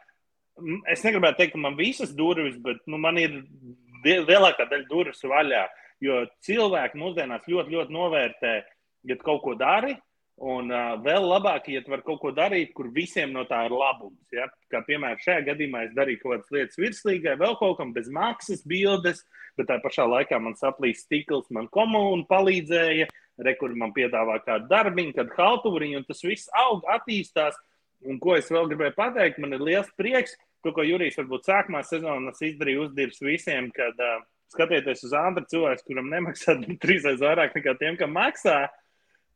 es 0.91 1.03
negribētu 1.05 1.41
teikt, 1.41 1.55
ka 1.55 1.63
man 1.63 1.77
visas 1.79 2.13
durvis, 2.15 2.57
bet 2.63 2.81
nu, 2.87 2.99
man 3.01 3.19
ir 3.21 3.41
lielākā 4.05 4.67
daļa 4.69 4.87
durvis 4.89 5.23
vaļā. 5.27 5.67
Jo 6.03 6.21
cilvēki 6.47 6.99
mūsdienās 6.99 7.47
ļoti, 7.51 7.75
ļoti 7.75 7.91
novērtē, 7.95 8.53
ja 9.09 9.17
kaut 9.19 9.41
ko 9.43 9.55
dari. 9.59 9.97
Un 10.39 10.69
uh, 10.71 10.93
vēl 11.03 11.25
labāk, 11.27 11.65
ja 11.67 11.81
tu 11.83 11.91
vari 11.91 12.05
kaut 12.05 12.21
ko 12.21 12.29
darīt, 12.31 12.69
kur 12.75 12.87
visiem 12.95 13.33
no 13.35 13.43
tā 13.47 13.65
ir 13.67 13.73
labums. 13.75 14.21
Ja? 14.31 14.45
Kā 14.71 14.79
piemēram, 14.87 15.19
šajā 15.19 15.41
gadījumā 15.49 15.81
es 15.89 15.95
darīju 15.97 16.21
kaut 16.21 16.31
kādas 16.31 16.53
lietas 16.55 16.79
virslīgai, 16.79 17.33
vēl 17.41 17.57
kaut 17.59 17.75
kam 17.81 17.91
bez 17.95 18.07
maksas, 18.15 18.63
bildes, 18.63 19.25
bet 19.59 19.67
tā 19.67 19.81
pašā 19.83 20.05
laikā 20.07 20.39
man 20.39 20.55
saplīs 20.55 21.03
stikls, 21.03 21.49
man 21.51 21.67
komūna 21.75 22.23
palīdzēja, 22.31 23.09
rekur 23.43 23.75
man 23.75 23.91
piedāvā 23.95 24.39
kādu 24.45 24.71
darbiņu, 24.71 25.17
kādu 25.17 25.35
haltūriņu, 25.35 25.99
un 25.99 26.07
tas 26.07 26.23
viss 26.23 26.51
aug, 26.55 26.87
attīstās. 26.87 27.59
Un 28.07 28.15
ko 28.23 28.37
es 28.39 28.47
vēl 28.47 28.71
gribēju 28.71 28.95
pateikt, 28.95 29.43
man 29.43 29.57
ir 29.57 29.63
liels 29.63 29.91
prieks, 29.99 30.37
to, 30.63 30.71
ko 30.71 30.87
Jurijs 30.87 31.19
varbūt 31.19 31.51
sākumā 31.51 31.83
sezonas 31.83 32.39
izdarīja 32.47 32.85
uzdirs 32.85 33.19
visiem, 33.23 33.67
kad 33.75 33.99
uh, 33.99 34.21
skatieties 34.53 35.03
uz 35.07 35.15
Andru 35.19 35.43
cilvēku, 35.51 35.89
kuram 35.89 36.07
nemaksā 36.11 36.55
trīsreiz 36.83 37.19
vairāk 37.23 37.59
nekā 37.59 37.75
tiem, 37.81 37.99
kam 37.99 38.15
maksā. 38.15 38.61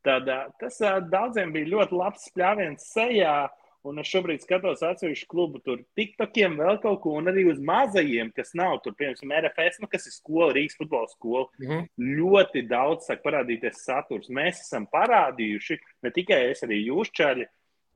Tad 0.04 0.30
tas 0.60 0.80
daudziem 1.12 1.54
bija 1.56 1.72
ļoti 1.78 2.00
labs 2.00 2.30
spļāviens 2.32 2.90
sejā. 2.94 3.36
Un 3.84 3.98
es 4.00 4.08
šobrīd 4.08 4.40
skatos 4.40 4.80
atsevišķu 4.88 5.28
klubu, 5.28 5.60
tur 5.60 5.82
tiktokiem 6.00 6.54
vēl 6.56 6.78
kaut 6.80 7.02
ko, 7.04 7.18
un 7.20 7.28
arī 7.28 7.44
uz 7.52 7.58
mazajiem, 7.60 8.30
kas 8.32 8.54
nav 8.56 8.78
tur, 8.84 8.96
piemēram, 8.96 9.34
RFS, 9.42 9.82
nu, 9.84 9.90
kas 9.92 10.08
ir 10.08 10.16
skola, 10.16 10.54
Rīgas 10.56 10.78
futbola 10.80 11.10
skola. 11.12 11.50
Mhm. 11.60 11.90
Ļoti 12.22 12.64
daudz 12.70 13.10
sāk 13.10 13.20
parādīties 13.26 13.84
saturs. 13.84 14.32
Mēs 14.32 14.64
esam 14.64 14.88
parādījuši, 14.88 15.80
ne 16.08 16.14
tikai 16.16 16.40
es, 16.54 16.64
arī 16.64 16.80
jūs 16.86 17.12
čaļi, 17.12 17.50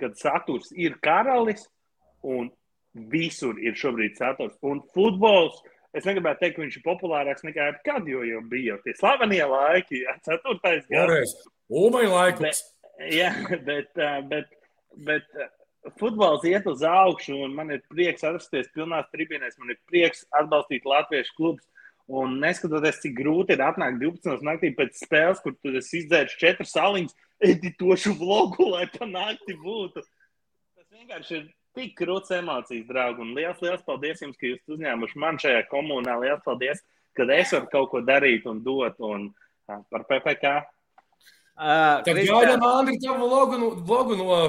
kad 0.03 0.19
saturs 0.19 0.73
ir 0.75 0.99
karalis, 0.99 1.69
un 2.27 2.51
visur 3.11 3.55
ir 3.63 3.79
šobrīd 3.79 4.19
saturs. 4.19 4.59
Un 4.67 4.83
futbols, 4.91 5.61
es 5.95 6.03
negribētu 6.07 6.43
teikt, 6.43 6.57
ka 6.57 6.65
viņš 6.65 6.79
ir 6.81 6.85
populārāks 6.85 7.47
nekā 7.47 7.71
jebkad, 7.71 8.09
jo 8.11 8.27
jau 8.27 8.43
bija 8.51 8.73
jau 8.73 8.81
tie 8.83 8.97
slavenie 8.97 9.45
laiki, 9.47 10.03
jā, 10.03 10.17
ceturtais 10.27 10.83
gads. 10.91 11.37
Vēlreiz. 11.67 11.83
Ulmaņa 11.83 12.11
laikus. 12.13 12.63
Jā, 13.11 13.31
bet, 13.67 13.91
bet, 14.31 14.51
bet 15.07 15.25
futbols 15.99 16.45
iet 16.47 16.67
uz 16.67 16.83
augšu, 16.83 17.35
un 17.45 17.55
man 17.55 17.71
ir 17.75 17.83
prieks 17.91 18.25
atrasties 18.25 18.71
pilnās 18.75 19.09
tribīnēs. 19.13 19.57
Man 19.59 19.75
ir 19.75 19.81
prieks 19.89 20.25
atbalstīt 20.39 20.87
latviešu 20.87 21.35
klubus. 21.37 21.65
Un 22.07 22.37
neskatoties, 22.39 23.01
cik 23.03 23.17
grūti 23.17 23.57
ir 23.57 23.61
atnākt 23.65 23.99
12. 23.99 24.39
naktī 24.47 24.71
pēc 24.75 24.95
spēles, 24.95 25.41
kur 25.43 25.57
tu 25.59 25.73
esi 25.75 26.05
izdzēris 26.05 26.37
četras 26.39 26.71
saliņas, 26.71 27.15
editošu 27.43 28.13
vlogu, 28.15 28.69
lai 28.71 28.85
pa 28.93 29.03
nakti 29.09 29.57
būtu. 29.59 29.99
Tas 29.99 30.85
vienkārši 30.95 31.35
ir 31.35 31.49
tik 31.75 31.97
krūts 31.99 32.31
emocijas, 32.37 32.87
draugi. 32.87 33.25
Un 33.25 33.35
liels, 33.35 33.59
liels 33.59 33.83
paldies 33.83 34.23
jums, 34.23 34.39
ka 34.39 34.47
jūs 34.47 34.77
uzņēmuši 34.77 35.19
man 35.19 35.41
šajā 35.43 35.65
komunā. 35.67 36.15
Liels 36.23 36.45
paldies, 36.47 36.79
ka 37.11 37.27
es 37.35 37.51
varu 37.51 37.67
kaut 37.75 37.91
ko 37.91 38.01
darīt 38.07 38.47
un 38.47 38.63
dot. 38.63 39.03
Un, 39.03 39.27
par 39.67 40.07
PPK. 40.07 40.55
Uh, 41.57 42.03
Tad 42.05 42.19
gaidām 42.21 42.63
Andri 42.69 42.99
tavu 43.01 43.25
vlogu 43.25 43.57
no, 43.57 43.69
vlogu 43.81 44.17
no. 44.19 44.39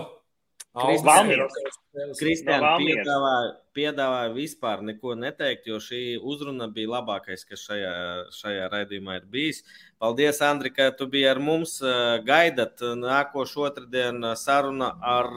Kristiāna 0.78 2.60
No 2.60 2.66
Valmieras. 2.68 3.00
piedāvāja, 3.00 3.46
piedāvāja 3.74 4.28
vispār 4.34 4.82
neko 4.86 5.16
neteikt, 5.18 5.64
jo 5.66 5.80
šī 5.82 6.02
uzruna 6.20 6.68
bija 6.70 6.92
labākais, 6.92 7.42
kas 7.48 7.64
šajā, 7.64 7.94
šajā 8.36 8.68
raidījumā 8.70 9.16
ir 9.18 9.24
bijis. 9.32 9.64
Paldies, 9.98 10.38
Andri, 10.44 10.70
ka 10.70 10.90
tu 10.94 11.08
biji 11.10 11.26
ar 11.32 11.40
mums. 11.42 11.78
Uh, 11.82 12.20
Gaidat 12.28 12.84
nākošo 13.00 13.66
otrdienu 13.70 14.36
sarunu 14.38 14.92
ar 15.00 15.32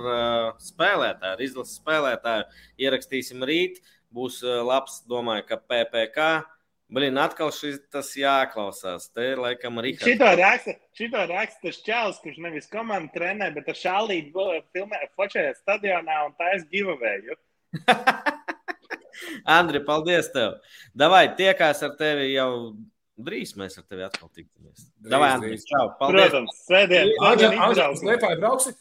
spēlētāju, 0.61 1.33
ar 1.33 1.41
izlases 1.47 1.79
spēlētāju. 1.81 2.45
Ierakstīsim 2.83 3.47
rīt. 3.47 3.81
Būs 4.11 4.41
labs, 4.43 5.01
domāju, 5.07 5.47
ka 5.47 5.57
PPK. 5.63 6.29
Blin, 6.91 7.15
atkal 7.21 7.53
šis 7.55 7.77
tas 7.91 8.09
jāklausās. 8.19 9.05
Te 9.15 9.29
ir 9.31 9.39
laikam 9.39 9.79
Rihards. 9.79 10.03
Šito 10.03 10.27
raksta, 10.35 10.73
šito 10.97 11.21
raksta 11.29 11.69
tas 11.69 11.77
čels, 11.85 12.19
kurš 12.19 12.41
nevis 12.43 12.67
komandu 12.71 13.13
trenē, 13.15 13.47
bet 13.55 13.69
ar 13.71 13.79
šālīti 13.79 14.33
filmē 14.75 14.99
fočēja 15.15 15.53
stadionā 15.61 16.17
un 16.27 16.35
tā 16.35 16.49
es 16.57 16.65
giveawayu. 16.73 17.37
Andri, 19.57 19.79
paldies 19.87 20.27
tev. 20.35 20.57
Davai, 20.97 21.29
tiekās 21.37 21.79
ar 21.87 21.95
tevi 21.99 22.33
jau 22.33 22.51
drīz. 23.21 23.55
Mēs 23.59 23.79
ar 23.79 23.87
tevi 23.87 24.03
atkal 24.07 24.27
tiksimies. 24.27 24.89
Davai, 24.99 25.31
Andri, 25.37 25.55
čau. 25.63 25.93
Paldies. 25.99 26.27
Protams, 26.27 26.59
sēdien. 26.67 27.13
Andri, 27.21 27.47
sēdien 27.47 27.55
Andri, 27.55 27.77
izbraukumā. 27.77 28.01
slēpāji 28.03 28.41
brauksi? 28.43 28.75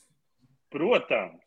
Protams. 0.74 1.39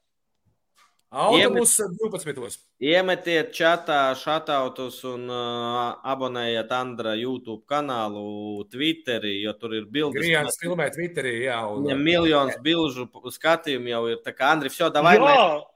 Autobus 1.14 1.76
12. 1.78 2.57
Iemetiet 2.82 3.51
čatā 3.53 4.16
šatautus 4.18 4.95
un 5.05 5.28
uh, 5.30 5.99
abonējiet 6.09 6.72
Andra 6.74 7.11
YouTube 7.14 7.61
kanālu, 7.70 8.64
Twitterī, 8.72 9.36
jo 9.43 9.53
tur 9.61 9.76
ir 9.78 9.86
bildes. 9.86 10.18
Grijāns 10.18 10.57
filmē 10.57 10.88
Twitterī, 10.95 11.36
jā. 11.45 11.59
Un, 11.70 11.84
Viņam 11.86 12.01
miljonus 12.07 12.57
bilžu 12.66 13.05
skatījumu 13.36 13.91
jau 13.91 14.01
ir. 14.09 14.18
Tā 14.26 14.34
kā 14.34 14.49
Andri, 14.55 14.72
jau 14.74 14.89
davai. 14.89 15.14
Jā, 15.20 15.28
mēs- 15.28 15.70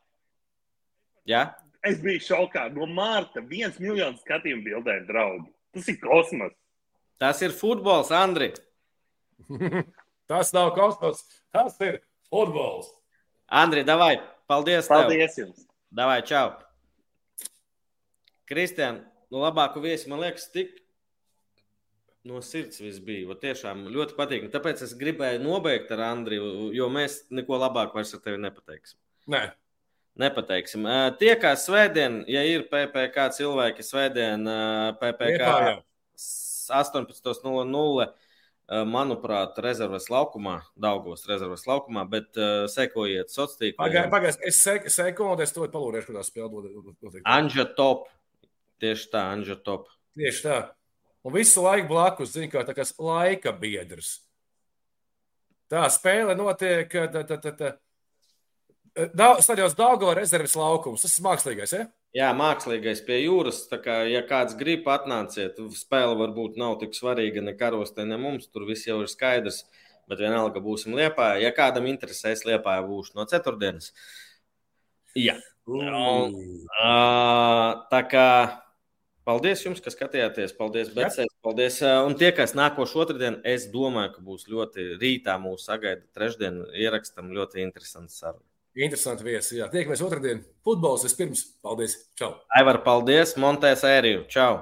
Jā, 1.27 1.41
es 1.83 1.99
biju 2.01 2.23
šokā. 2.23 2.73
No 2.73 2.88
Mārta 2.88 3.43
viens 3.45 3.77
miljons 3.77 4.23
skatījumu 4.23 4.63
bildēm, 4.65 5.05
draugi. 5.05 5.51
Tas 5.75 5.88
ir 5.91 5.99
kosmos. 6.01 6.53
tas 7.19 7.41
ir 7.41 7.51
futbols, 7.51 8.09
Andri. 8.11 8.53
tas 10.27 10.53
nav 10.53 10.73
kosmos, 10.73 11.21
tas 11.53 11.77
ir 11.81 12.01
futbols. 12.31 12.89
Andri, 13.47 13.83
davai. 13.83 14.17
Paldies. 14.48 14.88
Tev. 14.88 15.04
Paldies 15.04 15.38
jums! 15.39 15.68
Davai, 15.93 16.22
čau. 16.28 16.52
Kristian, 18.48 19.02
nu 19.32 19.43
labāku 19.43 19.84
viesi, 19.84 20.08
man 20.12 20.24
liekas, 20.24 20.48
tik 20.54 20.78
no 22.28 22.41
sirds 22.43 22.80
viss 22.84 23.04
bija. 23.04 23.28
Vat 23.30 23.43
Tiešām 23.43 23.86
ļoti 23.91 24.16
patīk. 24.18 24.50
Tāpēc 24.52 24.84
es 24.88 24.95
gribēju 25.00 25.43
nobeigt 25.43 25.91
ar 25.95 26.04
Andriju, 26.10 26.72
jo 26.76 26.89
mēs 26.91 27.22
neko 27.32 27.60
labāku 27.60 28.00
vairs 28.00 28.16
ar 28.16 28.24
tevi 28.24 28.39
nepateiksim. 28.43 29.00
Nē, 29.32 29.45
Nepateiksim. 30.18 30.88
Tie, 31.20 31.30
kā 31.38 31.52
svētdien, 31.60 32.24
ja 32.32 32.41
ir 32.50 32.64
PPC 32.72 33.28
cilvēki, 33.38 33.84
svētdien 33.86 34.48
PPC 34.98 35.43
18.00. 36.74 38.08
Manuprāt, 38.68 39.55
rezerves 39.63 40.09
laukumā, 40.11 40.57
Daugos 40.76 41.22
rezerves 41.30 41.63
laukumā, 41.70 42.03
bet 42.11 42.36
uh, 42.36 42.65
sekojiet 42.68 43.32
sociālajā 43.32 43.61
tīklā. 43.61 43.80
Pagaidiet, 43.80 44.11
pagaid, 44.11 44.41
es 44.43 44.59
seku 44.91 45.30
un 45.32 45.43
es 45.45 45.55
to 45.55 45.68
palūdēšu, 45.72 46.11
kādā 46.11 46.26
spēlē. 46.28 47.22
Anģa 47.24 47.70
top. 47.78 48.09
Tieši 48.84 49.07
tā, 49.13 49.24
Anģa 49.38 49.55
top. 49.63 49.88
Tieši 50.20 50.43
tā. 50.43 50.57
Un 51.24 51.36
visu 51.36 51.63
laiku 51.63 51.88
blakus, 51.93 52.34
zina, 52.36 52.51
kā 52.51 52.65
tāds 52.68 52.91
laika 52.99 53.55
biedrs. 53.55 54.18
Tā 55.72 55.88
spēle 55.91 56.36
notiek. 56.39 56.91
Tā, 56.91 57.24
tā, 57.28 57.39
tā, 57.43 57.51
tā. 57.55 57.72
Stadions 59.43 59.76
Dāngala 59.78 60.15
rezerves 60.20 60.55
laukums. 60.57 61.03
Tas 61.03 61.18
ir 61.18 61.26
mākslīgais. 61.26 61.76
Ja? 61.76 61.88
Jā, 62.18 62.32
mākslīgais 62.34 63.03
pie 63.05 63.20
jūras. 63.22 63.59
Kā, 63.84 63.99
ja 64.09 64.24
kāds 64.26 64.55
grib, 64.57 64.88
atnāciet. 64.89 65.59
Spēle 65.78 66.15
varbūt 66.18 66.55
nav 66.57 66.80
tik 66.82 66.95
svarīga 66.97 67.43
ne 67.45 67.53
karostē, 67.57 68.07
ne 68.09 68.18
mums. 68.22 68.47
Tur 68.49 68.65
viss 68.70 68.88
jau 68.88 69.03
ir 69.03 69.11
skaidrs. 69.11 69.65
Bet 70.09 70.24
vienalga 70.24 70.63
būsim 70.63 70.95
liepā. 70.97 71.36
Ja 71.43 71.51
kādam 71.53 71.89
interesēs, 71.91 72.45
liepā 72.47 72.80
būšu 72.88 73.20
no 73.20 73.28
ceturtdienas. 73.30 73.91
Jā. 75.18 75.36
Un, 75.68 76.34
uh, 76.80 77.70
tā 77.91 78.01
kā 78.07 78.28
paldies 79.28 79.65
jums, 79.65 79.84
ka 79.84 79.91
skatījāties. 79.91 80.55
Paldies, 80.57 80.93
Betsēs. 80.95 81.30
Paldies. 81.43 81.82
Un 82.07 82.15
tie, 82.18 82.32
kas 82.34 82.55
nākošais 82.57 83.01
otrdien, 83.03 83.41
es 83.45 83.68
domāju, 83.74 84.15
ka 84.15 84.26
būs 84.32 84.47
ļoti 84.49 84.93
rītā 85.01 85.36
mūsu 85.43 85.68
sagaida 85.68 86.07
trešdien 86.15 86.63
ierakstam 86.72 87.36
ļoti 87.36 87.68
interesants 87.68 88.24
saruna. 88.24 88.47
Interesanti 88.78 89.25
viesi. 89.25 89.57
Jā, 89.57 89.71
tiekamies 89.73 90.03
otrdien. 90.05 90.43
Futbols 90.65 91.05
vispirms. 91.07 91.43
Paldies. 91.65 91.97
Čau. 92.19 92.36
Aivar, 92.59 92.84
paldies. 92.86 93.34
Montēs 93.41 93.82
ēriju. 93.88 94.28
Čau. 94.30 94.59